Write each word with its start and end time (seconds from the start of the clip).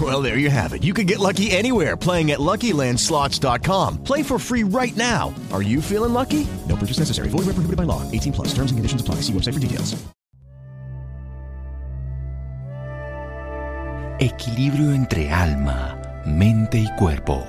Well, 0.00 0.20
there 0.22 0.38
you 0.38 0.50
have 0.50 0.72
it. 0.72 0.82
You 0.82 0.92
can 0.92 1.06
get 1.06 1.20
lucky 1.20 1.52
anywhere 1.52 1.96
playing 1.96 2.32
at 2.32 2.40
LuckyLandSlots.com. 2.40 4.02
Play 4.02 4.24
for 4.24 4.40
free 4.40 4.64
right 4.64 4.96
now. 4.96 5.32
Are 5.52 5.62
you 5.62 5.80
feeling 5.80 6.12
lucky? 6.12 6.48
No 6.68 6.74
purchase 6.74 6.98
necessary. 6.98 7.28
Void 7.28 7.46
where 7.46 7.54
prohibited 7.54 7.76
by 7.76 7.84
law. 7.84 8.02
18 8.10 8.32
plus. 8.32 8.48
Terms 8.48 8.72
and 8.72 8.78
conditions 8.78 9.00
apply. 9.00 9.16
See 9.22 9.32
website 9.32 9.54
for 9.54 9.60
details. 9.60 9.94
Equilibrio 14.20 14.92
entre 14.94 15.28
alma, 15.28 16.22
mente 16.24 16.78
y 16.78 16.88
cuerpo. 16.96 17.44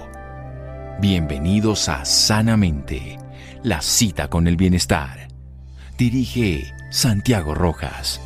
Bienvenidos 0.99 1.89
a 1.89 2.03
Sanamente, 2.05 3.19
la 3.61 3.81
cita 3.81 4.29
con 4.29 4.47
el 4.47 4.57
bienestar. 4.57 5.27
Dirige 5.97 6.73
Santiago 6.89 7.53
Rojas. 7.53 8.19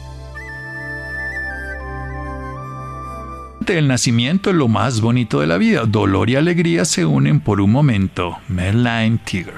El 3.69 3.87
nacimiento 3.87 4.49
es 4.49 4.55
lo 4.55 4.67
más 4.67 4.99
bonito 4.99 5.41
de 5.41 5.47
la 5.47 5.59
vida. 5.59 5.83
Dolor 5.85 6.29
y 6.31 6.35
alegría 6.35 6.85
se 6.85 7.05
unen 7.05 7.39
por 7.39 7.61
un 7.61 7.71
momento. 7.71 8.37
Merline 8.47 9.19
Tiger. 9.23 9.53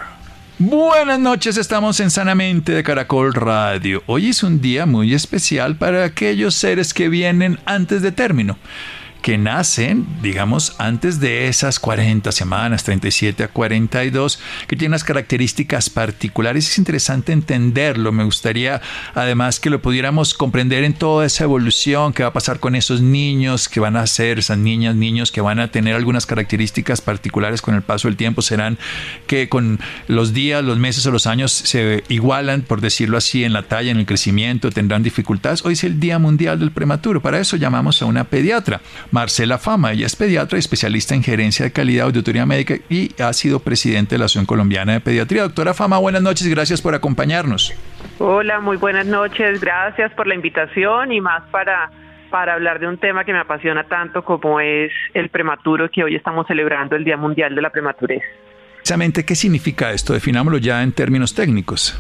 Buenas 0.60 1.18
noches, 1.18 1.56
estamos 1.56 2.00
en 2.02 2.12
Sanamente 2.12 2.74
de 2.74 2.84
Caracol 2.84 3.34
Radio. 3.34 4.04
Hoy 4.08 4.28
es 4.30 4.44
un 4.44 4.60
día 4.60 4.86
muy 4.86 5.14
especial 5.14 5.78
para 5.78 6.04
aquellos 6.04 6.56
seres 6.56 6.94
que 6.94 7.08
vienen 7.08 7.58
antes 7.66 8.02
de 8.02 8.12
término 8.12 8.58
que 9.22 9.38
nacen, 9.38 10.08
digamos, 10.22 10.76
antes 10.80 11.20
de 11.20 11.48
esas 11.48 11.80
40 11.80 12.32
semanas, 12.32 12.84
37 12.84 13.44
a 13.44 13.48
42, 13.48 14.40
que 14.68 14.76
tienen 14.76 14.92
unas 14.92 15.04
características 15.04 15.90
particulares. 15.90 16.68
Es 16.68 16.78
interesante 16.78 17.32
entenderlo. 17.32 18.12
Me 18.12 18.24
gustaría, 18.24 18.82
además, 19.14 19.60
que 19.60 19.70
lo 19.70 19.82
pudiéramos 19.82 20.34
comprender 20.34 20.84
en 20.84 20.94
toda 20.94 21.26
esa 21.26 21.44
evolución 21.44 22.14
que 22.14 22.24
va 22.24 22.30
a 22.30 22.34
pasar 22.34 22.60
con 22.60 22.76
esos 22.76 23.02
niños 23.02 23.70
que 23.70 23.80
van 23.80 23.96
a 23.96 24.08
ser, 24.08 24.40
esas 24.40 24.58
niñas, 24.58 24.96
niños 24.96 25.32
que 25.32 25.42
van 25.42 25.60
a 25.60 25.70
tener 25.70 25.96
algunas 25.96 26.26
características 26.26 27.02
particulares 27.02 27.62
con 27.62 27.76
el 27.76 27.84
paso 27.84 28.08
del 28.08 28.18
tiempo. 28.18 28.42
Serán 28.42 28.80
que 29.28 29.50
con 29.50 29.80
los 30.08 30.34
días, 30.34 30.64
los 30.64 30.80
meses 30.80 31.06
o 31.06 31.12
los 31.12 31.28
años 31.28 31.52
se 31.52 32.04
igualan, 32.10 32.64
por 32.64 32.82
decirlo 32.82 33.18
así, 33.18 33.44
en 33.44 33.54
la 33.54 33.64
talla, 33.64 33.92
en 33.92 33.98
el 33.98 34.06
crecimiento, 34.06 34.72
tendrán 34.72 35.04
dificultades. 35.04 35.64
Hoy 35.64 35.74
es 35.74 35.84
el 35.84 36.00
Día 36.00 36.18
Mundial 36.18 36.60
del 36.60 36.72
Prematuro. 36.72 37.22
Para 37.22 37.40
eso 37.40 37.56
llamamos 37.56 38.02
a 38.02 38.06
una 38.06 38.24
pediatra. 38.24 38.82
Marcela 39.12 39.58
Fama. 39.58 39.92
Ella 39.92 40.06
es 40.06 40.16
pediatra 40.16 40.58
y 40.58 40.60
especialista 40.60 41.14
en 41.14 41.24
gerencia 41.24 41.66
de 41.66 41.72
calidad, 41.72 42.06
auditoría 42.06 42.46
médica 42.46 42.76
y 42.90 43.12
ha 43.22 43.32
sido 43.34 43.60
presidente 43.60 44.16
de 44.16 44.20
la 44.20 44.26
Asociación 44.26 44.46
Colombiana 44.46 44.94
de 44.94 45.02
Pediatría. 45.02 45.44
Doctora 45.44 45.74
Fama, 45.74 46.00
buenas 46.00 46.22
noches 46.22 46.48
gracias 46.48 46.82
por 46.82 46.96
acompañarnos. 46.96 47.74
Hola, 48.20 48.60
muy 48.60 48.78
buenas 48.78 49.06
noches. 49.06 49.60
Gracias 49.60 50.12
por 50.14 50.28
la 50.28 50.36
invitación 50.36 51.12
y 51.12 51.22
más 51.22 51.44
para 51.52 51.92
para 52.32 52.54
hablar 52.54 52.80
de 52.80 52.88
un 52.88 52.98
tema 52.98 53.26
que 53.26 53.34
me 53.34 53.40
apasiona 53.40 53.84
tanto 53.84 54.24
como 54.24 54.62
es 54.62 54.90
el 55.14 55.28
prematuro, 55.28 55.90
que 55.92 56.02
hoy 56.02 56.16
estamos 56.16 56.48
celebrando 56.48 56.96
el 56.96 57.04
Día 57.04 57.18
Mundial 57.18 57.54
de 57.54 57.62
la 57.62 57.70
Prematurez. 57.70 58.24
Precisamente, 58.78 59.26
¿qué 59.26 59.36
significa 59.36 59.92
esto? 59.92 60.14
Definámoslo 60.14 60.58
ya 60.58 60.82
en 60.82 60.94
términos 60.94 61.36
técnicos. 61.36 62.00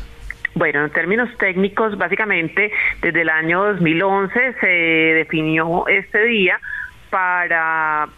Bueno, 0.56 0.84
en 0.84 0.91
términos 0.91 1.30
técnicos, 1.38 1.97
básicamente 1.97 2.72
desde 3.02 3.22
el 3.22 3.30
año 3.30 3.63
2011 3.74 4.56
se 4.59 4.68
definió 4.68 5.88
este 5.88 6.24
día 6.25 6.59
para 7.12 8.10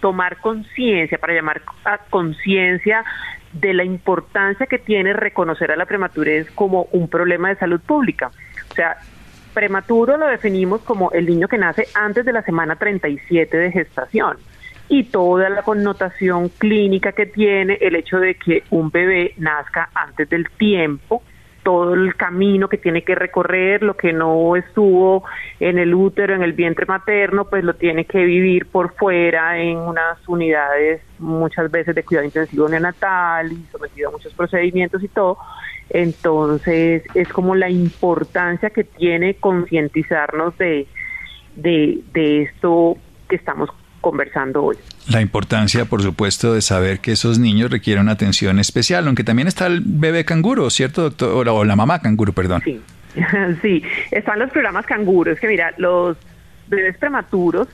tomar 0.00 0.36
conciencia, 0.36 1.18
para 1.18 1.34
llamar 1.34 1.62
a 1.84 1.98
conciencia 1.98 3.04
de 3.52 3.74
la 3.74 3.84
importancia 3.84 4.66
que 4.66 4.78
tiene 4.78 5.12
reconocer 5.12 5.72
a 5.72 5.76
la 5.76 5.86
prematurez 5.86 6.50
como 6.52 6.88
un 6.92 7.08
problema 7.08 7.48
de 7.48 7.56
salud 7.56 7.80
pública. 7.80 8.30
O 8.70 8.74
sea, 8.74 8.96
prematuro 9.52 10.16
lo 10.16 10.26
definimos 10.26 10.82
como 10.82 11.10
el 11.12 11.26
niño 11.26 11.48
que 11.48 11.58
nace 11.58 11.86
antes 11.94 12.24
de 12.24 12.32
la 12.32 12.42
semana 12.42 12.76
37 12.76 13.56
de 13.56 13.72
gestación 13.72 14.38
y 14.88 15.04
toda 15.04 15.48
la 15.48 15.62
connotación 15.62 16.48
clínica 16.50 17.12
que 17.12 17.26
tiene 17.26 17.78
el 17.80 17.96
hecho 17.96 18.18
de 18.18 18.34
que 18.34 18.64
un 18.70 18.90
bebé 18.90 19.34
nazca 19.38 19.90
antes 19.94 20.28
del 20.28 20.48
tiempo 20.50 21.22
todo 21.62 21.94
el 21.94 22.16
camino 22.16 22.68
que 22.68 22.78
tiene 22.78 23.02
que 23.02 23.14
recorrer, 23.14 23.82
lo 23.82 23.96
que 23.96 24.12
no 24.12 24.56
estuvo 24.56 25.24
en 25.60 25.78
el 25.78 25.94
útero, 25.94 26.34
en 26.34 26.42
el 26.42 26.52
vientre 26.52 26.86
materno, 26.86 27.44
pues 27.44 27.64
lo 27.64 27.74
tiene 27.74 28.04
que 28.04 28.24
vivir 28.24 28.66
por 28.66 28.94
fuera 28.94 29.58
en 29.58 29.78
unas 29.78 30.18
unidades 30.28 31.00
muchas 31.18 31.70
veces 31.70 31.94
de 31.94 32.02
cuidado 32.02 32.26
intensivo 32.26 32.68
neonatal 32.68 33.52
y 33.52 33.64
sometido 33.70 34.08
a 34.08 34.12
muchos 34.12 34.34
procedimientos 34.34 35.02
y 35.02 35.08
todo. 35.08 35.38
Entonces 35.90 37.02
es 37.14 37.28
como 37.28 37.54
la 37.54 37.70
importancia 37.70 38.70
que 38.70 38.84
tiene 38.84 39.34
concientizarnos 39.34 40.56
de, 40.58 40.86
de, 41.56 42.00
de 42.12 42.42
esto 42.42 42.96
que 43.28 43.36
estamos 43.36 43.70
conversando 44.02 44.62
hoy. 44.62 44.76
La 45.08 45.22
importancia, 45.22 45.86
por 45.86 46.02
supuesto, 46.02 46.52
de 46.52 46.60
saber 46.60 46.98
que 46.98 47.12
esos 47.12 47.38
niños 47.38 47.70
requieren 47.70 48.02
una 48.02 48.12
atención 48.12 48.58
especial, 48.58 49.06
aunque 49.06 49.24
también 49.24 49.48
está 49.48 49.66
el 49.66 49.80
bebé 49.82 50.26
canguro, 50.26 50.68
¿cierto, 50.68 51.02
doctor? 51.04 51.48
O 51.48 51.64
la, 51.64 51.76
mamá 51.76 52.00
canguro, 52.00 52.34
perdón. 52.34 52.60
Sí, 52.62 52.80
sí, 53.62 53.82
están 54.10 54.38
los 54.38 54.50
programas 54.50 54.84
canguros, 54.84 55.40
que 55.40 55.48
mira, 55.48 55.72
los 55.78 56.18
bebés 56.68 56.98
prematuros 56.98 57.68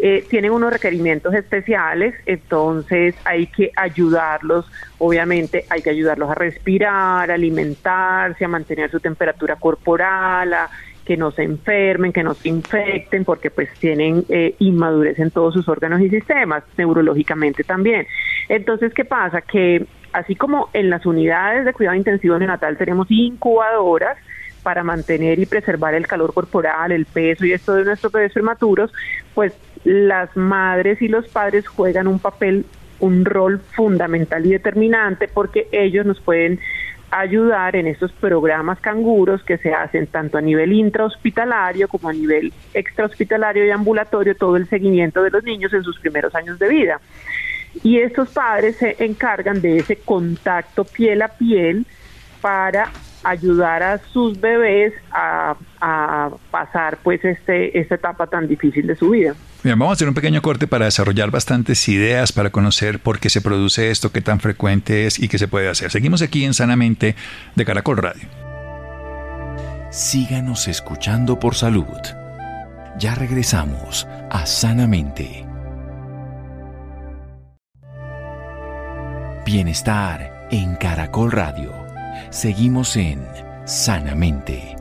eh, 0.00 0.24
tienen 0.30 0.52
unos 0.52 0.72
requerimientos 0.72 1.34
especiales, 1.34 2.14
entonces 2.24 3.16
hay 3.24 3.48
que 3.48 3.72
ayudarlos, 3.74 4.70
obviamente 4.98 5.64
hay 5.70 5.82
que 5.82 5.90
ayudarlos 5.90 6.30
a 6.30 6.34
respirar, 6.36 7.30
a 7.30 7.34
alimentarse, 7.34 8.44
a 8.44 8.48
mantener 8.48 8.92
su 8.92 9.00
temperatura 9.00 9.56
corporal, 9.56 10.54
a 10.54 10.70
que 11.08 11.16
no 11.16 11.30
se 11.30 11.42
enfermen, 11.42 12.12
que 12.12 12.22
no 12.22 12.34
se 12.34 12.50
infecten, 12.50 13.24
porque 13.24 13.50
pues 13.50 13.70
tienen 13.80 14.26
eh, 14.28 14.54
inmadurez 14.58 15.18
en 15.18 15.30
todos 15.30 15.54
sus 15.54 15.66
órganos 15.66 16.02
y 16.02 16.10
sistemas, 16.10 16.62
neurológicamente 16.76 17.64
también. 17.64 18.06
Entonces, 18.50 18.92
¿qué 18.92 19.06
pasa? 19.06 19.40
Que 19.40 19.86
así 20.12 20.36
como 20.36 20.68
en 20.74 20.90
las 20.90 21.06
unidades 21.06 21.64
de 21.64 21.72
cuidado 21.72 21.96
intensivo 21.96 22.38
neonatal 22.38 22.76
tenemos 22.76 23.10
incubadoras, 23.10 24.18
para 24.62 24.82
mantener 24.82 25.38
y 25.38 25.46
preservar 25.46 25.94
el 25.94 26.06
calor 26.06 26.34
corporal, 26.34 26.92
el 26.92 27.06
peso 27.06 27.46
y 27.46 27.52
esto 27.52 27.74
de 27.74 27.84
nuestros 27.84 28.12
bebés 28.12 28.34
prematuros, 28.34 28.92
pues 29.32 29.54
las 29.84 30.36
madres 30.36 31.00
y 31.00 31.08
los 31.08 31.26
padres 31.28 31.66
juegan 31.66 32.06
un 32.06 32.18
papel, 32.18 32.66
un 33.00 33.24
rol 33.24 33.60
fundamental 33.60 34.44
y 34.44 34.50
determinante 34.50 35.26
porque 35.26 35.68
ellos 35.72 36.04
nos 36.04 36.20
pueden 36.20 36.60
ayudar 37.10 37.76
en 37.76 37.86
estos 37.86 38.12
programas 38.12 38.80
canguros 38.80 39.42
que 39.42 39.58
se 39.58 39.72
hacen 39.72 40.06
tanto 40.06 40.38
a 40.38 40.40
nivel 40.40 40.72
intrahospitalario 40.72 41.88
como 41.88 42.08
a 42.08 42.12
nivel 42.12 42.52
extrahospitalario 42.74 43.64
y 43.64 43.70
ambulatorio, 43.70 44.36
todo 44.36 44.56
el 44.56 44.68
seguimiento 44.68 45.22
de 45.22 45.30
los 45.30 45.42
niños 45.44 45.72
en 45.72 45.82
sus 45.82 45.98
primeros 45.98 46.34
años 46.34 46.58
de 46.58 46.68
vida. 46.68 47.00
Y 47.82 47.98
estos 47.98 48.30
padres 48.30 48.76
se 48.76 48.96
encargan 49.04 49.60
de 49.60 49.78
ese 49.78 49.96
contacto 49.96 50.84
piel 50.84 51.22
a 51.22 51.28
piel 51.28 51.86
para 52.40 52.90
ayudar 53.24 53.82
a 53.82 53.98
sus 53.98 54.40
bebés 54.40 54.94
a, 55.10 55.56
pasar 56.50 56.98
pues 57.02 57.24
este, 57.24 57.78
esta 57.78 57.94
etapa 57.94 58.26
tan 58.26 58.48
difícil 58.48 58.86
de 58.86 58.96
su 58.96 59.10
vida. 59.10 59.34
Bien, 59.64 59.76
vamos 59.76 59.90
a 59.90 59.94
hacer 59.94 60.08
un 60.08 60.14
pequeño 60.14 60.40
corte 60.40 60.68
para 60.68 60.84
desarrollar 60.84 61.32
bastantes 61.32 61.88
ideas, 61.88 62.30
para 62.30 62.50
conocer 62.50 63.00
por 63.00 63.18
qué 63.18 63.28
se 63.28 63.40
produce 63.40 63.90
esto, 63.90 64.12
qué 64.12 64.20
tan 64.20 64.38
frecuente 64.38 65.06
es 65.06 65.18
y 65.18 65.26
qué 65.26 65.36
se 65.36 65.48
puede 65.48 65.68
hacer. 65.68 65.90
Seguimos 65.90 66.22
aquí 66.22 66.44
en 66.44 66.54
Sanamente 66.54 67.16
de 67.56 67.64
Caracol 67.64 67.96
Radio. 67.96 68.28
Síganos 69.90 70.68
escuchando 70.68 71.40
por 71.40 71.56
salud. 71.56 71.86
Ya 73.00 73.16
regresamos 73.16 74.06
a 74.30 74.46
Sanamente. 74.46 75.44
Bienestar 79.44 80.46
en 80.52 80.76
Caracol 80.76 81.32
Radio. 81.32 81.72
Seguimos 82.30 82.96
en 82.96 83.26
Sanamente. 83.64 84.77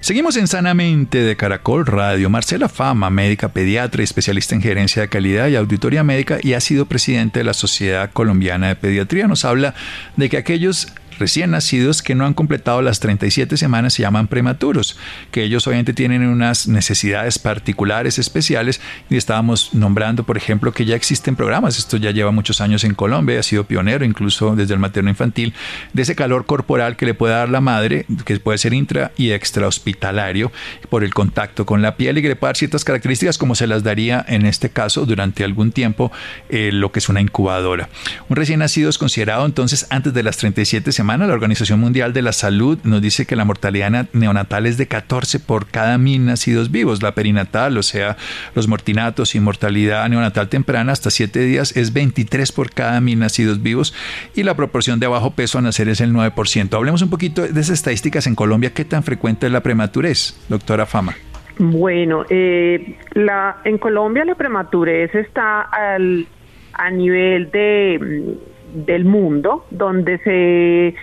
Seguimos 0.00 0.38
en 0.38 0.48
Sanamente 0.48 1.18
de 1.18 1.36
Caracol 1.36 1.84
Radio. 1.84 2.30
Marcela 2.30 2.70
Fama, 2.70 3.10
médica 3.10 3.50
pediatra 3.50 4.02
especialista 4.02 4.54
en 4.54 4.62
gerencia 4.62 5.02
de 5.02 5.08
calidad 5.08 5.48
y 5.48 5.56
auditoría 5.56 6.02
médica 6.02 6.38
y 6.40 6.54
ha 6.54 6.60
sido 6.60 6.86
presidente 6.86 7.40
de 7.40 7.44
la 7.44 7.52
Sociedad 7.52 8.10
Colombiana 8.10 8.68
de 8.68 8.76
Pediatría, 8.76 9.28
nos 9.28 9.44
habla 9.44 9.74
de 10.16 10.30
que 10.30 10.38
aquellos 10.38 10.88
recién 11.20 11.52
nacidos 11.52 12.02
que 12.02 12.16
no 12.16 12.26
han 12.26 12.34
completado 12.34 12.82
las 12.82 12.98
37 12.98 13.56
semanas 13.56 13.94
se 13.94 14.02
llaman 14.02 14.26
prematuros, 14.26 14.98
que 15.30 15.44
ellos 15.44 15.66
obviamente 15.66 15.92
tienen 15.92 16.26
unas 16.26 16.66
necesidades 16.66 17.38
particulares, 17.38 18.18
especiales, 18.18 18.80
y 19.08 19.16
estábamos 19.16 19.74
nombrando, 19.74 20.24
por 20.24 20.36
ejemplo, 20.36 20.72
que 20.72 20.84
ya 20.84 20.96
existen 20.96 21.36
programas, 21.36 21.78
esto 21.78 21.96
ya 21.96 22.10
lleva 22.10 22.32
muchos 22.32 22.60
años 22.60 22.82
en 22.82 22.94
Colombia, 22.94 23.38
ha 23.38 23.42
sido 23.44 23.64
pionero 23.64 24.04
incluso 24.04 24.56
desde 24.56 24.74
el 24.74 24.80
materno 24.80 25.10
infantil, 25.10 25.54
de 25.92 26.02
ese 26.02 26.16
calor 26.16 26.46
corporal 26.46 26.96
que 26.96 27.06
le 27.06 27.14
puede 27.14 27.34
dar 27.34 27.48
la 27.48 27.60
madre, 27.60 28.06
que 28.24 28.40
puede 28.40 28.58
ser 28.58 28.72
intra 28.72 29.12
y 29.16 29.30
extra 29.30 29.68
hospitalario, 29.68 30.50
por 30.88 31.04
el 31.04 31.14
contacto 31.14 31.66
con 31.66 31.82
la 31.82 31.96
piel 31.96 32.18
y 32.18 32.22
que 32.22 32.36
ciertas 32.54 32.84
características 32.84 33.38
como 33.38 33.54
se 33.54 33.66
las 33.66 33.82
daría 33.82 34.24
en 34.26 34.46
este 34.46 34.70
caso 34.70 35.04
durante 35.06 35.44
algún 35.44 35.72
tiempo 35.72 36.10
eh, 36.48 36.70
lo 36.72 36.90
que 36.90 36.98
es 36.98 37.08
una 37.08 37.20
incubadora. 37.20 37.88
Un 38.28 38.36
recién 38.36 38.60
nacido 38.60 38.88
es 38.88 38.98
considerado 38.98 39.44
entonces 39.44 39.86
antes 39.90 40.14
de 40.14 40.22
las 40.22 40.38
37 40.38 40.90
semanas 40.92 41.09
la 41.18 41.34
Organización 41.34 41.80
Mundial 41.80 42.12
de 42.12 42.22
la 42.22 42.32
Salud 42.32 42.78
nos 42.84 43.02
dice 43.02 43.26
que 43.26 43.36
la 43.36 43.44
mortalidad 43.44 44.08
neonatal 44.12 44.66
es 44.66 44.76
de 44.76 44.86
14 44.86 45.40
por 45.40 45.66
cada 45.66 45.98
mil 45.98 46.24
nacidos 46.24 46.70
vivos. 46.70 47.02
La 47.02 47.14
perinatal, 47.14 47.76
o 47.76 47.82
sea, 47.82 48.16
los 48.54 48.68
mortinatos 48.68 49.34
y 49.34 49.40
mortalidad 49.40 50.08
neonatal 50.08 50.48
temprana 50.48 50.92
hasta 50.92 51.10
7 51.10 51.40
días 51.40 51.76
es 51.76 51.92
23 51.92 52.52
por 52.52 52.70
cada 52.70 53.00
mil 53.00 53.18
nacidos 53.18 53.62
vivos 53.62 53.94
y 54.34 54.42
la 54.42 54.54
proporción 54.54 55.00
de 55.00 55.06
bajo 55.06 55.32
peso 55.32 55.58
a 55.58 55.62
nacer 55.62 55.88
es 55.88 56.00
el 56.00 56.12
9%. 56.12 56.74
Hablemos 56.74 57.02
un 57.02 57.10
poquito 57.10 57.42
de 57.42 57.60
esas 57.60 57.70
estadísticas 57.70 58.26
en 58.26 58.34
Colombia. 58.34 58.72
¿Qué 58.72 58.84
tan 58.84 59.02
frecuente 59.02 59.46
es 59.46 59.52
la 59.52 59.62
prematurez, 59.62 60.38
doctora 60.48 60.86
Fama? 60.86 61.14
Bueno, 61.58 62.24
eh, 62.30 62.96
la, 63.12 63.58
en 63.64 63.78
Colombia 63.78 64.24
la 64.24 64.34
prematurez 64.34 65.14
está 65.14 65.62
al, 65.62 66.26
a 66.72 66.90
nivel 66.90 67.50
de 67.50 68.38
del 68.72 69.04
mundo, 69.04 69.66
donde 69.70 70.18
se 70.18 70.94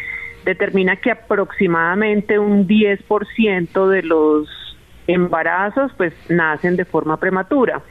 determina 0.45 0.95
que 0.97 1.11
aproximadamente 1.11 2.39
un 2.39 2.67
10% 2.67 3.87
de 3.89 4.03
los 4.03 4.47
embarazos 5.07 5.91
pues 5.97 6.13
nacen 6.29 6.75
de 6.75 6.85
forma 6.85 7.17
prematura 7.17 7.81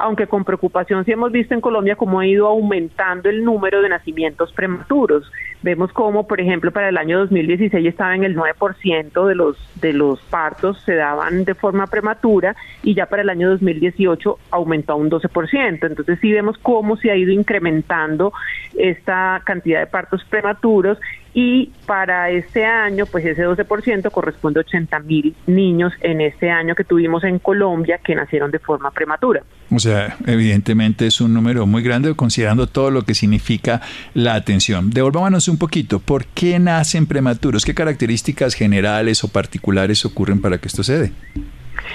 aunque 0.00 0.26
con 0.26 0.44
preocupación 0.44 1.04
sí 1.04 1.12
hemos 1.12 1.30
visto 1.30 1.54
en 1.54 1.60
Colombia 1.60 1.96
cómo 1.96 2.20
ha 2.20 2.26
ido 2.26 2.46
aumentando 2.46 3.28
el 3.28 3.44
número 3.44 3.82
de 3.82 3.88
nacimientos 3.88 4.52
prematuros. 4.52 5.30
Vemos 5.62 5.92
cómo, 5.92 6.26
por 6.26 6.40
ejemplo, 6.40 6.70
para 6.72 6.88
el 6.88 6.96
año 6.96 7.18
2016 7.18 7.86
estaba 7.86 8.14
en 8.14 8.24
el 8.24 8.34
9% 8.34 9.26
de 9.26 9.34
los, 9.34 9.58
de 9.80 9.92
los 9.92 10.20
partos 10.22 10.80
se 10.80 10.94
daban 10.94 11.44
de 11.44 11.54
forma 11.54 11.86
prematura 11.86 12.56
y 12.82 12.94
ya 12.94 13.06
para 13.06 13.22
el 13.22 13.28
año 13.28 13.50
2018 13.50 14.38
aumentó 14.50 14.94
a 14.94 14.96
un 14.96 15.10
12%. 15.10 15.86
Entonces 15.86 16.18
sí 16.20 16.32
vemos 16.32 16.56
cómo 16.58 16.96
se 16.96 17.10
ha 17.10 17.16
ido 17.16 17.30
incrementando 17.30 18.32
esta 18.76 19.42
cantidad 19.44 19.80
de 19.80 19.86
partos 19.86 20.24
prematuros 20.24 20.98
y 21.32 21.70
para 21.86 22.30
este 22.30 22.64
año, 22.64 23.06
pues 23.06 23.24
ese 23.24 23.46
12% 23.46 24.10
corresponde 24.10 24.60
a 24.60 24.62
80 24.62 24.98
mil 25.00 25.34
niños 25.46 25.92
en 26.00 26.20
este 26.20 26.50
año 26.50 26.74
que 26.74 26.84
tuvimos 26.84 27.22
en 27.24 27.38
Colombia 27.38 27.98
que 28.02 28.14
nacieron 28.14 28.50
de 28.50 28.58
forma 28.58 28.90
prematura. 28.90 29.42
O 29.70 29.78
sea, 29.78 30.16
evidentemente 30.26 31.06
es 31.06 31.20
un 31.20 31.32
número 31.32 31.66
muy 31.66 31.82
grande 31.82 32.14
considerando 32.16 32.66
todo 32.66 32.90
lo 32.90 33.02
que 33.02 33.14
significa 33.14 33.80
la 34.14 34.34
atención. 34.34 34.90
Devolvámonos 34.90 35.46
un 35.46 35.58
poquito, 35.58 36.00
¿por 36.00 36.26
qué 36.26 36.58
nacen 36.58 37.06
prematuros? 37.06 37.64
¿Qué 37.64 37.74
características 37.74 38.54
generales 38.54 39.22
o 39.22 39.28
particulares 39.28 40.04
ocurren 40.04 40.40
para 40.40 40.58
que 40.58 40.66
esto 40.66 40.82
se 40.82 40.98
dé? 40.98 41.12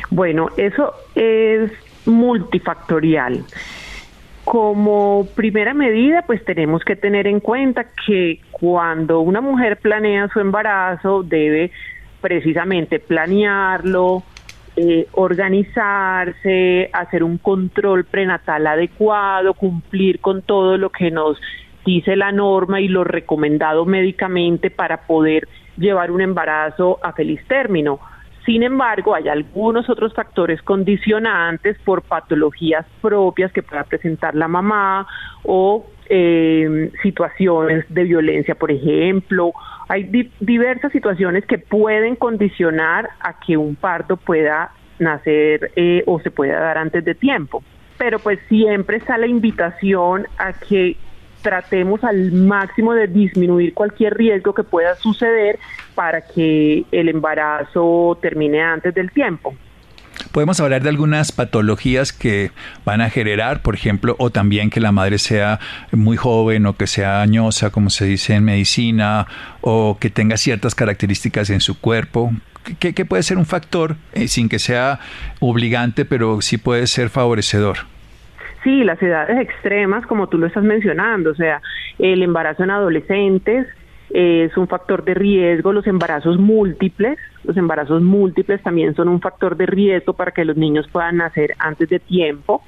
Bueno, 0.10 0.50
eso 0.56 0.94
es 1.16 1.72
multifactorial. 2.06 3.44
Como 4.46 5.28
primera 5.36 5.74
medida, 5.74 6.22
pues 6.22 6.46
tenemos 6.46 6.84
que 6.84 6.96
tener 6.96 7.26
en 7.26 7.40
cuenta 7.40 7.88
que 8.06 8.40
cuando 8.52 9.20
una 9.22 9.42
mujer 9.42 9.78
planea 9.78 10.28
su 10.30 10.40
embarazo 10.40 11.24
debe 11.24 11.72
precisamente 12.22 13.00
planearlo, 13.00 14.22
eh, 14.76 15.08
organizarse, 15.14 16.90
hacer 16.94 17.24
un 17.24 17.40
control 17.40 18.06
prenatal 18.06 18.68
adecuado, 18.68 19.56
cumplir 19.56 20.20
con 20.20 20.44
todo 20.44 20.78
lo 20.78 20.92
que 20.92 21.10
nos 21.10 21.40
dice 21.84 22.16
la 22.16 22.32
norma 22.32 22.82
y 22.82 22.88
lo 22.88 23.04
recomendado 23.04 23.86
médicamente 23.86 24.70
para 24.70 25.08
poder 25.08 25.48
llevar 25.78 26.12
un 26.12 26.22
embarazo 26.22 27.00
a 27.02 27.14
feliz 27.14 27.42
término. 27.48 28.00
Sin 28.46 28.62
embargo, 28.62 29.16
hay 29.16 29.28
algunos 29.28 29.90
otros 29.90 30.14
factores 30.14 30.62
condicionantes 30.62 31.78
por 31.80 32.04
patologías 32.04 32.86
propias 33.02 33.52
que 33.52 33.64
pueda 33.64 33.84
presentar 33.84 34.36
la 34.36 34.48
mamá 34.48 35.08
o 35.44 35.88
eh, 36.08 36.92
situaciones 37.02 37.86
de 37.90 38.04
violencia, 38.04 38.54
por 38.54 38.72
ejemplo. 38.72 39.52
Hay 39.88 40.32
diversas 40.40 40.92
situaciones 40.92 41.46
que 41.48 41.58
pueden 41.58 42.16
condicionar 42.16 43.10
a 43.20 43.40
que 43.40 43.58
un 43.58 43.76
parto 43.76 44.16
pueda 44.18 44.72
nacer 45.00 45.72
eh, 45.76 46.04
o 46.06 46.20
se 46.20 46.30
pueda 46.30 46.60
dar 46.60 46.78
antes 46.78 47.04
de 47.04 47.16
tiempo. 47.16 47.64
Pero 47.98 48.20
pues 48.20 48.40
siempre 48.48 48.98
está 48.98 49.18
la 49.18 49.26
invitación 49.26 50.28
a 50.38 50.54
que 50.54 50.98
tratemos 51.46 52.04
al 52.04 52.32
máximo 52.32 52.94
de 52.94 53.06
disminuir 53.06 53.76
cualquier 53.76 54.16
riesgo 54.16 54.56
que 54.56 54.64
pueda 54.64 54.96
suceder 54.96 55.60
para 55.94 56.22
que 56.22 56.84
el 56.92 57.08
embarazo 57.08 58.18
termine 58.20 58.64
antes 58.64 58.96
del 58.96 59.12
tiempo. 59.12 59.54
Podemos 60.32 60.60
hablar 60.60 60.82
de 60.82 60.90
algunas 60.90 61.32
patologías 61.32 62.12
que 62.14 62.50
van 62.84 63.02
a 63.02 63.12
generar, 63.12 63.62
por 63.62 63.76
ejemplo, 63.76 64.16
o 64.18 64.32
también 64.32 64.72
que 64.72 64.80
la 64.80 64.92
madre 64.92 65.20
sea 65.20 65.60
muy 65.92 66.18
joven 66.18 66.66
o 66.66 66.76
que 66.76 66.88
sea 66.88 67.22
añosa, 67.22 67.70
como 67.70 67.92
se 67.92 68.06
dice 68.06 68.34
en 68.34 68.44
medicina, 68.44 69.28
o 69.62 69.98
que 70.00 70.10
tenga 70.10 70.38
ciertas 70.38 70.74
características 70.74 71.52
en 71.52 71.62
su 71.62 71.80
cuerpo. 71.80 72.34
¿Qué, 72.80 73.06
puede 73.06 73.22
ser 73.22 73.38
un 73.38 73.46
factor 73.46 73.98
eh, 74.14 74.28
sin 74.28 74.50
que 74.50 74.58
sea 74.58 75.00
obligante, 75.40 76.06
pero 76.06 76.42
sí 76.42 76.58
puede 76.58 76.88
ser 76.88 77.12
favorecedor? 77.12 77.95
Sí, 78.66 78.84
las 78.84 79.00
edades 79.00 79.40
extremas, 79.40 80.08
como 80.08 80.28
tú 80.28 80.40
lo 80.40 80.48
estás 80.48 80.64
mencionando, 80.64 81.30
o 81.30 81.36
sea, 81.36 81.62
el 82.00 82.24
embarazo 82.24 82.64
en 82.64 82.72
adolescentes 82.72 83.68
eh, 84.10 84.48
es 84.50 84.58
un 84.58 84.68
factor 84.68 85.04
de 85.04 85.14
riesgo, 85.14 85.72
los 85.72 85.86
embarazos 85.86 86.40
múltiples, 86.40 87.20
los 87.44 87.56
embarazos 87.58 88.02
múltiples 88.02 88.64
también 88.64 88.96
son 88.96 89.08
un 89.08 89.22
factor 89.22 89.56
de 89.56 89.68
riesgo 89.68 90.14
para 90.14 90.32
que 90.32 90.44
los 90.44 90.58
niños 90.58 90.88
puedan 90.92 91.18
nacer 91.18 91.54
antes 91.60 91.90
de 91.90 92.00
tiempo. 92.00 92.64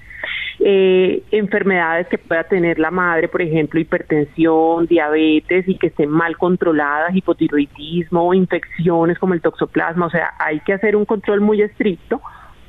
Eh, 0.60 1.24
enfermedades 1.32 2.08
que 2.10 2.20
pueda 2.20 2.44
tener 2.44 2.77
la 2.77 2.92
madre, 2.92 3.27
por 3.27 3.42
ejemplo, 3.42 3.80
hipertensión, 3.80 4.86
diabetes 4.86 5.68
y 5.68 5.80
que 5.80 5.88
estén 5.88 6.10
mal 6.10 6.38
controladas, 6.38 7.16
hipotiroidismo, 7.16 8.36
infecciones 8.36 9.18
como 9.18 9.34
el 9.34 9.42
toxoplasma, 9.42 10.06
o 10.06 10.12
sea, 10.12 10.30
hay 10.38 10.60
que 10.60 10.74
hacer 10.74 10.96
un 10.96 11.06
control 11.06 11.42
muy 11.42 11.60
estricto 11.63 12.22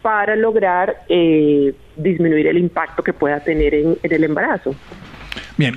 para 0.09 0.37
lograr 0.37 1.03
eh, 1.11 1.75
disminuir 1.95 2.47
el 2.47 2.57
impacto 2.57 3.03
que 3.03 3.13
pueda 3.13 3.41
tener 3.41 3.75
en, 3.75 3.99
el 4.03 4.25
embarazo. 4.25 4.75
Bien, 5.59 5.75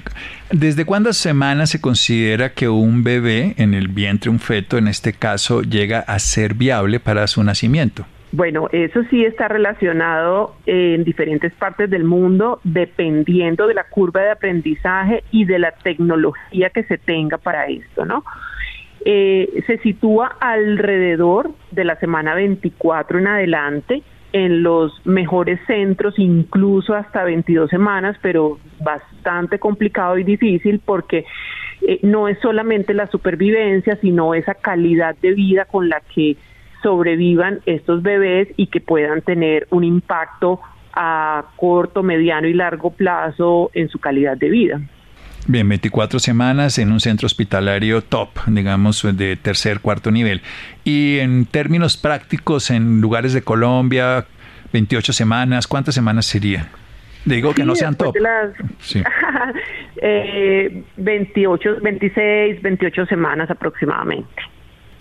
¿desde 0.50 0.85
cuántas 0.85 1.17
semanas 1.17 1.71
se 1.71 1.81
considera 1.81 2.53
que 2.53 2.69
un 2.69 3.03
bebé 3.03 3.55
en 3.57 3.73
el 3.73 3.89
vientre, 3.89 4.29
un 4.29 4.39
feto 4.39 4.77
en 4.77 4.88
este 4.88 5.11
caso, 5.11 5.63
llega 5.63 6.00
a 6.00 6.17
ser 6.19 6.53
viable 6.53 7.01
para 7.01 7.27
su 7.27 7.43
nacimiento? 7.43 8.05
Bueno, 8.31 8.69
eso 8.71 9.01
sí 9.09 9.25
está 9.25 9.50
relacionado 9.50 10.55
en 10.65 11.03
diferentes 11.03 11.51
partes 11.51 11.89
del 11.89 12.05
mundo 12.05 12.61
dependiendo 12.63 13.67
de 13.67 13.73
la 13.73 13.83
curva 13.83 14.21
de 14.21 14.31
aprendizaje 14.31 15.25
y 15.31 15.43
de 15.43 15.59
la 15.59 15.71
tecnología 15.73 16.69
que 16.69 16.83
se 16.83 16.97
tenga 16.97 17.38
para 17.38 17.65
esto, 17.65 18.05
¿no? 18.05 18.23
Eh, 19.03 19.61
se 19.67 19.77
sitúa 19.79 20.38
alrededor 20.39 21.51
de 21.71 21.83
la 21.83 21.97
semana 21.97 22.33
24 22.33 23.19
en 23.19 23.27
adelante 23.27 24.03
en 24.33 24.63
los 24.63 24.93
mejores 25.05 25.59
centros, 25.67 26.17
incluso 26.17 26.93
hasta 26.93 27.23
22 27.23 27.69
semanas, 27.69 28.17
pero 28.21 28.59
bastante 28.79 29.59
complicado 29.59 30.17
y 30.17 30.23
difícil 30.23 30.79
porque 30.83 31.25
eh, 31.88 32.00
no 32.03 32.27
es 32.27 32.39
solamente 32.39 32.93
la 32.93 33.07
supervivencia, 33.07 33.97
sino 33.97 34.33
esa 34.33 34.53
calidad 34.53 35.15
de 35.21 35.33
vida 35.33 35.65
con 35.65 35.89
la 35.89 36.01
que 36.13 36.38
sobrevivan 36.81 37.59
estos 37.65 38.01
bebés 38.01 38.47
y 38.57 38.67
que 38.67 38.81
puedan 38.81 39.21
tener 39.21 39.67
un 39.69 39.83
impacto 39.83 40.59
a 40.93 41.45
corto, 41.55 42.03
mediano 42.03 42.47
y 42.47 42.53
largo 42.53 42.91
plazo 42.91 43.69
en 43.73 43.89
su 43.89 44.00
calidad 44.00 44.38
de 44.38 44.50
vida. 44.50 44.81
Bien, 45.48 45.67
24 45.67 46.19
semanas 46.19 46.77
en 46.77 46.91
un 46.91 47.00
centro 47.00 47.25
hospitalario 47.25 48.01
top, 48.01 48.29
digamos, 48.48 49.05
de 49.17 49.36
tercer, 49.36 49.79
cuarto 49.79 50.12
nivel. 50.12 50.41
Y 50.83 51.19
en 51.19 51.45
términos 51.45 51.98
prácticos, 51.98 52.69
en 52.69 53.01
lugares 53.01 53.33
de 53.33 53.41
Colombia, 53.41 54.25
28 54.71 55.13
semanas, 55.13 55.67
¿cuántas 55.67 55.95
semanas 55.95 56.25
sería? 56.25 56.67
Digo 57.25 57.53
que 57.53 57.63
no 57.63 57.75
sean 57.75 57.95
top. 57.95 58.15
sí. 58.79 59.03
28, 60.98 61.77
26, 61.81 62.62
28 62.62 63.05
semanas 63.05 63.50
aproximadamente. 63.50 64.41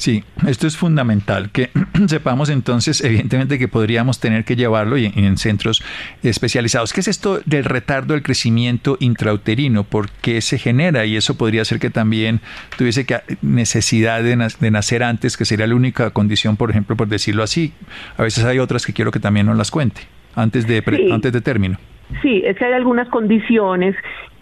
Sí, 0.01 0.25
esto 0.49 0.67
es 0.67 0.79
fundamental, 0.79 1.51
que 1.53 1.69
sepamos 2.07 2.49
entonces, 2.49 3.05
evidentemente, 3.05 3.59
que 3.59 3.69
podríamos 3.69 4.19
tener 4.19 4.47
que 4.47 4.57
llevarlo 4.57 4.97
y 4.97 5.13
en, 5.15 5.37
centros 5.37 5.85
especializados. 6.23 6.95
¿Qué 6.95 7.01
es 7.01 7.09
esto 7.09 7.41
del 7.45 7.67
retardo 7.67 8.15
del 8.15 8.23
crecimiento 8.23 8.97
intrauterino? 8.99 9.85
¿Por 9.85 10.11
qué 10.11 10.41
se 10.41 10.57
genera? 10.57 11.05
Y 11.05 11.17
eso 11.17 11.37
podría 11.37 11.67
ser 11.67 11.81
que 11.81 11.91
también 11.91 12.41
tuviese 12.79 13.05
que 13.05 13.19
necesidad 13.43 14.23
de, 14.23 14.71
nacer 14.71 15.03
antes, 15.03 15.37
que 15.37 15.45
sería 15.45 15.67
la 15.67 15.75
única 15.75 16.09
condición, 16.13 16.57
por 16.57 16.71
ejemplo, 16.71 16.97
por 16.97 17.09
decirlo 17.09 17.43
así. 17.43 17.75
A 18.17 18.23
veces 18.23 18.43
hay 18.45 18.59
otras 18.59 18.87
que 18.87 18.95
quiero 18.95 19.11
que 19.11 19.21
también 19.21 19.45
nos 19.45 19.57
las 19.59 19.71
cuente, 19.71 20.01
antes 20.35 20.67
de, 20.67 20.83
antes 21.13 21.31
de 21.31 21.43
término. 21.43 21.77
Sí, 22.23 22.41
es 22.47 22.57
que 22.57 22.65
hay 22.65 22.73
algunas 22.73 23.07
condiciones 23.11 23.95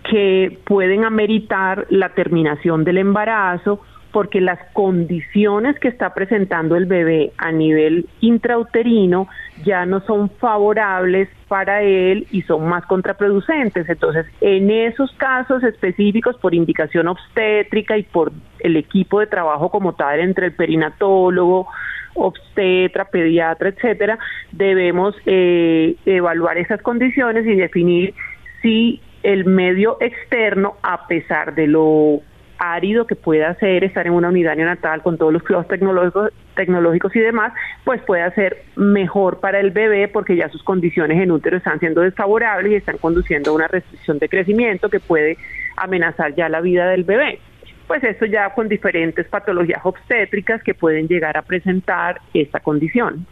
que 0.09 0.57
pueden 0.65 1.05
ameritar 1.05 1.85
la 1.91 2.11
terminación 2.11 2.85
del 2.85 2.99
embarazo 2.99 3.83
porque 4.12 4.41
las 4.41 4.59
condiciones 4.73 5.79
que 5.79 5.88
está 5.88 6.15
presentando 6.15 6.77
el 6.77 6.87
bebé 6.87 7.33
a 7.37 7.53
nivel 7.53 8.09
intrauterino 8.21 9.29
ya 9.65 9.85
no 9.87 10.00
son 10.00 10.31
favorables 10.31 11.29
para 11.49 11.83
él 11.83 12.27
y 12.31 12.43
son 12.43 12.69
más 12.69 12.87
contraproducentes. 12.87 13.88
Entonces, 13.88 14.27
en 14.41 14.71
esos 14.71 15.11
casos 15.12 15.62
específicos, 15.62 16.37
por 16.38 16.55
indicación 16.55 17.09
obstétrica 17.09 17.99
y 17.99 18.03
por 18.05 18.33
el 18.61 18.77
equipo 18.77 19.21
de 19.21 19.27
trabajo 19.27 19.71
como 19.71 19.95
tal 19.95 20.21
entre 20.21 20.47
el 20.47 20.53
perinatólogo, 20.53 21.69
obstetra, 22.15 23.05
pediatra, 23.07 23.69
etcétera, 23.69 24.19
debemos 24.53 25.15
eh, 25.27 25.97
evaluar 26.07 26.59
esas 26.59 26.83
condiciones 26.83 27.47
y 27.47 27.55
definir 27.55 28.15
si 28.62 29.00
el 29.23 29.45
medio 29.45 29.99
externo, 30.00 30.77
a 30.83 31.07
pesar 31.07 31.55
de 31.55 31.67
lo 31.67 32.21
árido 32.59 33.07
que 33.07 33.15
pueda 33.15 33.55
ser 33.55 33.85
estar 33.85 34.07
en 34.07 34.12
una 34.12 34.29
unidad 34.29 34.57
neonatal 34.57 35.03
con 35.03 35.17
todos 35.17 35.33
los 35.33 35.43
cuidados 35.43 35.69
tecnológicos, 35.69 37.17
y 37.17 37.21
demás, 37.21 37.53
pues 37.85 38.03
puede 38.03 38.31
ser 38.33 38.65
mejor 38.77 39.41
para 39.41 39.61
el 39.61 39.71
bebé 39.71 40.09
porque 40.09 40.37
ya 40.37 40.49
sus 40.49 40.62
condiciones 40.62 41.21
en 41.23 41.31
útero 41.31 41.57
están 41.57 41.79
siendo 41.79 42.00
desfavorables 42.00 42.73
y 42.73 42.77
están 42.77 42.99
conduciendo 42.99 43.50
a 43.50 43.55
una 43.55 43.69
restricción 43.69 44.19
de 44.19 44.29
crecimiento 44.29 44.88
que 44.88 45.00
puede 45.00 45.38
amenazar 45.77 46.35
ya 46.35 46.49
la 46.49 46.61
vida 46.61 46.88
del 46.88 47.05
bebé. 47.05 47.38
Pues 47.87 48.05
esto 48.05 48.27
ya 48.27 48.53
con 48.55 48.69
diferentes 48.69 49.27
patologías 49.29 49.81
obstétricas 49.85 50.62
que 50.62 50.75
pueden 50.75 51.09
llegar 51.09 51.37
a 51.38 51.43
presentar 51.43 52.21
esta 52.35 52.61
condición 52.61 53.27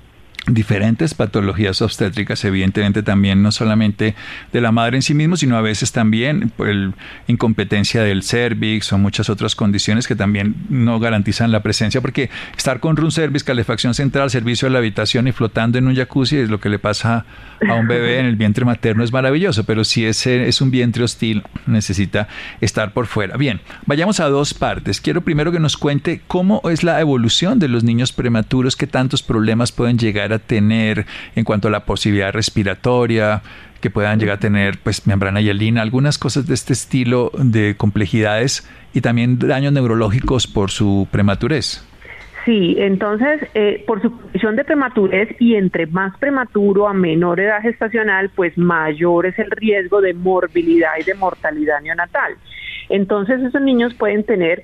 diferentes 0.47 1.15
patologías 1.15 1.83
obstétricas, 1.83 2.45
evidentemente 2.45 3.03
también 3.03 3.43
no 3.43 3.51
solamente 3.51 4.15
de 4.53 4.61
la 4.61 4.73
madre 4.73 4.97
en 4.97 5.03
sí 5.03 5.15
mismo, 5.15 5.37
sino 5.37 5.57
a 5.57 5.61
veces 5.61 5.93
también 5.93 6.51
por 6.57 6.69
el 6.69 6.95
incompetencia 7.27 8.03
del 8.03 8.23
cervix 8.23 8.93
o 8.93 8.99
muchas 8.99 9.29
otras 9.29 9.57
condiciones 9.57 10.07
que 10.07 10.15
también 10.15 10.55
no 10.69 11.01
garantizan 11.01 11.51
la 11.51 11.63
presencia, 11.63 12.01
porque 12.01 12.31
estar 12.57 12.81
con 12.81 12.97
room 12.97 13.11
service, 13.11 13.45
calefacción 13.45 13.95
central, 13.95 14.31
servicio 14.31 14.67
de 14.67 14.73
la 14.73 14.79
habitación 14.79 15.27
y 15.27 15.33
flotando 15.33 15.79
en 15.79 15.89
un 15.89 15.97
jacuzzi 15.97 16.37
es 16.37 16.51
lo 16.51 16.61
que 16.61 16.69
le 16.69 16.79
pasa 16.79 17.27
a 17.69 17.75
un 17.75 17.89
bebé 17.89 18.21
en 18.21 18.27
el 18.27 18.37
vientre 18.37 18.65
materno 18.65 19.03
es 19.03 19.13
maravilloso, 19.13 19.65
pero 19.65 19.85
si 19.85 20.05
ese 20.05 20.49
es 20.49 20.61
un 20.61 20.71
vientre 20.71 21.05
hostil, 21.05 21.43
necesita 21.67 22.29
estar 22.61 22.93
por 22.93 23.07
fuera. 23.07 23.37
Bien, 23.37 23.61
vayamos 23.87 24.21
a 24.21 24.29
dos 24.29 24.55
partes. 24.55 25.01
Quiero 25.01 25.23
primero 25.23 25.53
que 25.53 25.61
nos 25.61 25.77
cuente 25.77 26.21
cómo 26.27 26.61
es 26.71 26.85
la 26.85 27.01
evolución 27.01 27.59
de 27.59 27.69
los 27.69 27.85
niños 27.85 28.13
prematuros, 28.13 28.77
qué 28.77 28.87
tantos 28.87 29.23
problemas 29.23 29.73
pueden 29.73 29.99
llegar 29.99 30.33
a 30.33 30.36
tener 30.39 31.07
en 31.35 31.45
cuanto 31.45 31.69
a 31.69 31.71
la 31.71 31.85
posibilidad 31.85 32.33
respiratoria, 32.33 33.43
que 33.81 33.91
puedan 33.91 34.19
llegar 34.19 34.37
a 34.37 34.41
tener 34.41 34.79
pues 34.83 35.07
membrana 35.07 35.41
hielina, 35.41 35.83
algunas 35.83 36.19
cosas 36.19 36.47
de 36.47 36.55
este 36.55 36.73
estilo 36.73 37.31
de 37.39 37.77
complejidades 37.77 38.69
y 38.95 39.01
también 39.01 39.39
daños 39.39 39.73
neurológicos 39.73 40.47
por 40.47 40.71
su 40.71 41.07
prematurez. 41.11 41.87
Sí, 42.47 42.77
entonces, 42.79 43.41
eh, 43.55 43.83
por 43.89 44.01
su 44.01 44.11
condición 44.11 44.55
de 44.55 44.65
prematurez 44.65 45.35
y 45.41 45.57
entre 45.57 45.87
más 45.87 46.17
prematuro 46.19 46.87
a 46.87 46.95
menor 46.95 47.41
edad 47.41 47.61
gestacional, 47.61 48.31
pues 48.37 48.57
mayor 48.57 49.27
es 49.27 49.37
el 49.41 49.51
riesgo 49.51 50.01
de 50.01 50.15
morbilidad 50.15 50.93
y 51.01 51.03
de 51.03 51.15
mortalidad 51.15 51.81
neonatal. 51.83 52.37
Entonces, 52.89 53.41
esos 53.43 53.61
niños 53.61 53.95
pueden 53.95 54.23
tener 54.23 54.63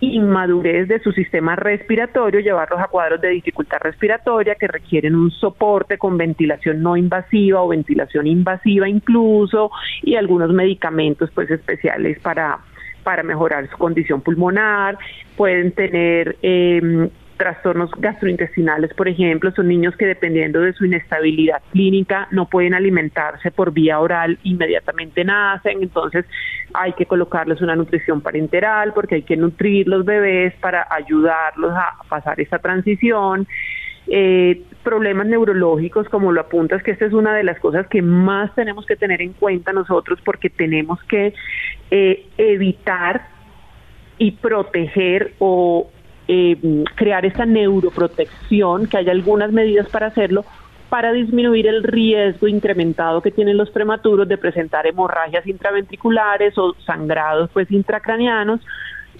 inmadurez 0.00 0.88
de 0.88 0.98
su 1.00 1.12
sistema 1.12 1.56
respiratorio, 1.56 2.40
llevarlos 2.40 2.80
a 2.80 2.88
cuadros 2.88 3.20
de 3.20 3.28
dificultad 3.28 3.78
respiratoria 3.80 4.54
que 4.54 4.66
requieren 4.66 5.14
un 5.14 5.30
soporte 5.30 5.98
con 5.98 6.16
ventilación 6.16 6.82
no 6.82 6.96
invasiva 6.96 7.62
o 7.62 7.68
ventilación 7.68 8.26
invasiva 8.26 8.88
incluso 8.88 9.70
y 10.02 10.16
algunos 10.16 10.52
medicamentos 10.52 11.30
pues 11.34 11.50
especiales 11.50 12.18
para 12.20 12.58
para 13.02 13.22
mejorar 13.22 13.68
su 13.70 13.78
condición 13.78 14.20
pulmonar, 14.20 14.98
pueden 15.36 15.72
tener 15.72 16.36
eh, 16.42 17.08
trastornos 17.40 17.90
gastrointestinales, 17.96 18.92
por 18.92 19.08
ejemplo, 19.08 19.50
son 19.52 19.68
niños 19.68 19.96
que 19.96 20.04
dependiendo 20.04 20.60
de 20.60 20.74
su 20.74 20.84
inestabilidad 20.84 21.62
clínica 21.72 22.28
no 22.30 22.50
pueden 22.50 22.74
alimentarse 22.74 23.50
por 23.50 23.72
vía 23.72 23.98
oral, 23.98 24.38
inmediatamente 24.42 25.24
nacen, 25.24 25.82
entonces 25.82 26.26
hay 26.74 26.92
que 26.92 27.06
colocarles 27.06 27.62
una 27.62 27.74
nutrición 27.76 28.20
parenteral 28.20 28.92
porque 28.92 29.14
hay 29.14 29.22
que 29.22 29.38
nutrir 29.38 29.88
los 29.88 30.04
bebés 30.04 30.52
para 30.60 30.86
ayudarlos 30.90 31.72
a 31.72 32.02
pasar 32.10 32.38
esa 32.42 32.58
transición. 32.58 33.48
Eh, 34.06 34.60
problemas 34.82 35.26
neurológicos, 35.26 36.10
como 36.10 36.32
lo 36.32 36.42
apuntas, 36.42 36.82
que 36.82 36.90
esta 36.90 37.06
es 37.06 37.14
una 37.14 37.34
de 37.34 37.44
las 37.44 37.58
cosas 37.58 37.86
que 37.86 38.02
más 38.02 38.54
tenemos 38.54 38.84
que 38.84 38.96
tener 38.96 39.22
en 39.22 39.32
cuenta 39.32 39.72
nosotros 39.72 40.18
porque 40.26 40.50
tenemos 40.50 41.02
que 41.04 41.32
eh, 41.90 42.26
evitar 42.36 43.28
y 44.18 44.32
proteger 44.32 45.32
o 45.38 45.90
eh, 46.32 46.84
crear 46.94 47.26
esa 47.26 47.44
neuroprotección, 47.44 48.86
que 48.86 48.98
haya 48.98 49.10
algunas 49.10 49.50
medidas 49.50 49.88
para 49.88 50.06
hacerlo, 50.06 50.44
para 50.88 51.10
disminuir 51.10 51.66
el 51.66 51.82
riesgo 51.82 52.46
incrementado 52.46 53.20
que 53.20 53.32
tienen 53.32 53.56
los 53.56 53.68
prematuros 53.70 54.28
de 54.28 54.38
presentar 54.38 54.86
hemorragias 54.86 55.44
intraventriculares 55.44 56.56
o 56.56 56.74
sangrados 56.86 57.50
pues 57.52 57.68
intracranianos 57.72 58.60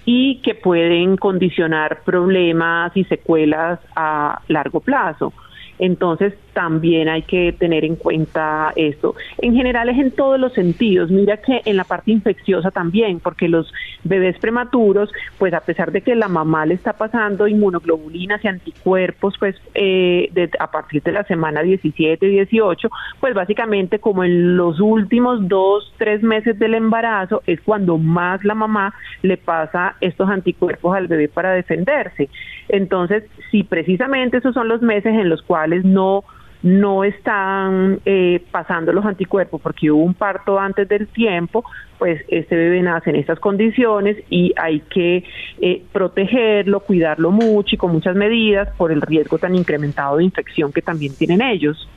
y 0.05 0.37
que 0.37 0.55
pueden 0.55 1.17
condicionar 1.17 2.01
problemas 2.05 2.95
y 2.95 3.03
secuelas 3.03 3.81
a 3.93 4.41
largo 4.47 4.79
plazo. 4.79 5.33
Entonces 5.79 6.33
también 6.53 7.09
hay 7.09 7.23
que 7.23 7.53
tener 7.53 7.85
en 7.85 7.95
cuenta 7.95 8.73
esto. 8.75 9.15
En 9.39 9.55
general 9.55 9.89
es 9.89 9.97
en 9.97 10.11
todos 10.11 10.39
los 10.39 10.53
sentidos. 10.53 11.09
Mira 11.11 11.37
que 11.37 11.61
en 11.65 11.77
la 11.77 11.83
parte 11.83 12.11
infecciosa 12.11 12.71
también, 12.71 13.19
porque 13.19 13.47
los 13.47 13.71
bebés 14.03 14.37
prematuros, 14.39 15.11
pues 15.37 15.53
a 15.53 15.61
pesar 15.61 15.91
de 15.91 16.01
que 16.01 16.15
la 16.15 16.27
mamá 16.27 16.65
le 16.65 16.73
está 16.73 16.93
pasando 16.93 17.47
inmunoglobulinas 17.47 18.43
y 18.43 18.47
anticuerpos, 18.47 19.35
pues 19.39 19.55
eh, 19.73 20.31
a 20.59 20.71
partir 20.71 21.03
de 21.03 21.11
la 21.11 21.23
semana 21.23 21.61
17 21.61 22.25
y 22.25 22.29
18, 22.29 22.89
pues 23.19 23.33
básicamente 23.33 23.99
como 23.99 24.23
en 24.23 24.57
los 24.57 24.79
últimos 24.79 25.47
dos, 25.47 25.93
tres 25.97 26.23
meses 26.23 26.57
del 26.59 26.73
embarazo 26.73 27.41
es 27.45 27.61
cuando 27.61 27.97
más 27.97 28.43
la 28.43 28.55
mamá 28.55 28.93
le 29.21 29.37
pasa 29.37 29.95
estos 30.01 30.29
anticuerpos 30.29 30.95
al 30.95 31.07
bebé 31.07 31.27
para 31.27 31.53
defenderse. 31.53 32.29
Entonces, 32.69 33.23
si 33.51 33.63
precisamente 33.63 34.37
esos 34.37 34.53
son 34.53 34.67
los 34.67 34.81
meses 34.81 35.13
en 35.13 35.29
los 35.29 35.41
cuales 35.41 35.83
no 35.85 36.23
no 36.63 37.03
están 37.03 37.99
eh, 38.05 38.41
pasando 38.51 38.93
los 38.93 39.05
anticuerpos 39.05 39.59
porque 39.61 39.89
hubo 39.91 40.03
un 40.03 40.13
parto 40.13 40.59
antes 40.59 40.87
del 40.87 41.07
tiempo, 41.07 41.63
pues 41.97 42.21
este 42.27 42.55
bebé 42.55 42.81
nace 42.81 43.09
en 43.09 43.15
estas 43.15 43.39
condiciones 43.39 44.17
y 44.29 44.53
hay 44.57 44.81
que 44.81 45.23
eh, 45.59 45.81
protegerlo, 45.91 46.81
cuidarlo 46.81 47.31
mucho 47.31 47.75
y 47.75 47.77
con 47.77 47.91
muchas 47.91 48.15
medidas 48.15 48.69
por 48.77 48.91
el 48.91 49.01
riesgo 49.01 49.37
tan 49.37 49.55
incrementado 49.55 50.17
de 50.17 50.23
infección 50.23 50.71
que 50.71 50.81
también 50.81 51.15
tienen 51.15 51.41
ellos. 51.41 51.87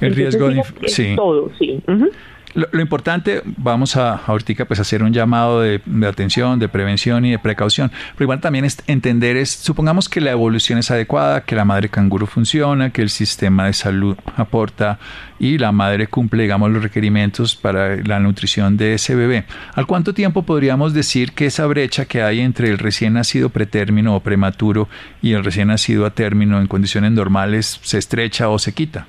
El 0.00 0.14
riesgo 0.14 0.48
de 0.48 0.62
sí. 0.86 1.14
Todo, 1.16 1.50
sí. 1.58 1.82
Lo, 2.54 2.80
importante, 2.80 3.42
vamos 3.44 3.96
a 3.96 4.14
ahorita 4.14 4.64
pues 4.64 4.80
hacer 4.80 5.02
un 5.02 5.12
llamado 5.12 5.60
de, 5.60 5.80
atención, 6.06 6.58
de 6.58 6.68
prevención 6.68 7.24
y 7.26 7.30
de 7.30 7.38
precaución, 7.38 7.90
pero 8.14 8.24
igual 8.24 8.40
también 8.40 8.64
es 8.64 8.78
entender 8.86 9.36
es, 9.36 9.50
supongamos 9.50 10.08
que 10.08 10.20
la 10.20 10.30
evolución 10.30 10.78
es 10.78 10.90
adecuada, 10.90 11.42
que 11.42 11.54
la 11.54 11.64
madre 11.64 11.88
canguro 11.88 12.26
funciona, 12.26 12.90
que 12.90 13.02
el 13.02 13.10
sistema 13.10 13.66
de 13.66 13.72
salud 13.74 14.16
aporta 14.36 14.98
y 15.38 15.58
la 15.58 15.72
madre 15.72 16.06
cumple, 16.06 16.44
digamos, 16.44 16.70
los 16.70 16.82
requerimientos 16.82 17.56
para 17.56 17.96
la 17.96 18.20
nutrición 18.20 18.76
de 18.76 18.94
ese 18.94 19.14
bebé. 19.14 19.44
¿Al 19.74 19.86
cuánto 19.86 20.14
tiempo 20.14 20.42
podríamos 20.42 20.94
decir 20.94 21.32
que 21.32 21.46
esa 21.46 21.66
brecha 21.66 22.06
que 22.06 22.22
hay 22.22 22.40
entre 22.40 22.70
el 22.70 22.78
recién 22.78 23.14
nacido 23.14 23.50
pretérmino 23.50 24.16
o 24.16 24.20
prematuro 24.20 24.88
y 25.20 25.32
el 25.32 25.44
recién 25.44 25.68
nacido 25.68 26.06
a 26.06 26.10
término 26.10 26.60
en 26.60 26.68
condiciones 26.68 27.12
normales 27.12 27.80
se 27.82 27.98
estrecha 27.98 28.48
o 28.48 28.58
se 28.58 28.72
quita? 28.72 29.06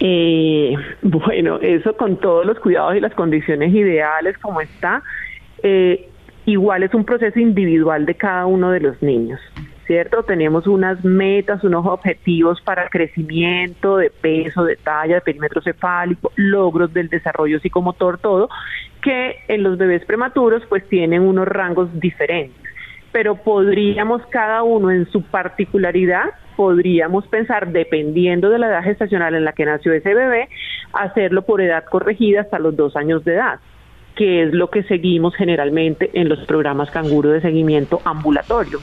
Eh, 0.00 0.74
bueno, 1.02 1.58
eso 1.60 1.96
con 1.96 2.16
todos 2.16 2.46
los 2.46 2.58
cuidados 2.58 2.96
y 2.96 3.00
las 3.00 3.14
condiciones 3.14 3.72
ideales 3.72 4.36
como 4.38 4.60
está, 4.60 5.02
eh, 5.62 6.08
igual 6.46 6.82
es 6.82 6.94
un 6.94 7.04
proceso 7.04 7.38
individual 7.38 8.06
de 8.06 8.14
cada 8.14 8.46
uno 8.46 8.70
de 8.70 8.80
los 8.80 9.00
niños, 9.02 9.40
¿cierto? 9.86 10.22
Tenemos 10.22 10.66
unas 10.66 11.04
metas, 11.04 11.62
unos 11.62 11.86
objetivos 11.86 12.60
para 12.62 12.88
crecimiento, 12.88 13.98
de 13.98 14.10
peso, 14.10 14.64
de 14.64 14.76
talla, 14.76 15.16
de 15.16 15.20
perímetro 15.20 15.60
cefálico, 15.60 16.32
logros 16.36 16.92
del 16.94 17.08
desarrollo 17.08 17.60
psicomotor, 17.60 18.18
todo, 18.18 18.48
que 19.02 19.36
en 19.48 19.62
los 19.62 19.76
bebés 19.76 20.04
prematuros 20.06 20.62
pues 20.68 20.86
tienen 20.88 21.22
unos 21.22 21.46
rangos 21.46 21.88
diferentes. 22.00 22.56
pero 23.12 23.34
podríamos 23.34 24.24
cada 24.26 24.62
uno 24.62 24.88
en 24.92 25.04
su 25.10 25.22
particularidad, 25.22 26.30
podríamos 26.60 27.26
pensar, 27.28 27.72
dependiendo 27.72 28.50
de 28.50 28.58
la 28.58 28.66
edad 28.66 28.84
gestacional 28.84 29.34
en 29.34 29.46
la 29.46 29.54
que 29.54 29.64
nació 29.64 29.94
ese 29.94 30.12
bebé, 30.12 30.50
hacerlo 30.92 31.46
por 31.46 31.62
edad 31.62 31.84
corregida 31.90 32.42
hasta 32.42 32.58
los 32.58 32.76
dos 32.76 32.96
años 32.96 33.24
de 33.24 33.36
edad 33.36 33.60
que 34.14 34.42
es 34.42 34.52
lo 34.52 34.68
que 34.68 34.82
seguimos 34.82 35.34
generalmente 35.34 36.10
en 36.12 36.28
los 36.28 36.40
programas 36.40 36.90
canguro 36.90 37.30
de 37.30 37.40
seguimiento 37.40 38.02
ambulatorio. 38.04 38.78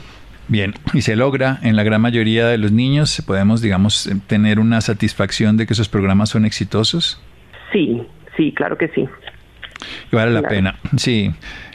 Bien, 0.48 0.74
y 0.92 1.02
se 1.02 1.14
logra 1.14 1.60
en 1.62 1.76
la 1.76 1.84
gran 1.84 2.00
mayoría 2.00 2.48
de 2.48 2.58
los 2.58 2.72
niños, 2.72 3.22
podemos, 3.24 3.62
digamos, 3.62 4.10
tener 4.26 4.58
una 4.58 4.80
satisfacción 4.80 5.56
de 5.56 5.66
que 5.66 5.74
esos 5.74 5.88
programas 5.88 6.30
son 6.30 6.46
exitosos. 6.46 7.22
Sí, 7.72 8.02
sí, 8.36 8.50
claro 8.56 8.76
que 8.76 8.88
sí. 8.88 9.08
Y 10.10 10.16
vale 10.16 10.32
la 10.32 10.42
pena. 10.42 10.74
Sí, 10.96 11.30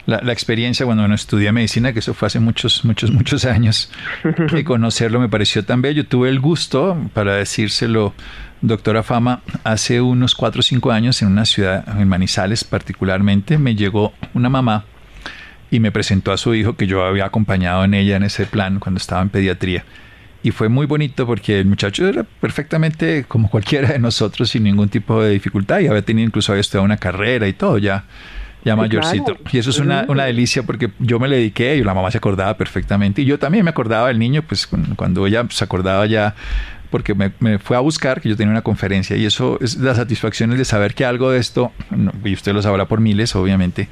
la, 0.06 0.32
experiencia 0.32 0.84
cuando 0.86 1.04
uno 1.04 1.14
estudia 1.14 1.52
medicina, 1.52 1.92
que 1.92 2.00
eso 2.00 2.14
fue 2.14 2.26
hace 2.26 2.40
muchos, 2.40 2.84
muchos, 2.84 3.10
muchos 3.10 3.44
años, 3.44 3.90
y 4.56 4.64
conocerlo 4.64 5.20
me 5.20 5.28
pareció 5.28 5.64
tan 5.64 5.82
bello. 5.82 6.06
Tuve 6.06 6.28
el 6.28 6.40
gusto, 6.40 6.96
para 7.14 7.36
decírselo, 7.36 8.14
doctora 8.60 9.02
Fama, 9.02 9.42
hace 9.64 10.00
unos 10.00 10.34
cuatro 10.34 10.60
o 10.60 10.62
cinco 10.62 10.92
años 10.92 11.22
en 11.22 11.28
una 11.28 11.44
ciudad, 11.44 11.84
en 11.98 12.08
Manizales 12.08 12.64
particularmente, 12.64 13.58
me 13.58 13.74
llegó 13.74 14.12
una 14.34 14.48
mamá 14.48 14.84
y 15.70 15.80
me 15.80 15.90
presentó 15.90 16.32
a 16.32 16.36
su 16.36 16.54
hijo 16.54 16.76
que 16.76 16.86
yo 16.86 17.04
había 17.04 17.26
acompañado 17.26 17.84
en 17.84 17.94
ella 17.94 18.16
en 18.16 18.22
ese 18.22 18.46
plan 18.46 18.78
cuando 18.78 18.98
estaba 18.98 19.22
en 19.22 19.30
pediatría. 19.30 19.84
Y 20.42 20.50
fue 20.50 20.68
muy 20.68 20.84
bonito 20.84 21.26
porque 21.26 21.60
el 21.60 21.66
muchacho 21.66 22.06
era 22.06 22.22
perfectamente 22.22 23.24
como 23.26 23.48
cualquiera 23.48 23.88
de 23.88 23.98
nosotros 23.98 24.50
sin 24.50 24.64
ningún 24.64 24.90
tipo 24.90 25.22
de 25.22 25.30
dificultad 25.30 25.80
y 25.80 25.86
había 25.86 26.02
tenido 26.02 26.26
incluso 26.26 26.52
había 26.52 26.60
estudiado 26.60 26.84
una 26.84 26.98
carrera 26.98 27.48
y 27.48 27.54
todo 27.54 27.78
ya 27.78 28.04
ya 28.64 28.76
mayorcito. 28.76 29.36
Y 29.52 29.58
eso 29.58 29.70
es 29.70 29.78
una, 29.78 30.06
una, 30.08 30.24
delicia 30.24 30.62
porque 30.62 30.90
yo 30.98 31.18
me 31.18 31.28
le 31.28 31.36
dediqué 31.36 31.76
y 31.76 31.84
la 31.84 31.94
mamá 31.94 32.10
se 32.10 32.18
acordaba 32.18 32.56
perfectamente. 32.56 33.22
Y 33.22 33.24
yo 33.24 33.38
también 33.38 33.64
me 33.64 33.70
acordaba 33.70 34.08
del 34.08 34.18
niño, 34.18 34.42
pues 34.42 34.68
cuando 34.96 35.26
ella 35.26 35.46
se 35.50 35.64
acordaba 35.64 36.06
ya, 36.06 36.34
porque 36.90 37.14
me, 37.14 37.32
me, 37.40 37.58
fue 37.58 37.76
a 37.76 37.80
buscar, 37.80 38.20
que 38.20 38.28
yo 38.28 38.36
tenía 38.36 38.52
una 38.52 38.62
conferencia. 38.62 39.16
Y 39.16 39.26
eso 39.26 39.58
es 39.60 39.76
la 39.76 39.94
satisfacción 39.94 40.50
de 40.50 40.64
saber 40.64 40.94
que 40.94 41.04
algo 41.04 41.30
de 41.30 41.38
esto, 41.38 41.72
y 42.24 42.32
usted 42.32 42.52
lo 42.52 42.62
sabrá 42.62 42.86
por 42.86 43.00
miles, 43.00 43.34
obviamente, 43.36 43.88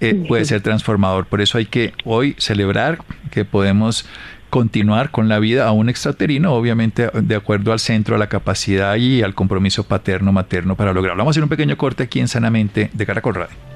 eh, 0.00 0.14
puede 0.28 0.44
ser 0.44 0.60
transformador. 0.60 1.26
Por 1.26 1.40
eso 1.40 1.58
hay 1.58 1.66
que 1.66 1.92
hoy 2.04 2.34
celebrar 2.38 2.98
que 3.30 3.44
podemos 3.44 4.06
continuar 4.50 5.10
con 5.10 5.28
la 5.28 5.38
vida 5.38 5.66
a 5.66 5.72
un 5.72 5.88
extraterino, 5.88 6.52
obviamente 6.54 7.10
de 7.12 7.34
acuerdo 7.34 7.72
al 7.72 7.80
centro, 7.80 8.14
a 8.14 8.18
la 8.18 8.28
capacidad 8.28 8.96
y 8.96 9.22
al 9.22 9.34
compromiso 9.34 9.84
paterno-materno 9.84 10.76
para 10.76 10.92
lograrlo. 10.92 11.18
Vamos 11.18 11.32
a 11.32 11.34
hacer 11.34 11.42
un 11.42 11.48
pequeño 11.48 11.76
corte 11.76 12.04
aquí 12.04 12.20
en 12.20 12.28
Sanamente 12.28 12.90
de 12.92 13.06
Caracol 13.06 13.34
Radio. 13.34 13.75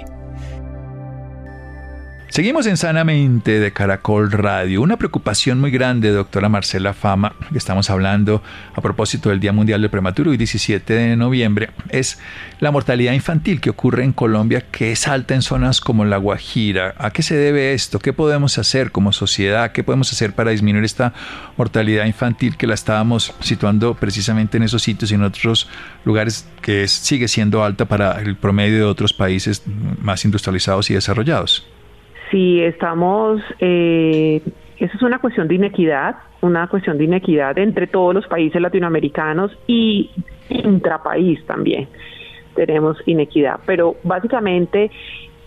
Seguimos 2.31 2.65
en 2.65 2.77
Sanamente 2.77 3.59
de 3.59 3.73
Caracol 3.73 4.31
Radio. 4.31 4.81
Una 4.81 4.95
preocupación 4.95 5.59
muy 5.59 5.69
grande, 5.69 6.11
doctora 6.11 6.47
Marcela 6.47 6.93
Fama, 6.93 7.35
que 7.51 7.57
estamos 7.57 7.89
hablando 7.89 8.41
a 8.73 8.79
propósito 8.79 9.27
del 9.27 9.41
Día 9.41 9.51
Mundial 9.51 9.81
del 9.81 9.89
Prematuro 9.89 10.33
y 10.33 10.37
17 10.37 10.93
de 10.93 11.17
noviembre, 11.17 11.71
es 11.89 12.19
la 12.61 12.71
mortalidad 12.71 13.11
infantil 13.11 13.59
que 13.59 13.69
ocurre 13.69 14.05
en 14.05 14.13
Colombia, 14.13 14.63
que 14.71 14.93
es 14.93 15.09
alta 15.09 15.35
en 15.35 15.41
zonas 15.41 15.81
como 15.81 16.05
La 16.05 16.15
Guajira. 16.15 16.95
¿A 16.99 17.11
qué 17.11 17.21
se 17.21 17.35
debe 17.35 17.73
esto? 17.73 17.99
¿Qué 17.99 18.13
podemos 18.13 18.57
hacer 18.57 18.93
como 18.93 19.11
sociedad? 19.11 19.73
¿Qué 19.73 19.83
podemos 19.83 20.09
hacer 20.13 20.33
para 20.33 20.51
disminuir 20.51 20.85
esta 20.85 21.13
mortalidad 21.57 22.05
infantil 22.05 22.55
que 22.55 22.65
la 22.65 22.75
estábamos 22.75 23.33
situando 23.41 23.95
precisamente 23.95 24.55
en 24.55 24.63
esos 24.63 24.83
sitios 24.83 25.11
y 25.11 25.15
en 25.15 25.23
otros 25.23 25.67
lugares 26.05 26.47
que 26.61 26.87
sigue 26.87 27.27
siendo 27.27 27.61
alta 27.61 27.83
para 27.83 28.21
el 28.21 28.37
promedio 28.37 28.77
de 28.77 28.83
otros 28.85 29.11
países 29.11 29.63
más 29.99 30.23
industrializados 30.23 30.89
y 30.91 30.93
desarrollados? 30.93 31.67
Si 32.31 32.61
estamos, 32.61 33.41
eh, 33.59 34.41
eso 34.77 34.95
es 34.95 35.01
una 35.03 35.19
cuestión 35.19 35.47
de 35.47 35.55
inequidad, 35.55 36.15
una 36.41 36.67
cuestión 36.67 36.97
de 36.97 37.03
inequidad 37.03 37.57
entre 37.59 37.85
todos 37.87 38.15
los 38.15 38.25
países 38.27 38.59
latinoamericanos 38.61 39.55
y 39.67 40.09
intrapaís 40.49 41.45
también. 41.45 41.87
Tenemos 42.55 42.97
inequidad, 43.05 43.59
pero 43.65 43.97
básicamente 44.03 44.89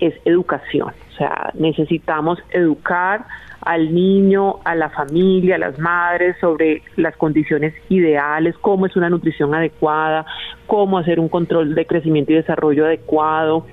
es 0.00 0.14
educación, 0.24 0.92
o 1.12 1.16
sea, 1.16 1.50
necesitamos 1.54 2.38
educar 2.50 3.24
al 3.60 3.94
niño, 3.94 4.56
a 4.64 4.74
la 4.74 4.90
familia, 4.90 5.54
a 5.54 5.58
las 5.58 5.78
madres 5.78 6.36
sobre 6.40 6.82
las 6.96 7.16
condiciones 7.16 7.72
ideales, 7.88 8.56
cómo 8.60 8.86
es 8.86 8.94
una 8.94 9.08
nutrición 9.08 9.54
adecuada, 9.54 10.26
cómo 10.66 10.98
hacer 10.98 11.18
un 11.18 11.28
control 11.28 11.74
de 11.74 11.86
crecimiento 11.86 12.32
y 12.32 12.36
desarrollo 12.36 12.84
adecuado, 12.84 13.66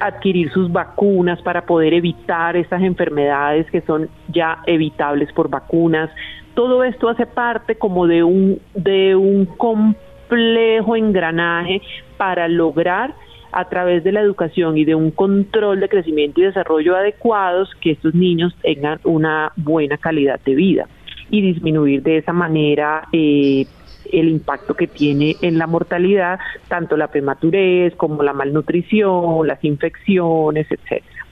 adquirir 0.00 0.50
sus 0.52 0.70
vacunas 0.70 1.40
para 1.42 1.66
poder 1.66 1.94
evitar 1.94 2.56
estas 2.56 2.82
enfermedades 2.82 3.70
que 3.70 3.80
son 3.82 4.08
ya 4.28 4.58
evitables 4.66 5.32
por 5.32 5.48
vacunas. 5.48 6.10
Todo 6.54 6.84
esto 6.84 7.08
hace 7.08 7.26
parte 7.26 7.76
como 7.76 8.06
de 8.06 8.22
un, 8.22 8.60
de 8.74 9.16
un 9.16 9.46
complejo 9.46 10.96
engranaje 10.96 11.82
para 12.16 12.48
lograr 12.48 13.14
a 13.52 13.68
través 13.68 14.02
de 14.02 14.12
la 14.12 14.20
educación 14.20 14.76
y 14.76 14.84
de 14.84 14.96
un 14.96 15.12
control 15.12 15.78
de 15.78 15.88
crecimiento 15.88 16.40
y 16.40 16.44
desarrollo 16.44 16.96
adecuados 16.96 17.70
que 17.80 17.92
estos 17.92 18.12
niños 18.14 18.52
tengan 18.62 18.98
una 19.04 19.52
buena 19.56 19.96
calidad 19.96 20.40
de 20.44 20.54
vida 20.56 20.88
y 21.30 21.40
disminuir 21.40 22.02
de 22.02 22.18
esa 22.18 22.32
manera 22.32 23.06
eh, 23.12 23.66
el 24.12 24.28
impacto 24.28 24.74
que 24.74 24.86
tiene 24.86 25.36
en 25.42 25.58
la 25.58 25.66
mortalidad, 25.66 26.38
tanto 26.68 26.96
la 26.96 27.08
prematurez 27.08 27.94
como 27.96 28.22
la 28.22 28.32
malnutrición, 28.32 29.46
las 29.46 29.62
infecciones, 29.64 30.66
etcétera. 30.70 31.24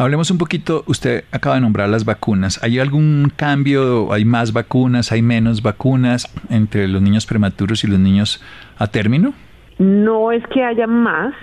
Hablemos 0.00 0.30
un 0.30 0.38
poquito, 0.38 0.84
usted 0.86 1.24
acaba 1.32 1.56
de 1.56 1.60
nombrar 1.60 1.88
las 1.88 2.04
vacunas. 2.04 2.62
¿Hay 2.62 2.78
algún 2.78 3.32
cambio? 3.34 4.12
¿Hay 4.12 4.24
más 4.24 4.52
vacunas? 4.52 5.10
¿Hay 5.10 5.22
menos 5.22 5.60
vacunas 5.60 6.32
entre 6.50 6.86
los 6.86 7.02
niños 7.02 7.26
prematuros 7.26 7.82
y 7.82 7.88
los 7.88 7.98
niños 7.98 8.40
a 8.78 8.86
término? 8.86 9.34
No 9.78 10.30
es 10.30 10.46
que 10.54 10.62
haya 10.62 10.86
más, 10.86 11.34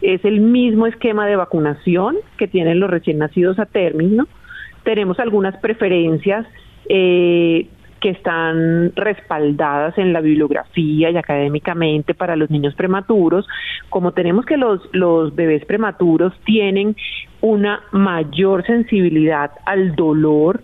es 0.00 0.24
el 0.24 0.40
mismo 0.40 0.86
esquema 0.86 1.26
de 1.26 1.36
vacunación 1.36 2.16
que 2.38 2.48
tienen 2.48 2.80
los 2.80 2.88
recién 2.88 3.18
nacidos 3.18 3.58
a 3.58 3.66
término. 3.66 4.26
Tenemos 4.84 5.18
algunas 5.18 5.58
preferencias 5.58 6.46
eh, 6.88 7.66
que 8.00 8.10
están 8.10 8.92
respaldadas 8.94 9.96
en 9.98 10.12
la 10.12 10.20
bibliografía 10.20 11.10
y 11.10 11.16
académicamente 11.16 12.14
para 12.14 12.36
los 12.36 12.50
niños 12.50 12.74
prematuros, 12.74 13.46
como 13.88 14.12
tenemos 14.12 14.44
que 14.46 14.56
los, 14.56 14.80
los 14.92 15.34
bebés 15.34 15.64
prematuros 15.64 16.32
tienen 16.44 16.96
una 17.40 17.80
mayor 17.92 18.64
sensibilidad 18.66 19.50
al 19.66 19.94
dolor, 19.94 20.62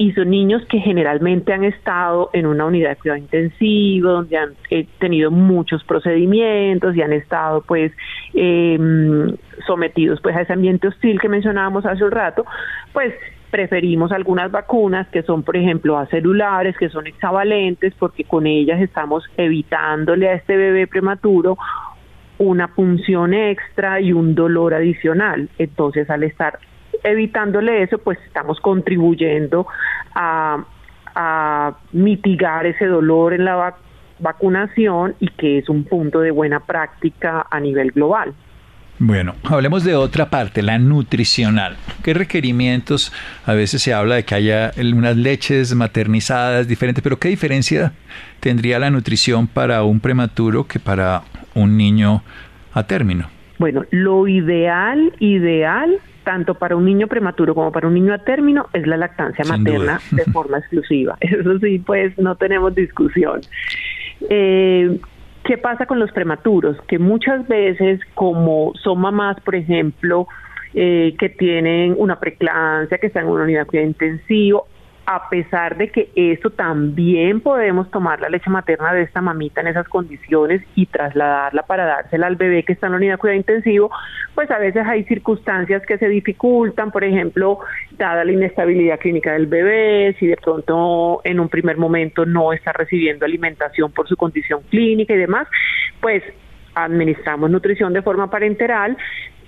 y 0.00 0.12
son 0.12 0.30
niños 0.30 0.62
que 0.70 0.78
generalmente 0.78 1.52
han 1.52 1.62
estado 1.62 2.30
en 2.32 2.46
una 2.46 2.64
unidad 2.64 2.88
de 2.88 2.96
cuidado 2.96 3.18
intensivo, 3.18 4.08
donde 4.12 4.38
han 4.38 4.54
eh, 4.70 4.86
tenido 4.98 5.30
muchos 5.30 5.84
procedimientos 5.84 6.96
y 6.96 7.02
han 7.02 7.12
estado 7.12 7.60
pues 7.60 7.92
em, 8.32 9.36
sometidos 9.66 10.18
pues 10.22 10.34
a 10.36 10.40
ese 10.40 10.54
ambiente 10.54 10.88
hostil 10.88 11.20
que 11.20 11.28
mencionábamos 11.28 11.84
hace 11.84 12.02
un 12.02 12.12
rato, 12.12 12.46
pues 12.94 13.12
preferimos 13.50 14.12
algunas 14.12 14.50
vacunas 14.50 15.08
que 15.08 15.22
son, 15.22 15.42
por 15.42 15.56
ejemplo, 15.56 15.98
acelulares, 15.98 16.76
que 16.76 16.88
son 16.88 17.06
hexavalentes, 17.06 17.94
porque 17.98 18.24
con 18.24 18.46
ellas 18.46 18.80
estamos 18.80 19.24
evitándole 19.36 20.28
a 20.28 20.34
este 20.34 20.56
bebé 20.56 20.86
prematuro 20.86 21.58
una 22.38 22.68
punción 22.68 23.34
extra 23.34 24.00
y 24.00 24.12
un 24.12 24.34
dolor 24.34 24.72
adicional. 24.72 25.48
Entonces, 25.58 26.08
al 26.08 26.22
estar 26.22 26.58
evitándole 27.02 27.82
eso, 27.82 27.98
pues 27.98 28.18
estamos 28.26 28.60
contribuyendo 28.60 29.66
a, 30.14 30.64
mitigar 31.92 32.64
ese 32.66 32.86
dolor 32.86 33.34
en 33.34 33.44
la 33.44 33.74
vacunación 34.20 35.16
y 35.18 35.26
que 35.28 35.58
es 35.58 35.68
un 35.68 35.84
punto 35.84 36.20
de 36.20 36.30
buena 36.30 36.60
práctica 36.60 37.46
a 37.50 37.60
nivel 37.60 37.90
global. 37.90 38.32
Bueno, 39.02 39.34
hablemos 39.44 39.82
de 39.82 39.94
otra 39.94 40.28
parte, 40.28 40.60
la 40.60 40.78
nutricional. 40.78 41.78
¿Qué 42.04 42.12
requerimientos? 42.12 43.14
A 43.46 43.54
veces 43.54 43.80
se 43.80 43.94
habla 43.94 44.16
de 44.16 44.24
que 44.24 44.34
haya 44.34 44.72
unas 44.76 45.16
leches 45.16 45.74
maternizadas 45.74 46.68
diferentes, 46.68 47.02
pero 47.02 47.18
¿qué 47.18 47.30
diferencia 47.30 47.94
tendría 48.40 48.78
la 48.78 48.90
nutrición 48.90 49.46
para 49.46 49.84
un 49.84 50.00
prematuro 50.00 50.66
que 50.66 50.78
para 50.78 51.22
un 51.54 51.78
niño 51.78 52.22
a 52.74 52.82
término? 52.82 53.30
Bueno, 53.58 53.86
lo 53.90 54.28
ideal, 54.28 55.14
ideal, 55.18 55.96
tanto 56.22 56.56
para 56.56 56.76
un 56.76 56.84
niño 56.84 57.06
prematuro 57.06 57.54
como 57.54 57.72
para 57.72 57.88
un 57.88 57.94
niño 57.94 58.12
a 58.12 58.18
término, 58.18 58.68
es 58.74 58.86
la 58.86 58.98
lactancia 58.98 59.46
materna 59.46 59.98
de 60.10 60.24
forma 60.24 60.58
exclusiva. 60.58 61.16
Eso 61.20 61.58
sí, 61.58 61.78
pues 61.78 62.18
no 62.18 62.36
tenemos 62.36 62.74
discusión. 62.74 63.40
Eh, 64.28 64.98
¿Qué 65.50 65.58
pasa 65.58 65.84
con 65.84 65.98
los 65.98 66.12
prematuros? 66.12 66.76
Que 66.86 67.00
muchas 67.00 67.48
veces, 67.48 67.98
como 68.14 68.72
son 68.84 69.00
mamás, 69.00 69.36
por 69.40 69.56
ejemplo, 69.56 70.28
eh, 70.74 71.16
que 71.18 71.28
tienen 71.28 71.96
una 71.98 72.20
preclancia, 72.20 72.98
que 72.98 73.08
están 73.08 73.24
en 73.24 73.30
una 73.30 73.42
unidad 73.42 73.62
de 73.62 73.66
cuidado 73.66 73.88
intensivo, 73.88 74.68
a 75.12 75.28
pesar 75.28 75.76
de 75.76 75.88
que 75.88 76.08
esto 76.14 76.50
también 76.50 77.40
podemos 77.40 77.90
tomar 77.90 78.20
la 78.20 78.28
leche 78.28 78.48
materna 78.48 78.92
de 78.92 79.02
esta 79.02 79.20
mamita 79.20 79.60
en 79.60 79.66
esas 79.66 79.88
condiciones 79.88 80.62
y 80.76 80.86
trasladarla 80.86 81.64
para 81.64 81.84
dársela 81.84 82.28
al 82.28 82.36
bebé 82.36 82.62
que 82.62 82.74
está 82.74 82.86
en 82.86 82.92
la 82.92 82.98
unidad 82.98 83.14
de 83.14 83.18
cuidado 83.18 83.38
intensivo, 83.38 83.90
pues 84.36 84.48
a 84.52 84.58
veces 84.58 84.86
hay 84.86 85.02
circunstancias 85.04 85.82
que 85.84 85.98
se 85.98 86.08
dificultan, 86.08 86.92
por 86.92 87.02
ejemplo, 87.02 87.58
dada 87.98 88.24
la 88.24 88.30
inestabilidad 88.30 89.00
clínica 89.00 89.32
del 89.32 89.48
bebé, 89.48 90.14
si 90.20 90.28
de 90.28 90.36
pronto 90.36 91.20
en 91.24 91.40
un 91.40 91.48
primer 91.48 91.76
momento 91.76 92.24
no 92.24 92.52
está 92.52 92.72
recibiendo 92.72 93.24
alimentación 93.24 93.90
por 93.90 94.06
su 94.06 94.16
condición 94.16 94.62
clínica 94.70 95.12
y 95.12 95.18
demás, 95.18 95.48
pues 96.00 96.22
administramos 96.76 97.50
nutrición 97.50 97.92
de 97.92 98.02
forma 98.02 98.30
parenteral 98.30 98.96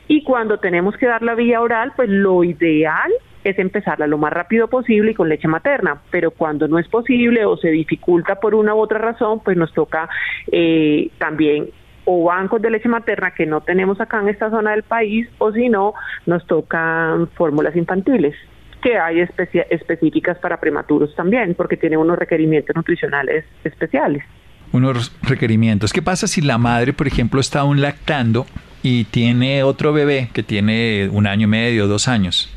y 0.09 0.25
cuando 0.25 0.59
tenemos 0.59 0.97
que 0.97 1.07
dar 1.07 1.23
la 1.23 1.37
vía 1.37 1.61
oral, 1.61 1.93
pues 1.95 2.09
lo 2.09 2.43
ideal 2.43 3.13
es 3.45 3.59
empezarla 3.59 4.07
lo 4.07 4.19
más 4.19 4.33
rápido 4.33 4.69
posible 4.69 5.13
y 5.13 5.15
con 5.15 5.29
leche 5.29 5.49
materna, 5.49 6.01
pero 6.11 6.31
cuando 6.31 6.69
no 6.69 6.79
es 6.79 6.89
posible 6.89 7.45
o 7.45 7.57
se 7.57 7.69
dificulta 7.69 8.37
por 8.37 8.55
una 8.55 8.75
u 8.75 8.79
otra 8.79 8.99
razón, 8.99 9.41
pues 9.41 9.57
nos 9.57 9.73
toca 9.73 10.09
eh, 10.51 11.11
también 11.19 11.71
o 12.05 12.25
bancos 12.25 12.61
de 12.61 12.71
leche 12.71 12.89
materna 12.89 13.33
que 13.33 13.47
no 13.47 13.61
tenemos 13.61 14.01
acá 14.01 14.21
en 14.21 14.29
esta 14.29 14.51
zona 14.51 14.73
del 14.73 14.83
país 14.83 15.29
o 15.39 15.53
si 15.53 15.69
no, 15.69 15.95
nos 16.27 16.47
tocan 16.47 17.29
fórmulas 17.29 17.77
infantiles 17.77 18.35
que 18.83 18.99
hay 18.99 19.21
específicas 19.21 20.39
para 20.39 20.59
prematuros 20.59 21.15
también, 21.15 21.55
porque 21.55 21.77
tienen 21.77 22.01
unos 22.01 22.19
requerimientos 22.19 22.75
nutricionales 22.75 23.45
especiales. 23.63 24.25
Unos 24.73 25.17
requerimientos. 25.23 25.93
¿Qué 25.93 26.03
pasa 26.03 26.27
si 26.27 26.41
la 26.41 26.59
madre, 26.59 26.93
por 26.93 27.07
ejemplo, 27.07 27.41
está 27.41 27.61
aún 27.61 27.81
lactando 27.81 28.45
y 28.83 29.05
tiene 29.05 29.63
otro 29.63 29.93
bebé 29.93 30.31
que 30.33 30.43
tiene 30.43 31.09
un 31.13 31.29
año 31.29 31.45
y 31.45 31.51
medio, 31.51 31.87
dos 31.87 32.09
años? 32.09 32.53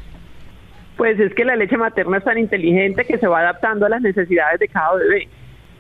Pues 0.98 1.20
es 1.20 1.34
que 1.34 1.46
la 1.46 1.56
leche 1.56 1.78
materna 1.78 2.18
es 2.18 2.24
tan 2.24 2.38
inteligente 2.38 3.06
que 3.06 3.18
se 3.18 3.28
va 3.28 3.40
adaptando 3.40 3.86
a 3.86 3.90
las 3.90 4.02
necesidades 4.02 4.60
de 4.60 4.68
cada 4.68 4.96
bebé. 4.96 5.28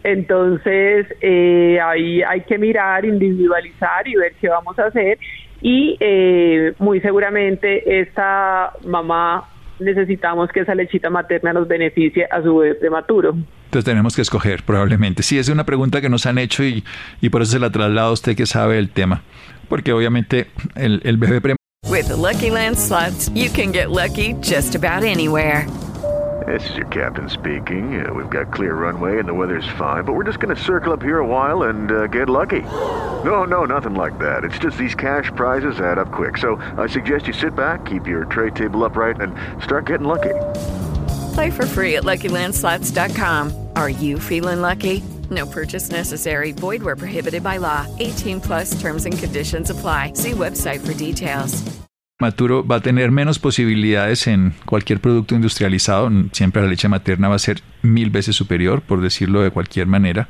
Entonces, 0.04 1.08
eh, 1.22 1.80
ahí 1.82 2.22
hay 2.22 2.42
que 2.42 2.58
mirar, 2.58 3.06
individualizar 3.06 4.08
y 4.08 4.16
ver 4.16 4.34
qué 4.40 4.50
vamos 4.50 4.78
a 4.78 4.86
hacer. 4.86 5.18
Y 5.62 5.98
eh, 6.00 6.74
muy 6.78 7.00
seguramente 7.02 8.02
esta 8.02 8.74
mamá 8.86 9.50
necesitamos 9.80 10.52
que 10.52 10.60
esa 10.60 10.76
lechita 10.76 11.10
materna 11.10 11.54
nos 11.54 11.68
beneficie 11.68 12.28
a 12.30 12.42
su 12.42 12.58
bebé 12.58 12.76
prematuro. 12.76 13.36
Entonces 13.66 13.86
tenemos 13.86 14.16
que 14.16 14.22
escoger, 14.22 14.64
probablemente. 14.64 15.24
Sí, 15.24 15.40
es 15.40 15.50
una 15.50 15.66
pregunta 15.66 16.02
que 16.02 16.10
nos 16.10 16.26
han 16.26 16.38
hecho 16.38 16.64
y, 16.64 16.84
y 17.20 17.30
por 17.30 17.42
eso 17.42 17.54
se 17.54 17.60
la 17.60 17.72
traslado 17.72 18.10
a 18.10 18.14
usted 18.14 18.36
que 18.36 18.46
sabe 18.46 18.78
el 18.78 18.90
tema. 18.90 19.24
Porque 19.68 19.92
obviamente 19.92 20.46
el, 20.76 21.02
el 21.04 21.18
bebé 21.18 21.42
prematuro 21.42 21.65
With 21.88 22.08
the 22.10 22.18
Lucky 22.18 22.50
Land 22.50 22.78
slots, 22.78 23.30
you 23.30 23.50
can 23.50 23.72
get 23.72 23.90
lucky 23.90 24.34
just 24.42 24.76
about 24.76 25.04
anywhere. 25.04 25.70
This 26.46 26.70
is 26.70 26.76
your 26.76 26.88
captain 26.88 27.30
speaking. 27.30 28.06
Uh, 28.06 28.14
we've 28.14 28.30
got 28.30 28.54
clear 28.54 28.76
runway 28.76 29.18
and 29.20 29.28
the 29.28 29.34
weather's 29.34 29.68
fine, 29.78 30.04
but 30.04 30.14
we're 30.14 30.26
just 30.26 30.40
going 30.40 30.54
to 30.54 30.62
circle 30.62 30.92
up 30.92 31.02
here 31.02 31.20
a 31.20 31.26
while 31.26 31.64
and 31.64 31.92
uh, 31.92 32.08
get 32.08 32.28
lucky. 32.28 32.62
No, 32.62 33.46
no, 33.46 33.66
nothing 33.66 33.96
like 33.96 34.20
that. 34.20 34.44
It's 34.44 34.60
just 34.60 34.78
these 34.78 34.94
cash 34.94 35.32
prizes 35.36 35.80
add 35.80 35.98
up 35.98 36.12
quick. 36.12 36.38
So 36.38 36.58
I 36.78 36.88
suggest 36.88 37.28
you 37.28 37.34
sit 37.34 37.56
back, 37.56 37.86
keep 37.86 38.06
your 38.06 38.26
tray 38.26 38.50
table 38.52 38.84
upright, 38.84 39.22
and 39.22 39.34
start 39.64 39.86
getting 39.86 40.08
lucky. 40.08 40.34
Play 41.34 41.50
for 41.52 41.66
free 41.66 41.96
at 41.96 42.04
LuckyLandSlots.com. 42.04 43.70
Are 43.78 43.90
you 43.90 44.20
feeling 44.20 44.62
lucky? 44.62 45.02
No 45.32 45.46
purchase 45.48 45.90
necessary. 45.92 46.52
Void 46.52 46.84
where 46.84 46.98
prohibited 46.98 47.42
by 47.42 47.58
law. 47.58 47.88
18 48.00 48.42
plus 48.42 48.80
terms 48.82 49.06
and 49.06 49.18
conditions 49.18 49.70
apply. 49.70 50.12
See 50.14 50.32
website 50.32 50.82
for 50.82 50.94
details. 50.94 51.64
Maturo 52.18 52.64
va 52.66 52.78
a 52.78 52.80
tener 52.80 53.12
menos 53.12 53.40
posibilidades 53.40 54.28
en 54.28 54.54
cualquier 54.66 55.02
producto 55.02 55.36
industrializado. 55.36 56.10
Siempre 56.32 56.62
la 56.62 56.70
leche 56.70 56.88
materna 56.88 57.28
va 57.28 57.36
a 57.36 57.40
ser 57.40 57.62
mil 57.82 58.10
veces 58.10 58.38
superior, 58.38 58.82
por 58.82 59.02
decirlo 59.02 59.42
de 59.42 59.52
cualquier 59.52 59.88
manera. 59.88 60.30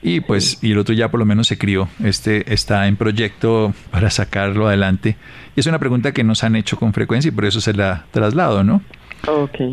Y 0.00 0.20
pues, 0.20 0.58
y 0.62 0.70
el 0.70 0.78
otro 0.78 0.94
ya 0.94 1.10
por 1.10 1.18
lo 1.18 1.26
menos 1.26 1.48
se 1.48 1.58
crió. 1.58 1.88
Este 2.04 2.54
está 2.54 2.86
en 2.86 2.96
proyecto 2.96 3.74
para 3.90 4.10
sacarlo 4.10 4.68
adelante. 4.68 5.16
Y 5.56 5.60
es 5.60 5.66
una 5.66 5.80
pregunta 5.80 6.12
que 6.12 6.22
nos 6.22 6.44
han 6.44 6.54
hecho 6.54 6.76
con 6.76 6.92
frecuencia 6.92 7.30
y 7.30 7.32
por 7.32 7.46
eso 7.46 7.60
se 7.60 7.72
la 7.72 8.06
traslado, 8.12 8.62
¿no? 8.62 8.82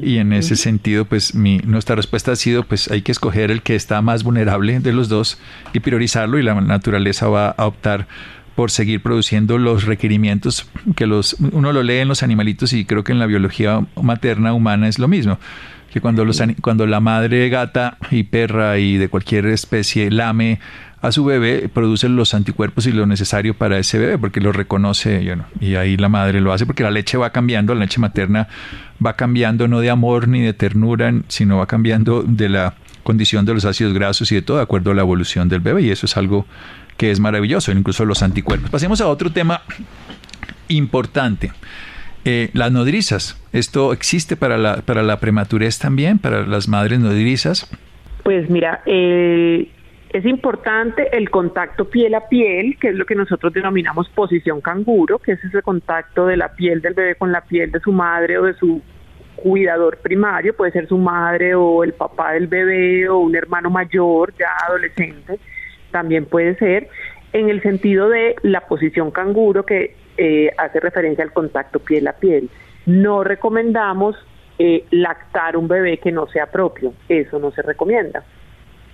Y 0.01 0.17
en 0.17 0.33
ese 0.33 0.55
sentido, 0.55 1.05
pues 1.05 1.35
mi, 1.35 1.59
nuestra 1.59 1.95
respuesta 1.95 2.31
ha 2.31 2.35
sido, 2.35 2.63
pues 2.63 2.89
hay 2.91 3.01
que 3.01 3.11
escoger 3.11 3.51
el 3.51 3.61
que 3.61 3.75
está 3.75 4.01
más 4.01 4.23
vulnerable 4.23 4.79
de 4.79 4.93
los 4.93 5.09
dos 5.09 5.37
y 5.73 5.79
priorizarlo 5.79 6.39
y 6.39 6.43
la 6.43 6.59
naturaleza 6.61 7.27
va 7.27 7.49
a 7.49 7.65
optar 7.65 8.07
por 8.55 8.71
seguir 8.71 9.01
produciendo 9.01 9.57
los 9.57 9.85
requerimientos 9.85 10.67
que 10.95 11.07
los 11.07 11.35
uno 11.51 11.73
lo 11.73 11.83
lee 11.83 11.97
en 11.97 12.07
los 12.07 12.23
animalitos 12.23 12.73
y 12.73 12.85
creo 12.85 13.03
que 13.03 13.11
en 13.11 13.19
la 13.19 13.25
biología 13.25 13.85
materna 14.01 14.53
humana 14.53 14.87
es 14.87 14.99
lo 14.99 15.07
mismo 15.07 15.39
que 15.91 16.01
cuando 16.01 16.25
los 16.25 16.41
cuando 16.61 16.85
la 16.87 16.99
madre 16.99 17.47
gata 17.49 17.97
y 18.11 18.23
perra 18.23 18.77
y 18.79 18.97
de 18.97 19.07
cualquier 19.09 19.45
especie 19.47 20.11
lame 20.11 20.59
a 21.05 21.11
su 21.11 21.23
bebé, 21.23 21.69
produce 21.71 22.09
los 22.09 22.33
anticuerpos 22.33 22.87
y 22.87 22.91
lo 22.91 23.05
necesario 23.05 23.53
para 23.53 23.77
ese 23.77 23.99
bebé, 23.99 24.17
porque 24.17 24.41
lo 24.41 24.51
reconoce 24.51 25.23
y 25.61 25.75
ahí 25.75 25.97
la 25.97 26.09
madre 26.09 26.41
lo 26.41 26.51
hace, 26.51 26.65
porque 26.65 26.81
la 26.81 26.89
leche 26.89 27.17
va 27.17 27.29
cambiando, 27.29 27.75
la 27.75 27.81
leche 27.81 27.99
materna 27.99 28.47
va 29.05 29.15
cambiando 29.15 29.67
no 29.67 29.81
de 29.81 29.91
amor 29.91 30.27
ni 30.27 30.41
de 30.41 30.53
ternura, 30.53 31.13
sino 31.27 31.57
va 31.57 31.67
cambiando 31.67 32.23
de 32.23 32.49
la 32.49 32.73
condición 33.03 33.45
de 33.45 33.53
los 33.53 33.65
ácidos 33.65 33.93
grasos 33.93 34.31
y 34.31 34.35
de 34.35 34.41
todo, 34.41 34.57
de 34.57 34.63
acuerdo 34.63 34.91
a 34.91 34.95
la 34.95 35.01
evolución 35.03 35.47
del 35.47 35.59
bebé, 35.59 35.83
y 35.83 35.91
eso 35.91 36.07
es 36.07 36.17
algo 36.17 36.47
que 36.97 37.11
es 37.11 37.19
maravilloso, 37.19 37.71
incluso 37.71 38.05
los 38.05 38.23
anticuerpos. 38.23 38.69
Pasemos 38.69 39.01
a 39.01 39.07
otro 39.07 39.31
tema 39.31 39.61
importante. 40.67 41.51
Eh, 42.23 42.49
las 42.53 42.71
nodrizas, 42.71 43.39
¿esto 43.53 43.93
existe 43.93 44.35
para 44.35 44.57
la, 44.57 44.77
para 44.77 45.03
la 45.03 45.19
prematurez 45.19 45.77
también, 45.77 46.17
para 46.17 46.45
las 46.45 46.67
madres 46.67 46.99
nodrizas? 46.99 47.69
Pues 48.23 48.49
mira, 48.49 48.81
eh, 48.87 49.69
es 50.09 50.25
importante 50.25 51.15
el 51.15 51.29
contacto 51.29 51.89
piel 51.89 52.15
a 52.15 52.27
piel, 52.27 52.77
que 52.79 52.87
es 52.87 52.95
lo 52.95 53.05
que 53.05 53.13
nosotros 53.13 53.53
denominamos 53.53 54.09
posición 54.09 54.61
canguro, 54.61 55.19
que 55.19 55.33
es 55.33 55.43
ese 55.43 55.61
contacto 55.61 56.25
de 56.25 56.37
la 56.37 56.53
piel 56.55 56.81
del 56.81 56.93
bebé 56.93 57.15
con 57.15 57.31
la 57.31 57.41
piel 57.41 57.71
de 57.71 57.79
su 57.79 57.91
madre 57.91 58.39
o 58.39 58.43
de 58.43 58.55
su 58.55 58.81
cuidador 59.35 59.97
primario, 59.97 60.55
puede 60.55 60.71
ser 60.71 60.87
su 60.87 60.97
madre 60.97 61.53
o 61.53 61.83
el 61.83 61.93
papá 61.93 62.31
del 62.31 62.47
bebé 62.47 63.07
o 63.09 63.19
un 63.19 63.35
hermano 63.35 63.69
mayor, 63.69 64.33
ya 64.39 64.47
adolescente, 64.67 65.37
también 65.95 66.25
puede 66.25 66.57
ser, 66.57 66.89
en 67.31 67.49
el 67.49 67.61
sentido 67.61 68.09
de 68.09 68.35
la 68.41 68.67
posición 68.67 69.11
canguro 69.11 69.65
que 69.65 69.95
eh, 70.17 70.51
hace 70.57 70.81
referencia 70.81 71.23
al 71.23 71.31
contacto 71.31 71.79
piel 71.79 72.05
a 72.09 72.11
piel. 72.11 72.49
No 72.85 73.23
recomendamos 73.23 74.17
eh, 74.59 74.83
lactar 74.91 75.55
un 75.55 75.69
bebé 75.69 75.99
que 75.99 76.11
no 76.11 76.27
sea 76.27 76.47
propio, 76.47 76.93
eso 77.07 77.39
no 77.39 77.51
se 77.51 77.61
recomienda. 77.61 78.25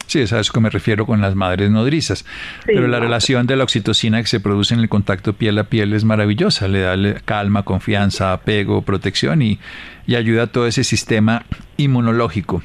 Sí, 0.05 0.21
es 0.21 0.31
a 0.31 0.39
eso 0.39 0.53
que 0.53 0.59
me 0.59 0.69
refiero 0.69 1.07
con 1.07 1.21
las 1.21 1.33
madres 1.33 1.71
nodrizas. 1.71 2.23
Pero 2.67 2.87
la 2.87 2.99
relación 2.99 3.47
de 3.47 3.55
la 3.55 3.63
oxitocina 3.63 4.21
que 4.21 4.27
se 4.27 4.39
produce 4.39 4.75
en 4.75 4.81
el 4.81 4.89
contacto 4.89 5.33
piel 5.33 5.57
a 5.57 5.63
piel 5.63 5.93
es 5.93 6.03
maravillosa. 6.03 6.67
Le 6.67 6.81
da 6.81 6.95
calma, 7.25 7.63
confianza, 7.63 8.31
apego, 8.31 8.83
protección 8.83 9.41
y, 9.41 9.59
y 10.05 10.17
ayuda 10.17 10.43
a 10.43 10.47
todo 10.47 10.67
ese 10.67 10.83
sistema 10.83 11.45
inmunológico. 11.77 12.61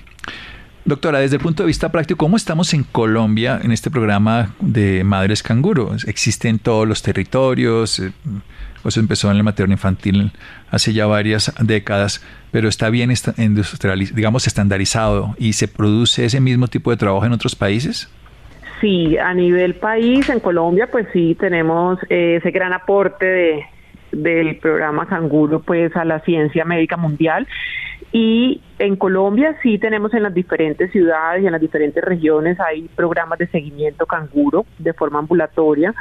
Doctora, 0.87 1.19
desde 1.19 1.35
el 1.35 1.43
punto 1.43 1.65
de 1.65 1.67
vista 1.67 1.91
práctico, 1.91 2.17
¿cómo 2.17 2.37
estamos 2.37 2.73
en 2.73 2.85
Colombia 2.85 3.59
en 3.61 3.73
este 3.73 3.91
programa 3.91 4.55
de 4.61 5.03
madres 5.03 5.43
canguro? 5.43 5.97
¿Existe 6.07 6.49
en 6.49 6.61
todos 6.61 6.87
los 6.87 7.03
territorios? 7.03 8.01
Eso 8.85 9.01
empezó 9.01 9.29
en 9.29 9.37
el 9.37 9.43
materno 9.43 9.73
infantil 9.73 10.31
hace 10.71 10.93
ya 10.93 11.07
varias 11.07 11.53
décadas, 11.61 12.25
pero 12.53 12.69
está 12.69 12.89
bien 12.89 13.13
digamos, 14.15 14.47
estandarizado 14.47 15.35
y 15.39 15.55
se 15.55 15.67
produce 15.67 16.25
ese 16.25 16.41
mismo 16.41 16.69
tipo 16.69 16.93
de 16.93 16.97
trabajo 16.97 17.27
en 17.27 17.33
otros 17.33 17.57
países. 17.57 18.09
Sí, 18.81 19.19
a 19.19 19.35
nivel 19.35 19.75
país, 19.75 20.29
en 20.29 20.39
Colombia, 20.39 20.89
pues 20.89 21.09
sí, 21.13 21.37
tenemos 21.41 21.99
eh, 22.09 22.37
ese 22.37 22.53
gran 22.53 22.73
aporte 22.73 23.27
de, 23.27 23.67
del 24.13 24.57
programa 24.57 25.07
Canguro 25.07 25.61
pues 25.61 25.95
a 25.97 26.05
la 26.05 26.21
ciencia 26.21 26.65
médica 26.65 26.97
mundial. 26.97 27.47
Y 28.13 28.63
en 28.79 28.97
Colombia 28.97 29.57
sí 29.63 29.79
tenemos 29.79 30.15
en 30.15 30.23
las 30.23 30.33
diferentes 30.33 30.91
ciudades 30.93 31.43
y 31.43 31.47
en 31.47 31.53
las 31.53 31.61
diferentes 31.61 32.03
regiones 32.03 32.59
hay 32.61 32.89
programas 32.95 33.39
de 33.39 33.47
seguimiento 33.49 34.07
canguro 34.07 34.65
de 34.79 34.93
forma 34.93 35.19
ambulatoria. 35.19 35.95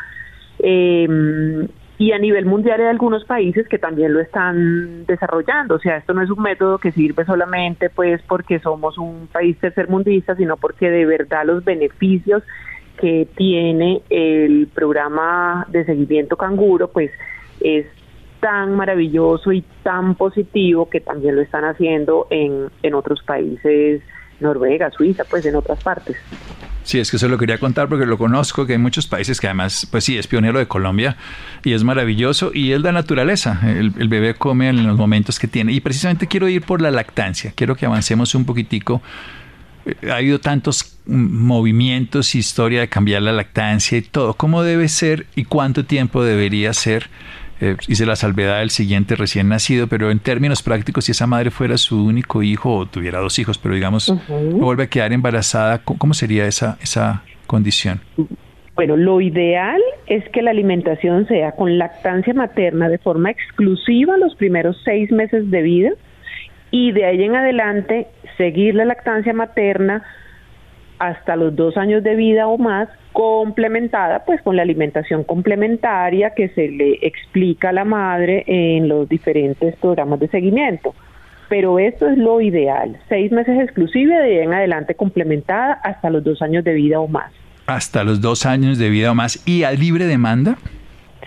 Eh, 0.59 1.67
y 1.97 2.11
a 2.11 2.17
nivel 2.17 2.45
mundial 2.45 2.81
hay 2.81 2.87
algunos 2.87 3.23
países 3.23 3.67
que 3.69 3.77
también 3.77 4.13
lo 4.13 4.19
están 4.19 5.05
desarrollando, 5.05 5.75
o 5.75 5.79
sea, 5.79 5.97
esto 5.97 6.13
no 6.13 6.21
es 6.21 6.29
un 6.29 6.41
método 6.41 6.77
que 6.77 6.91
sirve 6.91 7.23
solamente 7.23 7.89
pues 7.89 8.21
porque 8.23 8.59
somos 8.59 8.97
un 8.97 9.27
país 9.31 9.57
tercermundista, 9.59 10.35
sino 10.35 10.57
porque 10.57 10.89
de 10.89 11.05
verdad 11.05 11.45
los 11.45 11.63
beneficios 11.63 12.43
que 12.97 13.27
tiene 13.35 14.01
el 14.09 14.67
programa 14.73 15.65
de 15.69 15.85
seguimiento 15.85 16.35
canguro 16.35 16.89
pues 16.89 17.11
es 17.61 17.85
tan 18.39 18.75
maravilloso 18.75 19.51
y 19.51 19.63
tan 19.83 20.15
positivo 20.15 20.89
que 20.89 20.99
también 20.99 21.35
lo 21.35 21.41
están 21.41 21.63
haciendo 21.63 22.27
en, 22.29 22.69
en 22.83 22.93
otros 22.93 23.23
países, 23.23 24.01
Noruega, 24.39 24.91
Suiza, 24.91 25.23
pues 25.23 25.45
en 25.45 25.55
otras 25.55 25.83
partes. 25.83 26.17
Sí, 26.85 26.99
es 26.99 27.09
que 27.09 27.17
eso 27.17 27.27
lo 27.27 27.39
quería 27.39 27.57
contar 27.57 27.89
porque 27.89 28.05
lo 28.05 28.15
conozco, 28.19 28.67
que 28.67 28.73
hay 28.73 28.77
muchos 28.77 29.07
países 29.07 29.41
que 29.41 29.47
además, 29.47 29.87
pues 29.89 30.03
sí, 30.03 30.19
es 30.19 30.27
pionero 30.27 30.59
de 30.59 30.67
Colombia 30.67 31.17
y 31.63 31.73
es 31.73 31.83
maravilloso 31.83 32.51
y 32.53 32.73
es 32.73 32.81
la 32.81 32.91
naturaleza. 32.91 33.59
El, 33.65 34.07
bebé 34.07 34.35
come 34.35 34.69
en 34.69 34.85
los 34.85 34.95
momentos 34.95 35.39
que 35.39 35.47
tiene. 35.47 35.71
Y 35.73 35.81
precisamente 35.81 36.27
quiero 36.27 36.47
ir 36.47 36.61
por 36.61 36.81
la 36.81 36.91
lactancia. 36.91 37.53
Quiero 37.55 37.75
que 37.75 37.87
avancemos 37.87 38.35
un 38.35 38.45
poquitico. 38.45 39.01
Eh, 39.87 40.11
ha 40.11 40.17
habido 40.17 40.39
tantos 40.39 40.99
movimientos, 41.07 42.35
historia 42.35 42.81
de 42.81 42.87
cambiar 42.87 43.23
la 43.23 43.31
lactancia 43.31 43.97
y 43.97 44.03
todo. 44.03 44.35
¿Cómo 44.35 44.61
debe 44.61 44.87
ser 44.87 45.25
y 45.35 45.45
cuánto 45.45 45.85
tiempo 45.85 46.23
debería 46.23 46.71
ser? 46.73 47.09
Eh, 47.61 47.77
hice 47.87 48.05
la 48.05 48.15
salvedad 48.15 48.59
del 48.59 48.69
siguiente 48.69 49.15
recién 49.15 49.49
nacido, 49.49 49.87
pero 49.87 50.11
en 50.11 50.19
términos 50.19 50.61
prácticos, 50.61 51.05
si 51.05 51.11
esa 51.11 51.27
madre 51.27 51.51
fuera 51.51 51.77
su 51.77 52.05
único 52.05 52.43
hijo 52.43 52.75
o 52.75 52.85
tuviera 52.85 53.19
dos 53.19 53.39
hijos, 53.39 53.57
pero 53.57 53.75
digamos, 53.75 54.13
vuelve 54.27 54.83
a 54.83 54.87
quedar 54.87 55.13
embarazada, 55.13 55.79
¿cómo 55.79 56.13
sería 56.13 56.45
esa, 56.47 56.77
esa 56.81 57.23
condición? 57.47 58.01
Bueno, 58.75 58.97
lo 58.97 59.21
ideal 59.21 59.81
es 60.05 60.27
que 60.29 60.41
la 60.41 60.51
alimentación 60.51 61.27
sea 61.27 61.53
con 61.53 61.77
lactancia 61.77 62.33
materna 62.33 62.89
de 62.89 62.97
forma 62.97 63.31
exclusiva 63.31 64.17
los 64.17 64.35
primeros 64.35 64.81
seis 64.83 65.11
meses 65.11 65.49
de 65.49 65.61
vida 65.61 65.91
y 66.71 66.91
de 66.91 67.05
ahí 67.05 67.23
en 67.23 67.35
adelante 67.35 68.07
seguir 68.37 68.75
la 68.75 68.83
lactancia 68.83 69.31
materna 69.31 70.03
hasta 70.99 71.37
los 71.37 71.55
dos 71.55 71.77
años 71.77 72.03
de 72.03 72.15
vida 72.15 72.47
o 72.47 72.57
más, 72.57 72.89
complementada 73.15 74.25
pues 74.25 74.41
con 74.41 74.57
la 74.57 74.63
alimentación 74.63 75.23
complementaria 75.23 76.31
que 76.35 76.49
se 76.49 76.67
le 76.67 76.99
explica 77.01 77.69
a 77.69 77.71
la 77.71 77.85
madre 77.85 78.43
en 78.45 78.89
los 78.89 79.07
diferentes 79.07 79.73
programas 79.77 80.19
de 80.19 80.27
seguimiento. 80.27 80.93
Pero 81.47 81.79
esto 81.79 82.09
es 82.09 82.17
lo 82.17 82.41
ideal, 82.41 82.97
seis 83.07 83.31
meses 83.31 83.57
exclusive 83.57 84.13
de 84.13 84.43
en 84.43 84.53
adelante 84.53 84.95
complementada 84.95 85.79
hasta 85.83 86.09
los 86.09 86.25
dos 86.25 86.41
años 86.41 86.65
de 86.65 86.73
vida 86.73 86.99
o 86.99 87.07
más. 87.07 87.31
Hasta 87.67 88.03
los 88.03 88.19
dos 88.19 88.45
años 88.45 88.77
de 88.77 88.89
vida 88.89 89.11
o 89.11 89.15
más. 89.15 89.41
¿Y 89.47 89.63
a 89.63 89.71
libre 89.71 90.05
demanda? 90.07 90.57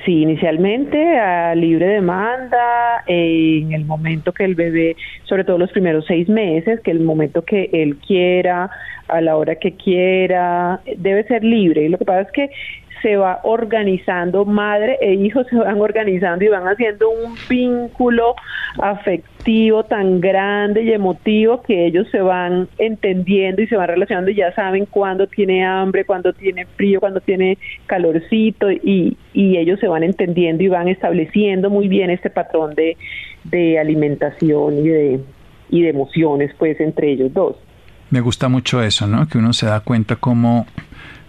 Sí, 0.04 0.22
inicialmente 0.22 1.18
a 1.18 1.54
libre 1.54 1.86
demanda, 1.86 3.02
en 3.06 3.72
el 3.72 3.84
momento 3.84 4.32
que 4.32 4.44
el 4.44 4.54
bebé, 4.54 4.96
sobre 5.24 5.44
todo 5.44 5.58
los 5.58 5.70
primeros 5.72 6.06
seis 6.06 6.28
meses, 6.28 6.80
que 6.80 6.90
el 6.90 7.00
momento 7.00 7.42
que 7.42 7.68
él 7.72 7.96
quiera, 7.96 8.70
a 9.08 9.20
la 9.20 9.36
hora 9.36 9.56
que 9.56 9.72
quiera, 9.72 10.80
debe 10.96 11.24
ser 11.24 11.42
libre. 11.42 11.84
Y 11.84 11.88
lo 11.88 11.98
que 11.98 12.04
pasa 12.04 12.22
es 12.22 12.32
que 12.32 12.50
se 13.02 13.16
va 13.16 13.40
organizando, 13.42 14.44
madre 14.44 14.98
e 15.00 15.14
hijo 15.14 15.44
se 15.44 15.56
van 15.56 15.80
organizando 15.80 16.44
y 16.44 16.48
van 16.48 16.66
haciendo 16.66 17.10
un 17.10 17.34
vínculo 17.48 18.34
afectivo 18.80 19.84
tan 19.84 20.20
grande 20.20 20.82
y 20.82 20.92
emotivo 20.92 21.62
que 21.62 21.86
ellos 21.86 22.06
se 22.10 22.20
van 22.20 22.68
entendiendo 22.78 23.62
y 23.62 23.66
se 23.66 23.76
van 23.76 23.88
relacionando 23.88 24.30
y 24.30 24.36
ya 24.36 24.52
saben 24.54 24.86
cuándo 24.86 25.26
tiene 25.26 25.64
hambre, 25.64 26.04
cuándo 26.04 26.32
tiene 26.32 26.66
frío, 26.66 27.00
cuándo 27.00 27.20
tiene 27.20 27.58
calorcito 27.86 28.70
y, 28.70 29.16
y 29.32 29.56
ellos 29.56 29.80
se 29.80 29.88
van 29.88 30.02
entendiendo 30.02 30.62
y 30.62 30.68
van 30.68 30.88
estableciendo 30.88 31.70
muy 31.70 31.88
bien 31.88 32.10
este 32.10 32.30
patrón 32.30 32.74
de, 32.74 32.96
de 33.44 33.78
alimentación 33.78 34.78
y 34.78 34.88
de, 34.88 35.20
y 35.70 35.82
de 35.82 35.88
emociones 35.88 36.52
pues 36.58 36.78
entre 36.80 37.12
ellos 37.12 37.32
dos. 37.32 37.56
Me 38.10 38.20
gusta 38.20 38.48
mucho 38.48 38.82
eso, 38.82 39.06
¿no? 39.06 39.28
Que 39.28 39.36
uno 39.36 39.52
se 39.52 39.66
da 39.66 39.80
cuenta 39.80 40.16
cómo 40.16 40.66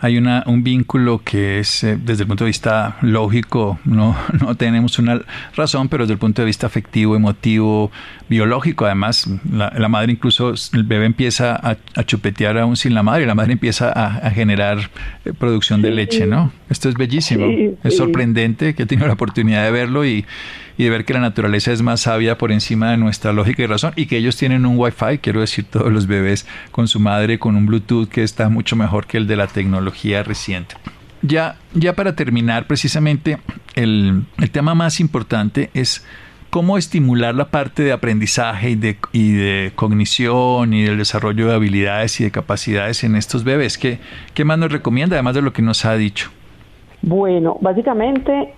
hay 0.02 0.18
una, 0.18 0.44
un 0.48 0.64
vínculo 0.64 1.22
que 1.24 1.60
es, 1.60 1.84
eh, 1.84 1.98
desde 2.02 2.24
el 2.24 2.28
punto 2.28 2.46
de 2.46 2.50
vista 2.50 2.98
lógico, 3.02 3.80
no, 3.84 4.16
no 4.40 4.56
tenemos 4.56 4.98
una 4.98 5.22
razón, 5.56 5.90
pero 5.90 6.04
desde 6.06 6.14
el 6.14 6.20
punto 6.20 6.42
de 6.42 6.46
vista 6.46 6.68
afectivo, 6.68 7.16
emotivo, 7.16 7.92
biológico, 8.30 8.86
además, 8.86 9.30
la, 9.52 9.74
la 9.76 9.90
madre 9.90 10.14
incluso, 10.14 10.54
el 10.74 10.84
bebé 10.84 11.06
empieza 11.06 11.56
a, 11.56 11.78
a, 11.96 12.04
chupetear 12.04 12.58
aún 12.58 12.78
sin 12.78 12.94
la 12.94 13.04
madre, 13.04 13.24
y 13.24 13.26
la 13.26 13.36
madre 13.36 13.54
empieza 13.54 13.92
a, 13.92 14.18
a 14.18 14.32
generar 14.32 14.90
eh, 15.26 15.34
producción 15.38 15.82
de 15.82 15.92
leche, 15.92 16.26
¿no? 16.26 16.52
Esto 16.70 16.88
es 16.88 16.96
bellísimo, 16.96 17.48
es 17.84 17.98
sorprendente 17.98 18.76
que 18.76 18.84
he 18.84 18.86
tenido 18.86 19.08
la 19.08 19.14
oportunidad 19.14 19.66
de 19.66 19.72
verlo 19.72 20.06
y, 20.06 20.26
y 20.80 20.86
de 20.86 20.90
ver 20.92 21.04
que 21.04 21.14
la 21.14 21.20
naturaleza 21.20 21.74
es 21.74 21.82
más 21.82 22.02
sabia 22.02 22.38
por 22.38 22.54
encima 22.54 22.92
de 22.92 22.98
nuestra 22.98 23.34
lógica 23.34 23.64
y 23.64 23.66
razón 23.66 23.92
y 23.98 24.06
que 24.06 24.16
ellos 24.16 24.38
tienen 24.38 24.66
un 24.66 24.78
wifi, 24.78 25.18
quiero 25.22 25.42
decir, 25.42 25.66
todos 25.66 25.92
los 25.92 26.08
bebés 26.08 26.48
con 26.72 26.88
su 26.88 27.02
madre 27.02 27.38
con 27.38 27.58
un 27.58 27.66
Bluetooth 27.66 28.08
que 28.08 28.24
está 28.24 28.48
mucho 28.48 28.78
mejor 28.78 29.06
que 29.06 29.18
el 29.18 29.28
de 29.28 29.36
la 29.36 29.48
tecnología 29.48 29.89
reciente. 30.24 30.76
Ya, 31.22 31.58
ya 31.74 31.94
para 31.94 32.16
terminar, 32.16 32.66
precisamente 32.68 33.40
el, 33.76 34.24
el 34.38 34.52
tema 34.52 34.74
más 34.74 35.00
importante 35.00 35.70
es 35.74 36.06
cómo 36.50 36.78
estimular 36.78 37.36
la 37.36 37.50
parte 37.50 37.84
de 37.84 37.92
aprendizaje 37.92 38.72
y 38.72 38.76
de, 38.76 38.98
y 39.12 39.34
de 39.34 39.72
cognición 39.76 40.74
y 40.74 40.84
del 40.84 40.98
desarrollo 40.98 41.48
de 41.48 41.56
habilidades 41.56 42.20
y 42.20 42.24
de 42.24 42.32
capacidades 42.32 43.04
en 43.04 43.16
estos 43.16 43.44
bebés. 43.44 43.78
¿Qué, 43.78 44.00
¿Qué 44.34 44.46
más 44.46 44.58
nos 44.58 44.72
recomienda, 44.72 45.16
además 45.16 45.36
de 45.36 45.42
lo 45.42 45.54
que 45.54 45.62
nos 45.62 45.86
ha 45.86 45.96
dicho? 45.96 46.32
Bueno, 47.02 47.58
básicamente 47.62 48.54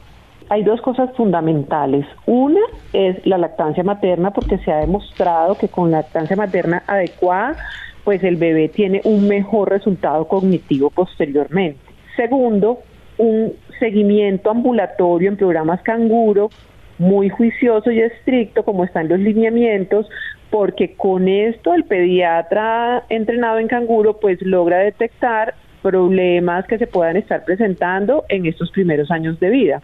hay 0.49 0.63
dos 0.63 0.81
cosas 0.81 1.09
fundamentales. 1.15 2.05
Una 2.25 2.59
es 2.93 3.25
la 3.25 3.37
lactancia 3.37 3.83
materna, 3.83 4.31
porque 4.31 4.57
se 4.59 4.71
ha 4.71 4.77
demostrado 4.77 5.55
que 5.55 5.67
con 5.67 5.91
lactancia 5.91 6.35
materna 6.35 6.83
adecuada, 6.87 7.55
pues 8.03 8.23
el 8.23 8.37
bebé 8.37 8.69
tiene 8.69 9.01
un 9.03 9.27
mejor 9.27 9.69
resultado 9.69 10.27
cognitivo 10.27 10.89
posteriormente. 10.89 11.79
Segundo, 12.15 12.79
un 13.17 13.53
seguimiento 13.79 14.49
ambulatorio 14.49 15.29
en 15.29 15.37
programas 15.37 15.81
canguro 15.81 16.49
muy 16.97 17.29
juicioso 17.29 17.91
y 17.91 17.99
estricto, 17.99 18.63
como 18.63 18.83
están 18.83 19.07
los 19.07 19.19
lineamientos, 19.19 20.07
porque 20.51 20.95
con 20.95 21.27
esto 21.27 21.73
el 21.73 21.85
pediatra 21.85 23.05
entrenado 23.09 23.57
en 23.57 23.67
canguro 23.67 24.19
pues 24.19 24.39
logra 24.41 24.79
detectar 24.79 25.55
problemas 25.81 26.67
que 26.67 26.77
se 26.77 26.87
puedan 26.87 27.17
estar 27.17 27.43
presentando 27.43 28.25
en 28.29 28.45
estos 28.45 28.69
primeros 28.71 29.09
años 29.09 29.39
de 29.39 29.49
vida. 29.49 29.81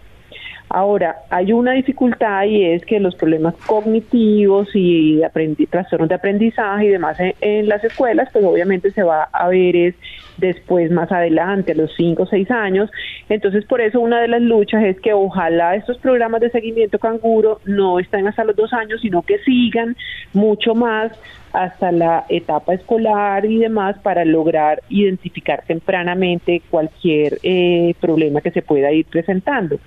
Ahora, 0.70 1.20
hay 1.30 1.54
una 1.54 1.72
dificultad 1.72 2.44
y 2.44 2.66
es 2.66 2.86
que 2.86 3.00
los 3.00 3.16
problemas 3.16 3.56
cognitivos 3.66 4.68
y 4.74 5.22
trastornos 5.70 6.10
de 6.10 6.16
aprendizaje 6.16 6.86
y 6.86 6.90
demás 6.90 7.18
en, 7.20 7.70
las 7.70 7.84
escuelas, 7.86 8.30
pues 8.34 8.44
obviamente 8.44 8.92
se 8.92 9.02
va 9.02 9.24
a 9.32 9.48
ver 9.48 9.76
es 9.78 9.96
después, 10.38 10.92
más 10.92 11.10
adelante, 11.10 11.72
a 11.72 11.76
los 11.76 11.96
5 11.96 12.22
o 12.22 12.26
6 12.26 12.52
años. 12.52 12.92
Entonces, 13.30 13.66
por 13.66 13.80
eso 13.80 14.02
una 14.02 14.20
de 14.20 14.28
las 14.28 14.42
luchas 14.42 14.84
es 14.84 15.00
que 15.00 15.14
ojalá 15.14 15.76
estos 15.76 15.98
programas 16.00 16.42
de 16.42 16.50
seguimiento 16.50 17.00
canguro 17.00 17.62
no 17.66 17.98
estén 18.00 18.28
hasta 18.28 18.44
los 18.44 18.56
dos 18.56 18.74
años, 18.74 19.00
sino 19.02 19.22
que 19.22 19.40
sigan 19.40 19.96
mucho 20.34 20.76
más 20.76 21.14
hasta 21.54 21.94
la 21.94 22.26
etapa 22.28 22.74
escolar 22.74 23.46
y 23.46 23.58
demás 23.58 23.98
para 24.00 24.26
lograr 24.26 24.82
identificar 24.90 25.64
tempranamente 25.66 26.62
cualquier 26.70 27.40
eh, 27.42 27.96
problema 28.02 28.42
que 28.42 28.52
se 28.52 28.62
pueda 28.62 28.92
ir 28.92 29.06
presentando. 29.06 29.80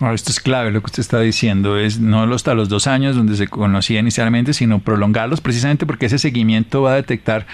Ahora, 0.00 0.14
esto 0.14 0.30
es 0.30 0.40
clave, 0.40 0.72
lo 0.72 0.80
que 0.80 0.86
usted 0.86 1.00
está 1.00 1.20
diciendo 1.20 1.78
es 1.78 2.00
no 2.00 2.22
hasta 2.34 2.54
los 2.54 2.68
dos 2.68 2.88
años 2.88 3.14
donde 3.14 3.36
se 3.36 3.46
conocía 3.46 4.00
inicialmente, 4.00 4.52
sino 4.52 4.80
prolongarlos 4.80 5.40
precisamente 5.40 5.86
porque 5.86 6.06
ese 6.06 6.18
seguimiento 6.18 6.82
va 6.82 6.92
a 6.92 6.96
detectar, 6.96 7.46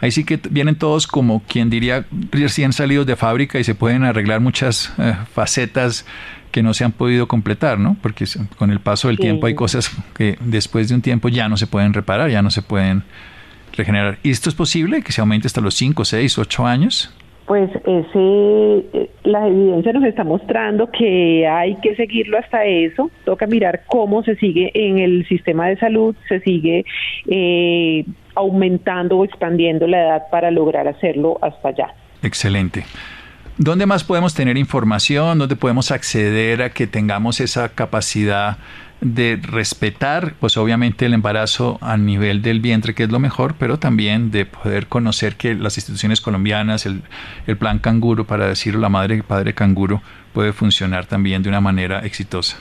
ahí 0.00 0.10
sí 0.10 0.24
que 0.24 0.38
vienen 0.50 0.74
todos 0.74 1.06
como 1.06 1.42
quien 1.44 1.70
diría 1.70 2.04
recién 2.30 2.74
salidos 2.74 3.06
de 3.06 3.16
fábrica 3.16 3.58
y 3.58 3.64
se 3.64 3.74
pueden 3.74 4.04
arreglar 4.04 4.40
muchas 4.40 4.92
eh, 4.98 5.14
facetas 5.32 6.04
que 6.50 6.62
no 6.62 6.74
se 6.74 6.84
han 6.84 6.92
podido 6.92 7.28
completar, 7.28 7.78
¿no? 7.78 7.96
Porque 8.02 8.26
con 8.58 8.70
el 8.70 8.80
paso 8.80 9.08
del 9.08 9.16
sí. 9.16 9.22
tiempo 9.22 9.46
hay 9.46 9.54
cosas 9.54 9.90
que 10.14 10.38
después 10.40 10.88
de 10.88 10.94
un 10.94 11.02
tiempo 11.02 11.28
ya 11.28 11.48
no 11.48 11.56
se 11.56 11.66
pueden 11.66 11.94
reparar, 11.94 12.30
ya 12.30 12.42
no 12.42 12.50
se 12.50 12.60
pueden 12.60 13.04
regenerar. 13.74 14.18
¿Y 14.22 14.30
esto 14.30 14.50
es 14.50 14.54
posible 14.54 15.02
que 15.02 15.12
se 15.12 15.20
aumente 15.22 15.46
hasta 15.46 15.60
los 15.60 15.74
5, 15.74 16.04
6, 16.04 16.38
8 16.38 16.66
años? 16.66 17.10
Pues 17.46 17.70
ese, 17.86 19.08
la 19.22 19.46
evidencia 19.46 19.92
nos 19.92 20.04
está 20.04 20.24
mostrando 20.24 20.90
que 20.90 21.46
hay 21.46 21.76
que 21.76 21.94
seguirlo 21.94 22.38
hasta 22.38 22.64
eso. 22.64 23.10
Toca 23.24 23.46
mirar 23.46 23.84
cómo 23.86 24.24
se 24.24 24.34
sigue 24.36 24.72
en 24.74 24.98
el 24.98 25.26
sistema 25.28 25.68
de 25.68 25.76
salud, 25.76 26.16
se 26.28 26.40
sigue 26.40 26.84
eh, 27.28 28.04
aumentando 28.34 29.18
o 29.18 29.24
expandiendo 29.24 29.86
la 29.86 30.02
edad 30.02 30.22
para 30.30 30.50
lograr 30.50 30.88
hacerlo 30.88 31.38
hasta 31.40 31.68
allá. 31.68 31.94
Excelente. 32.22 32.84
¿Dónde 33.58 33.86
más 33.86 34.04
podemos 34.04 34.34
tener 34.34 34.58
información? 34.58 35.38
¿Dónde 35.38 35.56
podemos 35.56 35.90
acceder 35.90 36.62
a 36.62 36.70
que 36.70 36.86
tengamos 36.86 37.40
esa 37.40 37.70
capacidad 37.70 38.58
de 39.00 39.38
respetar, 39.42 40.34
pues 40.40 40.56
obviamente 40.56 41.06
el 41.06 41.14
embarazo 41.14 41.78
a 41.80 41.96
nivel 41.96 42.42
del 42.42 42.60
vientre, 42.60 42.94
que 42.94 43.04
es 43.04 43.10
lo 43.10 43.18
mejor, 43.18 43.54
pero 43.58 43.78
también 43.78 44.30
de 44.30 44.46
poder 44.46 44.86
conocer 44.86 45.36
que 45.36 45.54
las 45.54 45.76
instituciones 45.76 46.20
colombianas, 46.20 46.86
el, 46.86 47.02
el 47.46 47.56
plan 47.56 47.78
canguro, 47.78 48.24
para 48.24 48.48
decirlo, 48.48 48.80
la 48.80 48.88
madre 48.88 49.16
y 49.16 49.22
padre 49.22 49.54
canguro, 49.54 50.02
puede 50.32 50.52
funcionar 50.52 51.06
también 51.06 51.42
de 51.42 51.48
una 51.48 51.60
manera 51.60 52.00
exitosa. 52.00 52.58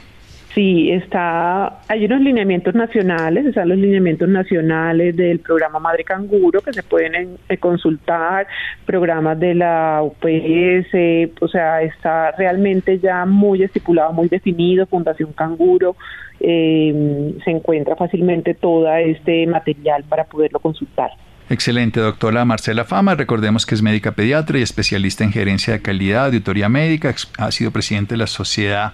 Sí, 0.56 0.89
está, 0.89 1.82
hay 1.89 2.06
unos 2.06 2.21
lineamientos 2.21 2.74
nacionales, 2.74 3.45
están 3.45 3.67
los 3.67 3.78
lineamientos 3.78 4.30
nacionales 4.30 5.13
del 5.17 5.39
programa 5.39 5.80
Madre 5.80 6.06
Canguro 6.06 6.62
que 6.62 6.71
se 6.71 6.82
pueden 6.82 7.38
eh, 7.50 7.58
consultar, 7.58 8.48
programas 8.86 9.38
de 9.38 9.54
la 9.54 10.02
UPS, 10.02 11.34
o 11.41 11.50
sea, 11.50 11.82
está 11.82 12.32
realmente 12.32 13.00
ya 13.00 13.26
muy 13.26 13.63
estipulado, 13.63 14.13
muy 14.13 14.30
definido, 14.30 14.86
Fundación 14.86 15.34
Canguro, 15.34 15.98
eh, 16.39 17.34
se 17.43 17.52
encuentra 17.52 17.95
fácilmente 17.95 18.54
todo 18.54 18.93
este 18.95 19.48
material 19.48 20.04
para 20.04 20.26
poderlo 20.26 20.60
consultar. 20.60 21.12
Excelente, 21.50 22.00
doctora 22.00 22.43
Marcela 22.43 22.86
Fama. 22.86 23.13
Recordemos 23.13 23.65
que 23.65 23.76
es 23.76 23.82
médica 23.82 24.13
pediatra 24.13 24.58
y 24.58 24.63
especialista 24.63 25.24
en 25.24 25.32
gerencia 25.32 25.74
de 25.74 25.82
calidad, 25.82 26.26
auditoría 26.26 26.69
médica. 26.69 27.13
Ha 27.38 27.52
sido 27.52 27.71
presidente 27.71 28.15
de 28.15 28.17
la 28.17 28.28
Sociedad 28.28 28.93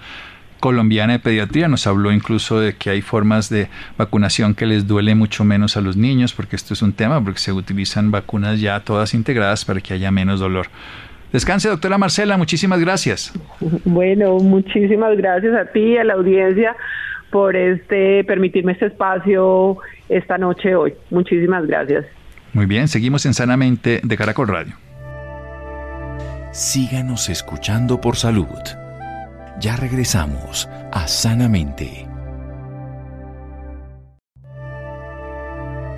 Colombiana 0.60 1.14
de 1.14 1.20
Pediatría. 1.20 1.70
Nos 1.70 1.88
habló 1.88 2.12
incluso 2.12 2.60
de 2.60 2.76
que 2.76 2.90
hay 2.90 3.02
formas 3.02 3.50
de 3.50 3.70
vacunación 3.98 4.54
que 4.54 4.66
les 4.66 4.86
duele 4.86 5.16
mucho 5.16 5.46
menos 5.46 5.78
a 5.78 5.82
los 5.82 5.96
niños, 5.96 6.34
porque 6.34 6.58
esto 6.58 6.74
es 6.74 6.82
un 6.82 6.92
tema, 6.92 7.24
porque 7.24 7.40
se 7.40 7.54
utilizan 7.54 8.12
vacunas 8.12 8.60
ya 8.60 8.82
todas 8.82 9.14
integradas 9.14 9.64
para 9.64 9.80
que 9.80 9.94
haya 9.94 10.12
menos 10.12 10.42
dolor. 10.42 10.68
Descanse, 11.32 11.70
doctora 11.70 11.98
Marcela. 11.98 12.36
Muchísimas 12.36 12.82
gracias. 12.82 13.32
Bueno, 13.86 14.38
muchísimas 14.40 15.16
gracias 15.16 15.56
a 15.56 15.72
ti 15.72 15.80
y 15.80 15.98
a 15.98 16.04
la 16.04 16.14
audiencia 16.16 16.76
por 17.32 17.56
este 17.56 18.24
permitirme 18.26 18.74
este 18.74 18.88
espacio 18.88 19.78
esta 20.10 20.38
noche 20.38 20.76
hoy. 20.76 20.94
Muchísimas 21.10 21.66
gracias. 21.66 22.06
Muy 22.54 22.66
bien, 22.66 22.88
seguimos 22.88 23.26
en 23.26 23.34
Sanamente 23.34 24.02
de 24.04 24.18
Caracol 24.18 24.48
Radio. 24.48 24.76
Síganos 26.52 27.30
escuchando 27.30 28.02
por 28.02 28.18
salud. 28.18 28.48
Ya 29.60 29.78
regresamos 29.78 30.68
a 30.92 31.08
Sanamente. 31.08 32.08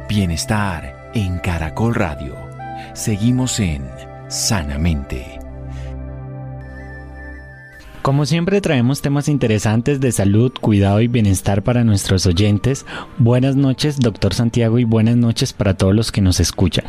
Bienestar 0.07 1.09
en 1.15 1.39
Caracol 1.39 1.95
Radio. 1.95 2.35
Seguimos 2.93 3.59
en 3.59 3.89
Sanamente. 4.27 5.42
Como 8.03 8.25
siempre 8.25 8.59
traemos 8.59 9.01
temas 9.01 9.29
interesantes 9.29 10.01
de 10.01 10.11
salud, 10.11 10.51
cuidado 10.59 10.99
y 10.99 11.07
bienestar 11.07 11.63
para 11.63 11.85
nuestros 11.85 12.25
oyentes. 12.25 12.85
Buenas 13.17 13.55
noches, 13.55 13.97
doctor 13.97 14.33
Santiago, 14.33 14.77
y 14.77 14.83
buenas 14.83 15.15
noches 15.15 15.53
para 15.53 15.75
todos 15.75 15.95
los 15.95 16.11
que 16.11 16.19
nos 16.19 16.41
escuchan. 16.41 16.83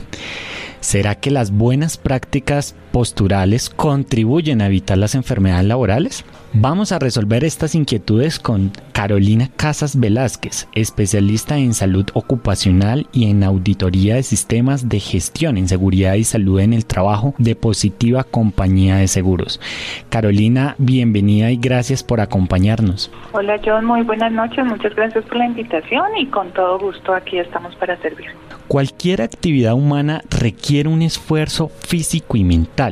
¿Será 0.80 1.14
que 1.14 1.30
las 1.30 1.52
buenas 1.52 1.98
prácticas 1.98 2.74
posturales 2.94 3.70
contribuyen 3.70 4.62
a 4.62 4.66
evitar 4.66 4.96
las 4.96 5.16
enfermedades 5.16 5.66
laborales? 5.66 6.24
Vamos 6.52 6.92
a 6.92 7.00
resolver 7.00 7.42
estas 7.42 7.74
inquietudes 7.74 8.38
con 8.38 8.70
Carolina 8.92 9.50
Casas 9.56 9.98
Velázquez, 9.98 10.68
especialista 10.76 11.58
en 11.58 11.74
salud 11.74 12.06
ocupacional 12.14 13.08
y 13.12 13.28
en 13.28 13.42
auditoría 13.42 14.14
de 14.14 14.22
sistemas 14.22 14.88
de 14.88 15.00
gestión 15.00 15.58
en 15.58 15.66
seguridad 15.66 16.14
y 16.14 16.22
salud 16.22 16.60
en 16.60 16.72
el 16.72 16.86
trabajo 16.86 17.34
de 17.38 17.56
Positiva 17.56 18.22
Compañía 18.22 18.98
de 18.98 19.08
Seguros. 19.08 19.60
Carolina, 20.08 20.76
bienvenida 20.78 21.50
y 21.50 21.56
gracias 21.56 22.04
por 22.04 22.20
acompañarnos. 22.20 23.10
Hola 23.32 23.60
John, 23.64 23.86
muy 23.86 24.02
buenas 24.02 24.30
noches, 24.30 24.64
muchas 24.64 24.94
gracias 24.94 25.24
por 25.24 25.38
la 25.38 25.46
invitación 25.46 26.16
y 26.16 26.26
con 26.26 26.52
todo 26.52 26.78
gusto 26.78 27.12
aquí 27.12 27.38
estamos 27.38 27.74
para 27.74 28.00
servir. 28.00 28.28
Cualquier 28.68 29.20
actividad 29.20 29.74
humana 29.74 30.22
requiere 30.30 30.88
un 30.88 31.02
esfuerzo 31.02 31.68
físico 31.68 32.36
y 32.36 32.44
mental, 32.44 32.83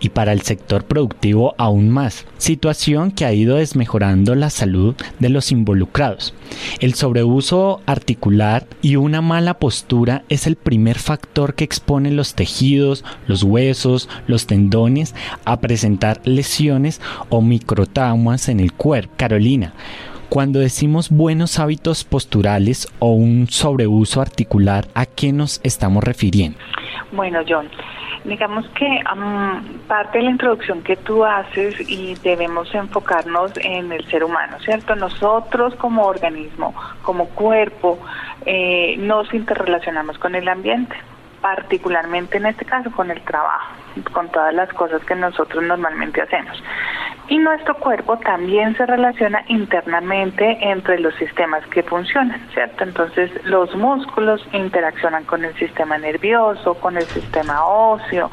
y 0.00 0.10
para 0.10 0.32
el 0.32 0.42
sector 0.42 0.84
productivo 0.84 1.54
aún 1.58 1.90
más, 1.90 2.26
situación 2.38 3.10
que 3.10 3.24
ha 3.24 3.32
ido 3.32 3.56
desmejorando 3.56 4.34
la 4.34 4.50
salud 4.50 4.94
de 5.18 5.28
los 5.28 5.52
involucrados. 5.52 6.34
El 6.80 6.94
sobreuso 6.94 7.80
articular 7.86 8.66
y 8.82 8.96
una 8.96 9.22
mala 9.22 9.54
postura 9.54 10.24
es 10.28 10.46
el 10.46 10.56
primer 10.56 10.98
factor 10.98 11.54
que 11.54 11.64
expone 11.64 12.10
los 12.10 12.34
tejidos, 12.34 13.04
los 13.26 13.42
huesos, 13.42 14.08
los 14.26 14.46
tendones 14.46 15.14
a 15.44 15.60
presentar 15.60 16.20
lesiones 16.24 17.00
o 17.28 17.40
microtraumas 17.40 18.48
en 18.48 18.60
el 18.60 18.72
cuerpo. 18.72 19.14
Carolina, 19.16 19.74
cuando 20.28 20.60
decimos 20.60 21.10
buenos 21.10 21.58
hábitos 21.58 22.04
posturales 22.04 22.86
o 23.00 23.12
un 23.12 23.48
sobreuso 23.50 24.20
articular, 24.20 24.88
¿a 24.94 25.06
qué 25.06 25.32
nos 25.32 25.60
estamos 25.64 26.04
refiriendo? 26.04 26.56
Bueno, 27.12 27.40
John, 27.48 27.68
digamos 28.24 28.68
que 28.70 29.02
parte 29.88 30.18
de 30.18 30.24
la 30.24 30.30
introducción 30.30 30.82
que 30.82 30.96
tú 30.96 31.24
haces 31.24 31.74
y 31.88 32.14
debemos 32.22 32.72
enfocarnos 32.74 33.52
en 33.56 33.90
el 33.90 34.04
ser 34.06 34.22
humano, 34.22 34.58
¿cierto? 34.60 34.94
Nosotros 34.94 35.74
como 35.74 36.04
organismo, 36.04 36.74
como 37.02 37.26
cuerpo, 37.30 37.98
eh, 38.46 38.96
nos 38.98 39.32
interrelacionamos 39.34 40.18
con 40.18 40.34
el 40.34 40.48
ambiente 40.48 40.96
particularmente 41.40 42.36
en 42.36 42.46
este 42.46 42.64
caso 42.64 42.90
con 42.90 43.10
el 43.10 43.20
trabajo, 43.22 43.74
con 44.12 44.28
todas 44.30 44.54
las 44.54 44.68
cosas 44.72 45.02
que 45.04 45.14
nosotros 45.14 45.62
normalmente 45.64 46.20
hacemos. 46.20 46.62
Y 47.28 47.38
nuestro 47.38 47.76
cuerpo 47.76 48.18
también 48.18 48.76
se 48.76 48.86
relaciona 48.86 49.44
internamente 49.48 50.58
entre 50.60 50.98
los 50.98 51.14
sistemas 51.14 51.64
que 51.68 51.82
funcionan, 51.82 52.40
¿cierto? 52.52 52.84
Entonces 52.84 53.30
los 53.44 53.74
músculos 53.76 54.46
interaccionan 54.52 55.24
con 55.24 55.44
el 55.44 55.54
sistema 55.54 55.96
nervioso, 55.96 56.74
con 56.74 56.96
el 56.96 57.04
sistema 57.04 57.64
óseo, 57.64 58.30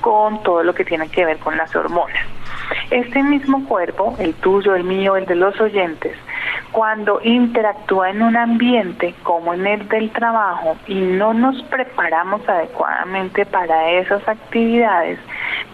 con 0.00 0.42
todo 0.42 0.62
lo 0.62 0.74
que 0.74 0.84
tiene 0.84 1.08
que 1.10 1.24
ver 1.24 1.38
con 1.38 1.56
las 1.56 1.74
hormonas. 1.76 2.26
Este 2.90 3.22
mismo 3.22 3.66
cuerpo, 3.66 4.16
el 4.18 4.34
tuyo, 4.34 4.74
el 4.74 4.84
mío, 4.84 5.16
el 5.16 5.26
de 5.26 5.34
los 5.34 5.60
oyentes, 5.60 6.16
cuando 6.72 7.20
interactúa 7.22 8.10
en 8.10 8.22
un 8.22 8.36
ambiente 8.36 9.14
como 9.22 9.54
en 9.54 9.66
el 9.66 9.88
del 9.88 10.10
trabajo 10.10 10.76
y 10.86 10.94
no 10.94 11.34
nos 11.34 11.62
preparamos 11.64 12.46
adecuadamente 12.48 13.46
para 13.46 13.90
esas 13.92 14.26
actividades, 14.28 15.18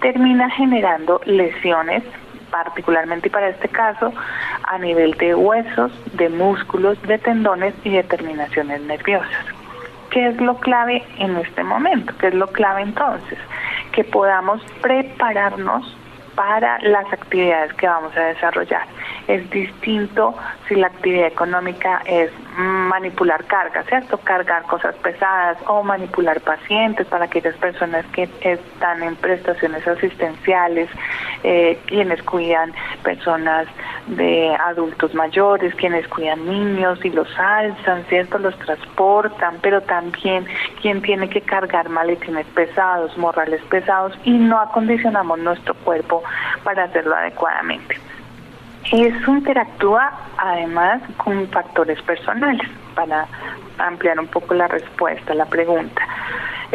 termina 0.01 0.51
generando 0.51 1.21
lesiones, 1.25 2.03
particularmente 2.51 3.31
para 3.31 3.49
este 3.49 3.69
caso, 3.69 4.13
a 4.65 4.79
nivel 4.79 5.13
de 5.15 5.35
huesos, 5.35 5.93
de 6.15 6.29
músculos, 6.29 7.01
de 7.03 7.19
tendones 7.19 7.75
y 7.85 7.91
de 7.91 8.03
terminaciones 8.05 8.81
nerviosas. 8.83 9.45
¿Qué 10.11 10.29
es 10.29 10.41
lo 10.41 10.57
clave 10.59 11.03
en 11.19 11.37
este 11.39 11.65
momento? 11.65 12.15
¿Qué 12.19 12.29
es 12.29 12.35
lo 12.35 12.47
clave 12.47 12.83
entonces? 12.83 13.39
Que 13.93 14.05
podamos 14.05 14.63
prepararnos 14.81 15.97
para 16.35 16.79
las 16.81 17.11
actividades 17.13 17.73
que 17.75 17.87
vamos 17.87 18.17
a 18.17 18.21
desarrollar. 18.21 18.87
Es 19.29 19.49
distinto 19.51 20.35
si 20.69 20.75
la 20.75 20.89
actividad 20.89 21.27
económica 21.27 22.03
es 22.05 22.31
manipular 22.57 23.45
cargas, 23.45 23.87
¿cierto? 23.87 24.19
Cargar 24.19 24.63
cosas 24.65 24.95
pesadas 24.97 25.57
o 25.67 25.83
manipular 25.83 26.41
pacientes 26.41 27.07
para 27.07 27.25
aquellas 27.25 27.57
personas 27.57 28.05
que 28.07 28.29
están 28.41 29.03
en 29.03 29.17
prestaciones 29.17 29.87
asistenciales, 29.87 30.89
eh, 31.43 31.79
quienes 31.87 32.23
cuidan 32.23 32.73
personas 33.05 33.69
de 34.09 34.53
adultos 34.57 35.15
mayores, 35.15 35.75
quienes 35.77 36.09
cuidan 36.09 36.45
niños 36.45 36.99
y 37.05 37.11
los 37.11 37.29
alzan, 37.39 38.05
¿cierto? 38.09 38.39
Los 38.39 38.59
transportan, 38.59 39.59
pero 39.63 39.81
también 39.83 40.47
quien 40.83 41.01
tiene 41.03 41.29
que 41.29 41.41
cargar 41.41 41.89
maletines 41.89 42.47
pesados, 42.49 43.17
morrales 43.17 43.63
pesados 43.71 44.13
y 44.25 44.33
no 44.33 44.59
acondicionamos 44.59 45.39
nuestro 45.39 45.75
cuerpo 45.75 46.25
para 46.65 46.85
hacerlo 46.85 47.15
adecuadamente. 47.15 47.97
Eso 48.93 49.31
interactúa 49.31 50.13
además 50.37 51.01
con 51.17 51.49
factores 51.49 52.01
personales, 52.03 52.69
para 52.95 53.27
ampliar 53.79 54.19
un 54.21 54.29
poco 54.29 54.55
la 54.55 54.69
respuesta 54.69 55.33
a 55.33 55.37
la 55.37 55.47
pregunta. 55.47 56.03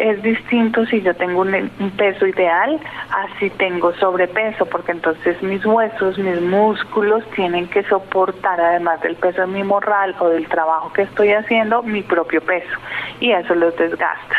Es 0.00 0.22
distinto 0.22 0.86
si 0.86 1.02
yo 1.02 1.14
tengo 1.14 1.42
un, 1.42 1.70
peso 1.98 2.26
ideal 2.26 2.80
a 3.10 3.38
si 3.38 3.50
tengo 3.50 3.92
sobrepeso, 3.96 4.64
porque 4.64 4.92
entonces 4.92 5.42
mis 5.42 5.64
huesos, 5.66 6.16
mis 6.16 6.40
músculos 6.40 7.22
tienen 7.36 7.68
que 7.68 7.82
soportar, 7.82 8.58
además 8.58 9.02
del 9.02 9.16
peso 9.16 9.42
de 9.42 9.48
mi 9.48 9.62
morral 9.62 10.16
o 10.18 10.30
del 10.30 10.48
trabajo 10.48 10.90
que 10.94 11.02
estoy 11.02 11.32
haciendo, 11.32 11.82
mi 11.82 12.02
propio 12.02 12.40
peso, 12.40 12.78
y 13.20 13.32
eso 13.32 13.54
los 13.54 13.76
desgasta. 13.76 14.36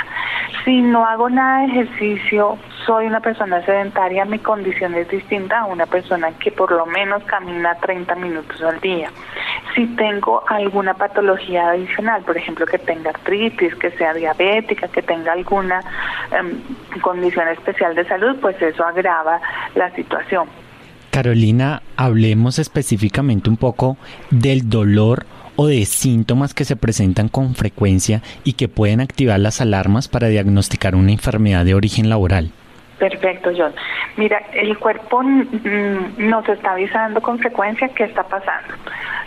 Si 0.66 0.82
no 0.82 1.06
hago 1.06 1.30
nada 1.30 1.60
de 1.60 1.66
ejercicio, 1.68 2.58
soy 2.86 3.06
una 3.06 3.20
persona 3.20 3.64
sedentaria, 3.66 4.26
mi 4.26 4.40
condición 4.40 4.96
es 4.96 5.08
distinta 5.10 5.60
a 5.60 5.66
una 5.66 5.86
persona 5.86 6.32
que 6.40 6.52
por 6.52 6.72
lo 6.72 6.86
menos 6.86 7.24
camina 7.24 7.76
30 7.76 8.16
minutos 8.16 8.62
al 8.62 8.80
día. 8.80 9.10
Si 9.76 9.86
tengo 9.96 10.44
alguna 10.48 10.94
patología 10.94 11.70
adicional, 11.70 12.24
por 12.24 12.38
ejemplo, 12.38 12.66
que 12.66 12.78
tenga 12.78 13.12
artritis, 13.12 13.76
que 13.76 13.92
sea 13.92 14.14
diabética, 14.14 14.88
que 14.88 15.02
tenga 15.02 15.34
alguna 15.34 15.82
em, 16.32 16.62
condición 17.02 17.48
especial 17.50 17.96
de 17.96 18.06
salud, 18.06 18.38
pues 18.42 18.62
eso 18.62 18.84
agrava 18.84 19.40
la 19.76 19.90
situación. 19.92 20.48
Carolina, 21.12 21.82
hablemos 21.98 22.58
específicamente 22.58 23.50
un 23.50 23.58
poco 23.58 23.98
del 24.30 24.70
dolor 24.70 25.26
o 25.58 25.68
de 25.68 25.86
síntomas 25.86 26.54
que 26.54 26.66
se 26.66 26.76
presentan 26.76 27.28
con 27.28 27.54
frecuencia 27.56 28.22
y 28.44 28.54
que 28.54 28.70
pueden 28.70 29.02
activar 29.02 29.40
las 29.40 29.62
alarmas 29.62 30.08
para 30.08 30.30
diagnosticar 30.30 30.96
una 30.96 31.12
enfermedad 31.12 31.66
de 31.66 31.76
origen 31.76 32.10
laboral. 32.10 32.52
Perfecto, 33.02 33.50
John. 33.58 33.74
Mira, 34.16 34.44
el 34.54 34.78
cuerpo 34.78 35.24
mm, 35.24 36.30
nos 36.30 36.48
está 36.48 36.74
avisando 36.74 37.20
con 37.20 37.40
frecuencia 37.40 37.90
qué 37.96 38.04
está 38.04 38.22
pasando. 38.22 38.76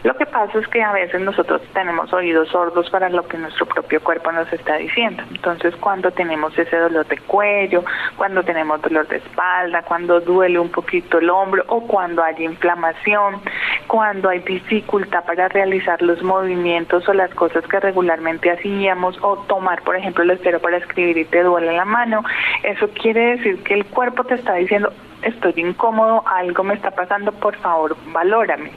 Lo 0.05 0.15
que 0.19 0.27
pasa 0.27 0.59
es 0.59 0.69
que 0.69 0.83
a 0.83 0.93
veces 0.93 1.19
nosotros 1.23 1.63
tenemos 1.73 2.13
oídos 2.13 2.51
sordos 2.51 2.91
para 2.91 3.09
lo 3.09 3.27
que 3.27 3.39
nuestro 3.39 3.65
propio 3.65 4.03
cuerpo 4.03 4.31
nos 4.33 4.53
está 4.53 4.77
diciendo. 4.77 5.23
Entonces, 5.31 5.75
cuando 5.77 6.11
tenemos 6.11 6.57
ese 6.59 6.77
dolor 6.77 7.07
de 7.07 7.17
cuello, 7.17 7.83
cuando 8.19 8.43
tenemos 8.43 8.83
dolor 8.83 9.09
de 9.09 9.17
espalda, 9.17 9.83
cuando 9.83 10.21
duele 10.21 10.59
un 10.59 10.69
poquito 10.69 11.19
el 11.19 11.31
hombro 11.31 11.65
o 11.69 11.87
cuando 11.87 12.23
hay 12.23 12.35
inflamación, 12.45 13.41
cuando 13.87 14.29
hay 14.29 14.41
dificultad 14.41 15.25
para 15.25 15.49
realizar 15.49 16.03
los 16.03 16.23
movimientos 16.23 17.09
o 17.09 17.15
las 17.15 17.35
cosas 17.35 17.67
que 17.67 17.81
regularmente 17.81 18.51
hacíamos 18.51 19.17
o 19.23 19.39
tomar, 19.47 19.81
por 19.85 19.97
ejemplo, 19.97 20.23
el 20.23 20.33
espero 20.33 20.61
para 20.61 20.77
escribir 20.77 21.17
y 21.17 21.25
te 21.25 21.43
duele 21.43 21.73
la 21.73 21.87
mano, 21.87 22.23
eso 22.63 22.89
quiere 22.89 23.37
decir 23.37 23.63
que 23.63 23.73
el 23.73 23.87
cuerpo 23.87 24.25
te 24.25 24.35
está 24.35 24.53
diciendo, 24.57 24.93
estoy 25.25 25.55
incómodo, 25.57 26.23
algo 26.27 26.63
me 26.63 26.75
está 26.75 26.91
pasando, 26.91 27.33
por 27.33 27.57
favor, 27.57 27.97
valórame, 28.13 28.71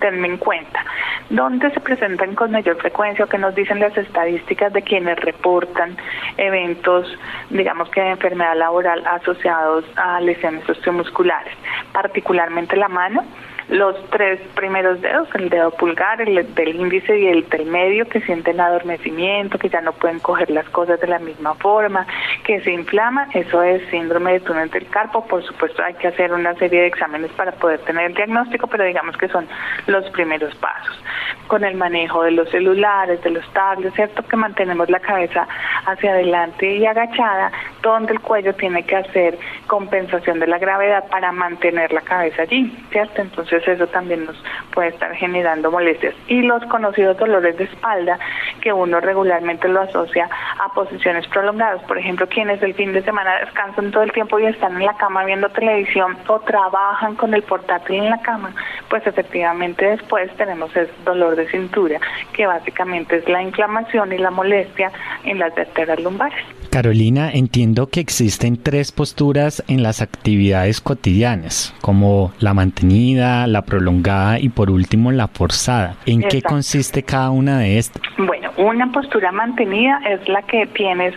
tenme 0.00 0.28
en 0.28 0.36
cuenta. 0.38 0.84
¿Dónde 1.30 1.70
se 1.70 1.80
presentan 1.80 2.34
con 2.34 2.50
mayor 2.50 2.76
frecuencia 2.76 3.24
o 3.24 3.28
que 3.28 3.38
nos 3.38 3.54
dicen 3.54 3.80
las 3.80 3.96
estadísticas 3.96 4.72
de 4.72 4.82
quienes 4.82 5.18
reportan 5.20 5.96
eventos, 6.36 7.06
digamos 7.50 7.88
que 7.90 8.00
de 8.00 8.10
enfermedad 8.10 8.56
laboral 8.56 9.04
asociados 9.06 9.84
a 9.96 10.20
lesiones 10.20 10.68
osteomusculares? 10.68 11.54
Particularmente 11.92 12.76
la 12.76 12.88
mano, 12.88 13.24
los 13.68 13.96
tres 14.10 14.40
primeros 14.54 15.00
dedos, 15.00 15.28
el 15.34 15.48
dedo 15.48 15.70
pulgar, 15.70 16.20
el 16.20 16.54
del 16.54 16.76
índice 16.76 17.18
y 17.18 17.26
el 17.26 17.48
del 17.48 17.66
medio, 17.66 18.06
que 18.08 18.20
sienten 18.20 18.60
adormecimiento, 18.60 19.58
que 19.58 19.68
ya 19.68 19.80
no 19.80 19.92
pueden 19.92 20.20
coger 20.20 20.50
las 20.50 20.68
cosas 20.68 21.00
de 21.00 21.06
la 21.06 21.18
misma 21.18 21.54
forma, 21.54 22.06
que 22.44 22.60
se 22.60 22.72
inflama, 22.72 23.28
eso 23.32 23.62
es 23.62 23.82
síndrome 23.90 24.32
de 24.32 24.40
túnel 24.40 24.70
del 24.70 24.86
carpo. 24.88 25.26
Por 25.26 25.42
supuesto, 25.44 25.82
hay 25.82 25.94
que 25.94 26.08
hacer 26.08 26.32
una 26.32 26.54
serie 26.54 26.82
de 26.82 26.86
exámenes 26.88 27.30
para 27.32 27.52
poder 27.52 27.80
tener 27.80 28.06
el 28.06 28.14
diagnóstico, 28.14 28.66
pero 28.66 28.84
digamos 28.84 29.16
que 29.16 29.28
son 29.28 29.46
los 29.86 30.08
primeros 30.10 30.54
pasos. 30.56 31.02
Con 31.46 31.64
el 31.64 31.76
manejo 31.76 32.22
de 32.22 32.32
los 32.32 32.48
celulares, 32.50 33.22
de 33.22 33.30
los 33.30 33.46
tablets, 33.52 33.94
¿cierto? 33.94 34.22
Que 34.22 34.36
mantenemos 34.36 34.88
la 34.90 35.00
cabeza 35.00 35.46
hacia 35.86 36.12
adelante 36.12 36.76
y 36.76 36.86
agachada, 36.86 37.52
donde 37.82 38.12
el 38.12 38.20
cuello 38.20 38.54
tiene 38.54 38.82
que 38.84 38.96
hacer 38.96 39.38
compensación 39.66 40.40
de 40.40 40.46
la 40.46 40.58
gravedad 40.58 41.04
para 41.10 41.32
mantener 41.32 41.92
la 41.92 42.00
cabeza 42.00 42.42
allí, 42.42 42.74
¿cierto? 42.90 43.22
Entonces, 43.22 43.53
eso 43.58 43.86
también 43.88 44.24
nos 44.24 44.36
puede 44.72 44.88
estar 44.88 45.14
generando 45.14 45.70
molestias. 45.70 46.14
Y 46.28 46.42
los 46.42 46.64
conocidos 46.66 47.16
dolores 47.16 47.56
de 47.56 47.64
espalda, 47.64 48.18
que 48.60 48.72
uno 48.72 49.00
regularmente 49.00 49.68
lo 49.68 49.82
asocia 49.82 50.28
a 50.58 50.72
posiciones 50.74 51.26
prolongadas. 51.28 51.82
Por 51.84 51.98
ejemplo, 51.98 52.26
quienes 52.28 52.62
el 52.62 52.74
fin 52.74 52.92
de 52.92 53.02
semana 53.02 53.38
descansan 53.40 53.90
todo 53.90 54.02
el 54.02 54.12
tiempo 54.12 54.38
y 54.38 54.46
están 54.46 54.76
en 54.76 54.86
la 54.86 54.96
cama 54.96 55.24
viendo 55.24 55.48
televisión 55.48 56.16
o 56.26 56.40
trabajan 56.40 57.14
con 57.16 57.34
el 57.34 57.42
portátil 57.42 57.96
en 57.96 58.10
la 58.10 58.20
cama, 58.22 58.52
pues 58.88 59.06
efectivamente 59.06 59.86
después 59.86 60.34
tenemos 60.36 60.74
el 60.76 60.88
dolor 61.04 61.36
de 61.36 61.48
cintura, 61.48 62.00
que 62.32 62.46
básicamente 62.46 63.16
es 63.16 63.28
la 63.28 63.42
inflamación 63.42 64.12
y 64.12 64.18
la 64.18 64.30
molestia 64.30 64.90
en 65.24 65.38
las 65.38 65.54
vértebras 65.54 66.00
lumbares. 66.00 66.44
Carolina, 66.74 67.30
entiendo 67.32 67.86
que 67.86 68.00
existen 68.00 68.60
tres 68.60 68.90
posturas 68.90 69.62
en 69.68 69.84
las 69.84 70.02
actividades 70.02 70.80
cotidianas, 70.80 71.72
como 71.80 72.32
la 72.40 72.52
mantenida, 72.52 73.46
la 73.46 73.62
prolongada 73.62 74.40
y 74.40 74.48
por 74.48 74.72
último 74.72 75.12
la 75.12 75.28
forzada. 75.28 75.94
¿En 76.04 76.22
qué 76.22 76.42
consiste 76.42 77.04
cada 77.04 77.30
una 77.30 77.60
de 77.60 77.78
estas? 77.78 78.02
Bueno, 78.18 78.50
una 78.56 78.90
postura 78.90 79.30
mantenida 79.30 80.00
es 80.10 80.28
la 80.28 80.42
que 80.42 80.66
tienes 80.66 81.14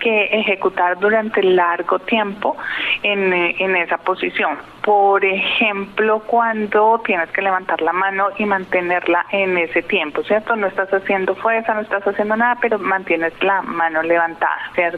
que 0.00 0.24
ejecutar 0.24 0.98
durante 0.98 1.40
largo 1.40 2.00
tiempo 2.00 2.56
en, 3.04 3.32
en 3.32 3.76
esa 3.76 3.98
posición. 3.98 4.56
Por 4.82 5.24
ejemplo, 5.24 6.20
cuando 6.26 7.00
tienes 7.04 7.30
que 7.30 7.42
levantar 7.42 7.80
la 7.80 7.92
mano 7.92 8.28
y 8.38 8.44
mantenerla 8.44 9.26
en 9.30 9.56
ese 9.56 9.82
tiempo, 9.82 10.22
¿cierto? 10.24 10.54
No 10.56 10.66
estás 10.66 10.92
haciendo 10.92 11.34
fuerza, 11.36 11.74
no 11.74 11.80
estás 11.80 12.06
haciendo 12.06 12.36
nada, 12.36 12.58
pero 12.60 12.78
mantienes 12.78 13.32
la 13.42 13.62
mano 13.62 14.02
levantada, 14.02 14.70
¿cierto? 14.74 14.95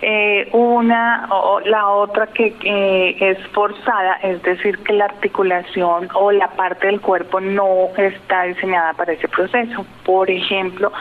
Eh, 0.00 0.48
una 0.52 1.26
o 1.30 1.60
la 1.60 1.88
otra 1.88 2.28
que 2.28 3.16
es 3.18 3.38
forzada, 3.48 4.14
es 4.22 4.42
decir, 4.42 4.78
que 4.78 4.92
la 4.92 5.06
articulación 5.06 6.08
o 6.14 6.30
la 6.30 6.48
parte 6.48 6.86
del 6.86 7.00
cuerpo 7.00 7.40
no 7.40 7.88
está 7.96 8.44
diseñada 8.44 8.92
para 8.94 9.12
ese 9.12 9.28
proceso. 9.28 9.84
Por 10.04 10.30
ejemplo, 10.30 10.92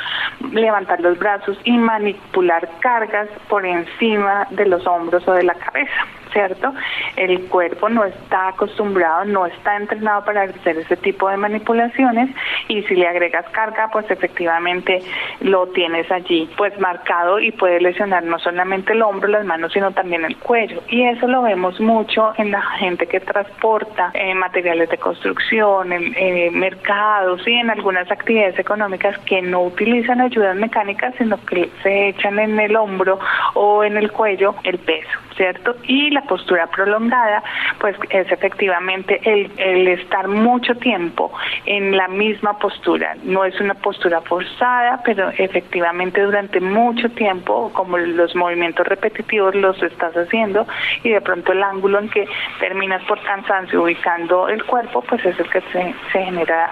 levantar 0.52 1.00
los 1.02 1.18
brazos 1.20 1.58
y 1.64 1.78
manipular 1.78 2.68
cargas 2.80 3.28
por 3.50 3.66
encima 3.66 4.48
de 4.52 4.66
los 4.66 4.86
hombros 4.88 5.28
o 5.28 5.34
de 5.34 5.44
la 5.44 5.54
cabeza. 5.54 6.06
¿Cierto? 6.32 6.74
El 7.16 7.42
cuerpo 7.48 7.90
no 7.90 8.04
está 8.06 8.50
acostumbrado, 8.50 9.26
no 9.26 9.46
está 9.46 9.78
entrenado 9.78 10.24
para 10.26 10.44
hacer 10.44 10.78
ese 10.78 10.98
tipo 10.98 11.30
de 11.30 11.38
manipulaciones 11.38 12.30
y 12.68 12.84
si 12.84 12.96
le 12.96 13.08
agregas 13.08 13.46
carga, 13.52 13.90
pues 13.92 14.10
efectivamente 14.10 15.02
lo 15.42 15.68
tienes 15.68 16.10
allí 16.12 16.50
pues 16.58 16.78
marcado 16.80 17.40
y 17.40 17.52
puede 17.52 17.82
lesionar 17.82 18.24
no 18.24 18.40
solamente 18.40 18.94
el 18.94 19.02
hombro, 19.02 19.30
las 19.30 19.46
manos, 19.46 19.74
sino 19.74 19.92
también 19.92 20.26
el 20.26 20.38
cuello. 20.38 20.82
Y 20.90 21.04
eso 21.04 21.28
lo 21.28 21.42
vemos 21.42 21.80
mucho 21.80 22.34
en 22.38 22.52
la 22.52 22.62
gente 22.62 23.08
que 23.08 23.20
transporta 23.20 24.12
eh, 24.14 24.34
materiales 24.34 24.90
de 24.90 24.98
construcción, 24.98 25.92
en 25.92 26.14
eh, 26.16 26.50
mercados 26.52 27.48
y 27.48 27.54
en 27.54 27.70
algunas 27.70 28.10
actividades 28.12 28.58
económicas 28.60 29.18
que 29.20 29.42
no 29.42 29.64
utilizan 29.64 30.22
ayudas 30.22 30.56
mecánicas, 30.56 31.14
sino 31.18 31.44
que 31.46 31.70
se 31.84 32.10
echan 32.10 32.40
en 32.40 32.60
el 32.60 32.76
hombro 32.76 33.20
o 33.54 33.84
en 33.84 33.98
el 33.98 34.12
cuello 34.12 34.56
el 34.64 34.78
peso, 34.80 35.20
¿cierto? 35.38 35.76
Y 35.84 36.10
la 36.10 36.24
postura 36.24 36.68
prolongada, 36.68 37.44
pues 37.80 37.96
es 38.10 38.30
efectivamente 38.32 39.22
el, 39.24 39.52
el 39.58 39.88
estar 39.88 40.28
mucho 40.28 40.76
tiempo 40.76 41.32
en 41.66 41.96
la 41.96 42.08
misma 42.08 42.58
postura. 42.60 43.16
No 43.24 43.46
es 43.46 43.60
una 43.62 43.76
postura 43.76 44.22
forzada, 44.22 45.02
pero 45.06 45.30
efectivamente 45.30 46.22
durante 46.22 46.60
mucho 46.60 47.10
tiempo, 47.10 47.72
como 47.74 47.98
los 47.98 48.36
movimientos 48.36 48.86
repetitivos 48.88 49.56
los 49.56 49.82
estás 49.82 50.16
haciendo 50.16 50.68
y 51.04 51.10
de 51.10 51.22
pronto 51.22 51.52
el 51.52 51.64
ángulo 51.64 52.00
en 52.00 52.10
que 52.10 52.28
terminas 52.60 53.04
por 53.04 53.22
cansancio 53.22 53.84
ubicando 53.84 54.50
el 54.50 54.64
cuerpo, 54.66 55.02
pues 55.08 55.24
es 55.26 55.40
el 55.40 55.50
que 55.50 55.62
se, 55.72 55.94
se 56.12 56.24
genera 56.24 56.70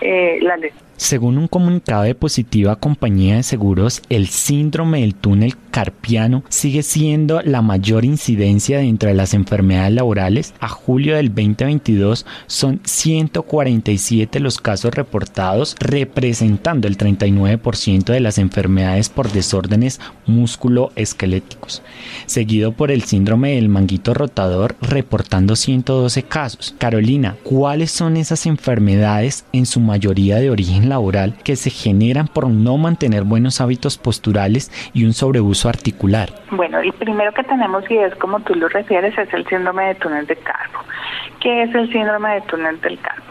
eh, 0.00 0.38
la 0.40 0.56
lesión. 0.56 0.85
Según 0.96 1.36
un 1.36 1.46
comunicado 1.46 2.04
de 2.04 2.14
Positiva 2.14 2.76
Compañía 2.76 3.36
de 3.36 3.42
Seguros, 3.42 4.00
el 4.08 4.28
síndrome 4.28 5.02
del 5.02 5.14
túnel 5.14 5.54
carpiano 5.70 6.42
sigue 6.48 6.82
siendo 6.82 7.42
la 7.42 7.60
mayor 7.60 8.06
incidencia 8.06 8.78
dentro 8.78 9.10
de 9.10 9.14
las 9.14 9.34
enfermedades 9.34 9.92
laborales. 9.92 10.54
A 10.58 10.68
julio 10.68 11.16
del 11.16 11.28
2022 11.28 12.24
son 12.46 12.80
147 12.82 14.40
los 14.40 14.58
casos 14.58 14.94
reportados, 14.94 15.76
representando 15.78 16.88
el 16.88 16.96
39% 16.96 18.04
de 18.04 18.20
las 18.20 18.38
enfermedades 18.38 19.10
por 19.10 19.30
desórdenes 19.30 20.00
músculo-esqueléticos, 20.26 21.82
seguido 22.24 22.72
por 22.72 22.90
el 22.90 23.02
síndrome 23.02 23.56
del 23.56 23.68
manguito 23.68 24.14
rotador, 24.14 24.76
reportando 24.80 25.56
112 25.56 26.22
casos. 26.22 26.74
Carolina, 26.78 27.36
¿cuáles 27.42 27.90
son 27.90 28.16
esas 28.16 28.46
enfermedades 28.46 29.44
en 29.52 29.66
su 29.66 29.80
mayoría 29.80 30.36
de 30.36 30.48
origen 30.48 30.85
laboral 30.88 31.34
que 31.44 31.56
se 31.56 31.70
generan 31.70 32.28
por 32.28 32.48
no 32.48 32.76
mantener 32.78 33.24
buenos 33.24 33.60
hábitos 33.60 33.98
posturales 33.98 34.70
y 34.92 35.04
un 35.04 35.12
sobreuso 35.12 35.68
articular? 35.68 36.30
Bueno, 36.50 36.78
el 36.78 36.92
primero 36.92 37.32
que 37.32 37.42
tenemos 37.44 37.84
y 37.90 37.96
es 37.96 38.14
como 38.16 38.40
tú 38.40 38.54
lo 38.54 38.68
refieres 38.68 39.16
es 39.18 39.32
el 39.32 39.46
síndrome 39.46 39.88
de 39.88 39.94
túnel 39.96 40.26
de 40.26 40.36
carbo. 40.36 40.80
¿Qué 41.40 41.62
es 41.62 41.74
el 41.74 41.92
síndrome 41.92 42.34
de 42.34 42.40
túnel 42.42 42.80
del 42.80 42.98
carbo? 43.00 43.25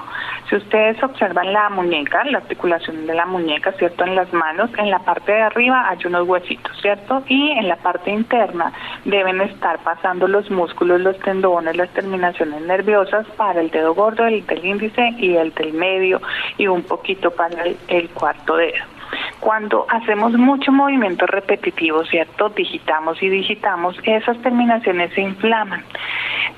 Si 0.50 0.56
ustedes 0.56 1.02
observan 1.02 1.52
la 1.54 1.70
muñeca, 1.70 2.24
la 2.26 2.38
articulación 2.38 3.08
de 3.08 3.16
la 3.16 3.26
muñeca, 3.26 3.72
¿cierto? 3.74 4.04
En 4.04 4.16
las 4.16 4.32
manos, 4.32 4.70
en 4.78 4.92
la 4.92 5.00
parte 5.00 5.32
de 5.32 5.42
arriba 5.42 5.90
hay 5.90 5.98
unos 6.06 6.28
huesitos, 6.28 6.72
¿cierto? 6.82 7.24
Y 7.28 7.52
en 7.52 7.68
la 7.68 7.78
parte 7.78 8.12
interna 8.12 8.72
deben 9.06 9.42
estar 9.42 9.80
pasando 9.80 10.28
los 10.28 10.52
músculos, 10.52 11.02
los 11.02 11.18
tendones, 11.20 11.76
las 11.76 11.90
terminaciones 11.90 12.62
nerviosas 12.62 13.26
para 13.38 13.60
el 13.60 13.72
dedo 13.72 13.96
gordo, 13.96 14.26
el 14.26 14.46
del 14.46 14.66
índice 14.66 15.16
y 15.18 15.36
el 15.36 15.52
del 15.54 15.74
medio 15.74 16.22
y 16.58 16.68
un 16.68 16.84
poquito 16.84 17.32
para 17.32 17.64
el, 17.64 17.78
el 17.88 18.10
cuarto 18.10 18.56
dedo. 18.56 18.95
Cuando 19.40 19.86
hacemos 19.90 20.34
mucho 20.34 20.72
movimiento 20.72 21.26
repetitivo, 21.26 22.04
¿cierto? 22.06 22.50
Digitamos 22.50 23.22
y 23.22 23.30
digitamos, 23.30 23.98
esas 24.04 24.38
terminaciones 24.42 25.14
se 25.14 25.22
inflaman. 25.22 25.84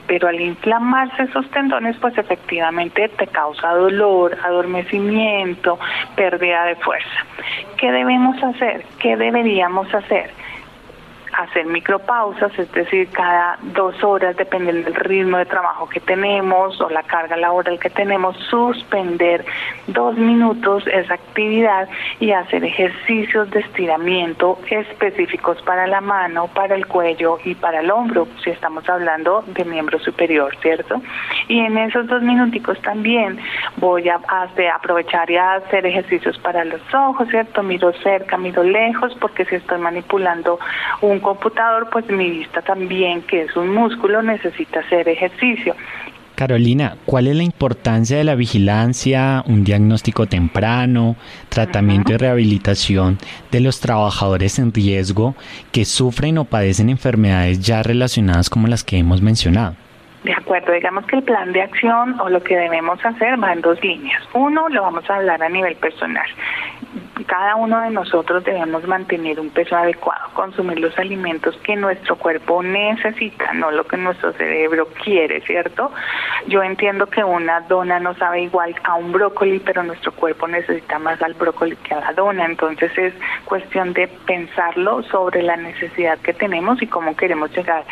Pero 0.08 0.28
al 0.30 0.40
inflamarse 0.40 1.24
esos 1.24 1.50
tendones, 1.52 1.98
pues 1.98 2.18
efectivamente 2.18 3.10
te 3.10 3.28
causa 3.28 3.74
dolor, 3.74 4.38
adormecimiento, 4.44 5.78
pérdida 6.16 6.66
de 6.66 6.76
fuerza. 6.76 7.26
¿Qué 7.78 7.92
debemos 7.92 8.42
hacer? 8.42 8.86
¿Qué 9.00 9.18
deberíamos 9.18 9.94
hacer? 9.94 10.32
Hacer 11.34 11.66
micropausas, 11.66 12.58
es 12.58 12.72
decir, 12.72 13.10
cada 13.10 13.58
dos 13.74 14.04
horas, 14.04 14.36
dependiendo 14.38 14.84
del 14.84 14.96
ritmo 14.96 15.38
de 15.38 15.46
trabajo 15.46 15.88
que 15.88 16.00
tenemos 16.00 16.80
o 16.82 16.90
la 16.90 17.04
carga 17.04 17.38
laboral 17.38 17.80
que 17.80 17.90
tenemos, 17.90 18.38
suspender 18.50 19.46
dos 19.88 20.16
minutos 20.18 20.86
esa 20.88 21.14
actividad 21.14 21.88
y 22.20 22.32
hacer 22.32 22.64
ejercicios 22.64 23.50
de 23.52 23.60
estiramiento 23.60 24.60
específicos 24.70 25.62
para 25.64 25.88
la 25.88 26.02
mano, 26.02 26.48
para 26.48 26.76
el 26.76 26.88
cuello 26.88 27.38
y 27.44 27.56
para 27.56 27.82
el 27.82 27.92
hombro, 27.92 28.28
si 28.44 28.50
estamos 28.50 28.88
hablando 28.90 29.44
de 29.48 29.66
miembro 29.66 30.00
superior, 30.00 30.56
¿cierto? 30.62 31.02
Y 31.48 31.60
en 31.60 31.78
esos 31.78 32.08
dos 32.08 32.22
minuticos 32.22 32.80
también 32.82 33.40
voy 33.78 34.10
a, 34.10 34.20
aprovechar 34.76 35.30
y 35.30 35.38
a 35.38 35.56
hacer 35.56 35.86
ejercicios 35.86 36.38
para 36.40 36.64
los 36.66 36.82
ojos, 36.94 37.28
¿cierto? 37.30 37.64
Miro 37.64 37.92
cerca, 38.04 38.38
miro 38.38 38.64
lejos, 38.64 39.16
porque 39.20 39.46
si 39.46 39.56
estoy 39.56 39.80
manipulando 39.80 40.60
un 41.02 41.17
computador, 41.20 41.90
pues 41.92 42.10
mi 42.10 42.30
vista 42.30 42.62
también, 42.62 43.22
que 43.24 43.44
es 43.44 43.56
un 43.56 43.74
músculo, 43.74 44.22
necesita 44.22 44.80
hacer 44.82 45.08
ejercicio. 45.10 45.76
Carolina, 46.38 46.98
¿cuál 47.08 47.26
es 47.26 47.36
la 47.36 47.42
importancia 47.42 48.16
de 48.16 48.24
la 48.24 48.36
vigilancia, 48.36 49.44
un 49.48 49.64
diagnóstico 49.64 50.28
temprano, 50.28 51.16
tratamiento 51.50 52.14
y 52.14 52.18
rehabilitación 52.18 53.18
de 53.50 53.60
los 53.60 53.80
trabajadores 53.80 54.60
en 54.60 54.72
riesgo 54.72 55.34
que 55.72 55.84
sufren 55.84 56.38
o 56.38 56.46
padecen 56.46 56.92
enfermedades 56.92 57.60
ya 57.66 57.82
relacionadas 57.82 58.52
como 58.52 58.68
las 58.68 58.84
que 58.84 59.00
hemos 59.00 59.20
mencionado? 59.20 59.74
De 60.24 60.34
acuerdo, 60.34 60.74
digamos 60.74 61.08
que 61.08 61.16
el 61.16 61.24
plan 61.24 61.54
de 61.54 61.64
acción 61.64 62.20
o 62.20 62.30
lo 62.30 62.44
que 62.44 62.56
debemos 62.56 63.04
hacer 63.04 63.42
va 63.42 63.54
en 63.54 63.62
dos 63.62 63.84
líneas. 63.84 64.22
Uno, 64.36 64.70
lo 64.70 64.84
vamos 64.84 65.10
a 65.10 65.16
hablar 65.16 65.42
a 65.42 65.50
nivel 65.50 65.76
personal 65.78 66.28
cada 67.28 67.56
uno 67.56 67.82
de 67.82 67.92
nosotros 67.92 68.44
debemos 68.44 68.88
mantener 68.88 69.40
un 69.40 69.50
peso 69.50 69.76
adecuado, 69.76 70.30
consumir 70.34 70.80
los 70.80 70.98
alimentos 70.98 71.56
que 71.58 71.76
nuestro 71.76 72.16
cuerpo 72.16 72.64
necesita, 72.64 73.54
no 73.54 73.70
lo 73.70 73.86
que 73.86 73.98
nuestro 73.98 74.32
cerebro 74.34 74.88
quiere, 75.04 75.42
¿cierto? 75.42 75.92
Yo 76.48 76.64
entiendo 76.64 77.08
que 77.08 77.24
una 77.24 77.62
dona 77.62 78.00
no 78.00 78.16
sabe 78.16 78.44
igual 78.44 78.74
a 78.84 78.96
un 78.96 79.12
brócoli, 79.12 79.60
pero 79.60 79.84
nuestro 79.84 80.14
cuerpo 80.14 80.48
necesita 80.48 81.00
más 81.00 81.22
al 81.22 81.34
brócoli 81.34 81.76
que 81.76 81.94
a 81.94 82.00
la 82.00 82.14
dona, 82.14 82.46
entonces 82.46 82.98
es 82.98 83.14
cuestión 83.46 83.94
de 83.94 84.08
pensarlo 84.08 85.04
sobre 85.04 85.44
la 85.44 85.58
necesidad 85.58 86.18
que 86.20 86.34
tenemos 86.34 86.82
y 86.82 86.88
cómo 86.88 87.16
queremos 87.16 87.52
llegar 87.52 87.84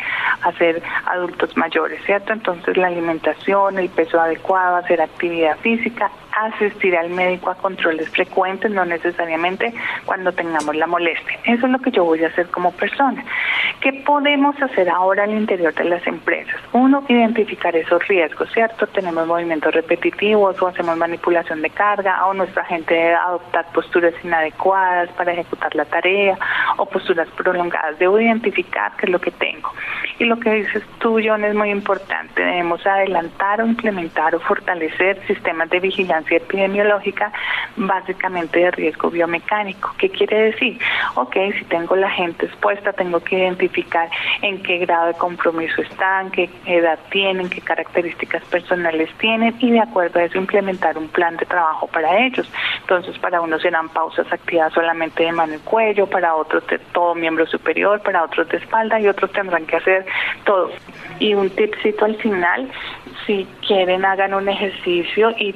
a 0.42 0.52
ser 0.52 0.82
adultos 1.06 1.56
mayores, 1.56 2.02
¿cierto? 2.04 2.32
Entonces 2.32 2.76
la 2.78 2.86
alimentación, 2.86 3.78
el 3.78 3.90
peso 3.90 4.18
adecuado, 4.18 4.76
hacer 4.76 5.02
actividad 5.02 5.58
física, 5.58 6.10
asistir 6.36 6.96
al 6.96 7.10
médico 7.10 7.50
a 7.50 7.54
controles 7.54 8.08
frecuentes, 8.10 8.70
no 8.70 8.84
necesariamente 8.84 9.72
cuando 10.04 10.32
tengamos 10.32 10.76
la 10.76 10.86
molestia. 10.86 11.38
Eso 11.44 11.66
es 11.66 11.72
lo 11.72 11.78
que 11.78 11.90
yo 11.90 12.04
voy 12.04 12.22
a 12.24 12.28
hacer 12.28 12.48
como 12.48 12.72
persona. 12.72 13.24
¿Qué 13.80 13.92
podemos 14.04 14.60
hacer 14.60 14.88
ahora 14.90 15.24
al 15.24 15.32
interior 15.32 15.74
de 15.74 15.84
las 15.84 16.06
empresas? 16.06 16.56
Uno, 16.72 17.04
identificar 17.08 17.74
esos 17.74 18.06
riesgos, 18.06 18.50
¿cierto? 18.52 18.86
Tenemos 18.88 19.26
movimientos 19.26 19.74
repetitivos 19.74 20.60
o 20.60 20.66
hacemos 20.68 20.96
manipulación 20.96 21.62
de 21.62 21.70
carga 21.70 22.26
o 22.26 22.34
nuestra 22.34 22.64
gente 22.64 22.94
debe 22.94 23.14
adoptar 23.14 23.66
posturas 23.72 24.12
inadecuadas 24.22 25.08
para 25.12 25.32
ejecutar 25.32 25.74
la 25.74 25.86
tarea 25.86 26.38
o 26.76 26.86
posturas 26.86 27.28
prolongadas. 27.36 27.98
Debo 27.98 28.20
identificar 28.20 28.92
qué 28.98 29.06
es 29.06 29.12
lo 29.12 29.20
que 29.20 29.30
tengo. 29.30 29.72
Y 30.18 30.24
lo 30.24 30.38
que 30.38 30.50
dices 30.50 30.82
tú, 30.98 31.18
John, 31.24 31.44
es 31.44 31.54
muy 31.54 31.70
importante. 31.70 32.42
Debemos 32.42 32.86
adelantar 32.86 33.62
o 33.62 33.66
implementar 33.66 34.34
o 34.34 34.40
fortalecer 34.40 35.20
sistemas 35.26 35.70
de 35.70 35.80
vigilancia 35.80 36.25
epidemiológica 36.34 37.32
básicamente 37.76 38.58
de 38.58 38.70
riesgo 38.70 39.10
biomecánico. 39.10 39.94
¿Qué 39.98 40.10
quiere 40.10 40.50
decir? 40.50 40.78
Ok, 41.14 41.36
si 41.58 41.64
tengo 41.66 41.94
la 41.96 42.10
gente 42.10 42.46
expuesta, 42.46 42.92
tengo 42.92 43.20
que 43.20 43.38
identificar 43.38 44.08
en 44.42 44.62
qué 44.62 44.78
grado 44.78 45.08
de 45.08 45.14
compromiso 45.14 45.82
están, 45.82 46.30
qué 46.30 46.50
edad 46.66 46.98
tienen, 47.10 47.48
qué 47.48 47.60
características 47.60 48.42
personales 48.44 49.10
tienen 49.18 49.54
y 49.60 49.70
de 49.70 49.80
acuerdo 49.80 50.20
a 50.20 50.24
eso 50.24 50.38
implementar 50.38 50.98
un 50.98 51.08
plan 51.08 51.36
de 51.36 51.46
trabajo 51.46 51.86
para 51.86 52.18
ellos. 52.26 52.50
Entonces, 52.80 53.18
para 53.18 53.40
unos 53.40 53.62
serán 53.62 53.88
pausas 53.88 54.26
activadas 54.32 54.72
solamente 54.72 55.24
de 55.24 55.32
mano 55.32 55.54
y 55.54 55.58
cuello, 55.58 56.06
para 56.06 56.34
otros 56.34 56.66
de 56.66 56.78
todo 56.78 57.14
miembro 57.14 57.46
superior, 57.46 58.00
para 58.00 58.22
otros 58.24 58.48
de 58.48 58.58
espalda 58.58 59.00
y 59.00 59.08
otros 59.08 59.32
tendrán 59.32 59.66
que 59.66 59.76
hacer 59.76 60.06
todo. 60.44 60.70
Y 61.18 61.34
un 61.34 61.50
tipcito 61.50 62.04
al 62.04 62.16
final, 62.16 62.70
si 63.26 63.46
quieren 63.66 64.04
hagan 64.04 64.34
un 64.34 64.48
ejercicio 64.48 65.34
y 65.38 65.52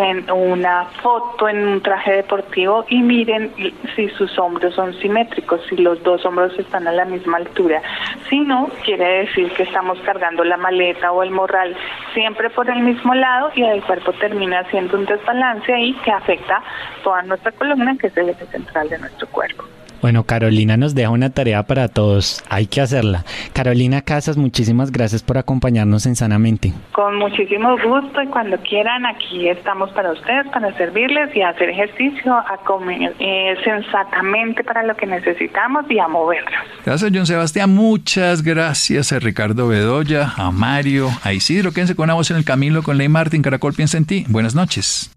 tómense 0.00 0.32
una 0.32 0.86
foto 1.02 1.48
en 1.48 1.66
un 1.66 1.82
traje 1.82 2.12
deportivo 2.12 2.84
y 2.88 3.02
miren 3.02 3.52
si 3.94 4.08
sus 4.10 4.38
hombros 4.38 4.74
son 4.74 4.94
simétricos, 4.94 5.60
si 5.68 5.76
los 5.76 6.02
dos 6.02 6.24
hombros 6.24 6.58
están 6.58 6.88
a 6.88 6.92
la 6.92 7.04
misma 7.04 7.38
altura. 7.38 7.82
Si 8.28 8.40
no, 8.40 8.70
quiere 8.84 9.24
decir 9.24 9.52
que 9.52 9.64
estamos 9.64 9.98
cargando 10.00 10.44
la 10.44 10.56
maleta 10.56 11.12
o 11.12 11.22
el 11.22 11.30
morral 11.30 11.76
siempre 12.14 12.50
por 12.50 12.70
el 12.70 12.82
mismo 12.82 13.14
lado 13.14 13.50
y 13.54 13.62
el 13.62 13.82
cuerpo 13.82 14.12
termina 14.14 14.60
haciendo 14.60 14.96
un 14.96 15.04
desbalance 15.04 15.72
ahí 15.72 15.92
que 16.04 16.10
afecta 16.10 16.62
toda 17.02 17.22
nuestra 17.22 17.52
columna, 17.52 17.96
que 17.98 18.06
es 18.06 18.16
el 18.16 18.30
eje 18.30 18.46
central 18.46 18.88
de 18.88 18.98
nuestro 18.98 19.28
cuerpo. 19.28 19.64
Bueno, 20.00 20.24
Carolina 20.24 20.76
nos 20.76 20.94
deja 20.94 21.10
una 21.10 21.30
tarea 21.30 21.62
para 21.64 21.88
todos. 21.88 22.42
Hay 22.48 22.66
que 22.66 22.80
hacerla. 22.80 23.24
Carolina 23.52 24.02
Casas, 24.02 24.36
muchísimas 24.36 24.92
gracias 24.92 25.22
por 25.22 25.38
acompañarnos 25.38 26.06
en 26.06 26.16
Sanamente. 26.16 26.72
Con 26.92 27.18
muchísimo 27.18 27.76
gusto 27.78 28.22
y 28.22 28.26
cuando 28.28 28.56
quieran, 28.58 29.04
aquí 29.06 29.48
estamos 29.48 29.90
para 29.90 30.12
ustedes, 30.12 30.46
para 30.48 30.76
servirles 30.76 31.34
y 31.36 31.42
hacer 31.42 31.70
ejercicio, 31.70 32.34
a 32.34 32.56
comer 32.64 33.14
eh, 33.18 33.56
sensatamente 33.62 34.64
para 34.64 34.82
lo 34.82 34.96
que 34.96 35.06
necesitamos 35.06 35.84
y 35.90 35.98
a 35.98 36.08
movernos. 36.08 36.52
Gracias, 36.84 37.10
John 37.14 37.26
Sebastián. 37.26 37.74
Muchas 37.74 38.42
gracias 38.42 39.12
a 39.12 39.18
Ricardo 39.18 39.68
Bedoya, 39.68 40.32
a 40.36 40.50
Mario, 40.50 41.08
a 41.22 41.32
Isidro. 41.32 41.72
Quédense 41.72 41.94
con 41.94 42.04
una 42.04 42.14
voz 42.14 42.30
en 42.30 42.38
el 42.38 42.44
camino 42.44 42.82
con 42.82 42.96
Ley 42.96 43.08
Martín. 43.08 43.42
Caracol 43.42 43.74
piensa 43.74 43.98
en 43.98 44.06
ti. 44.06 44.24
Buenas 44.28 44.54
noches. 44.54 45.10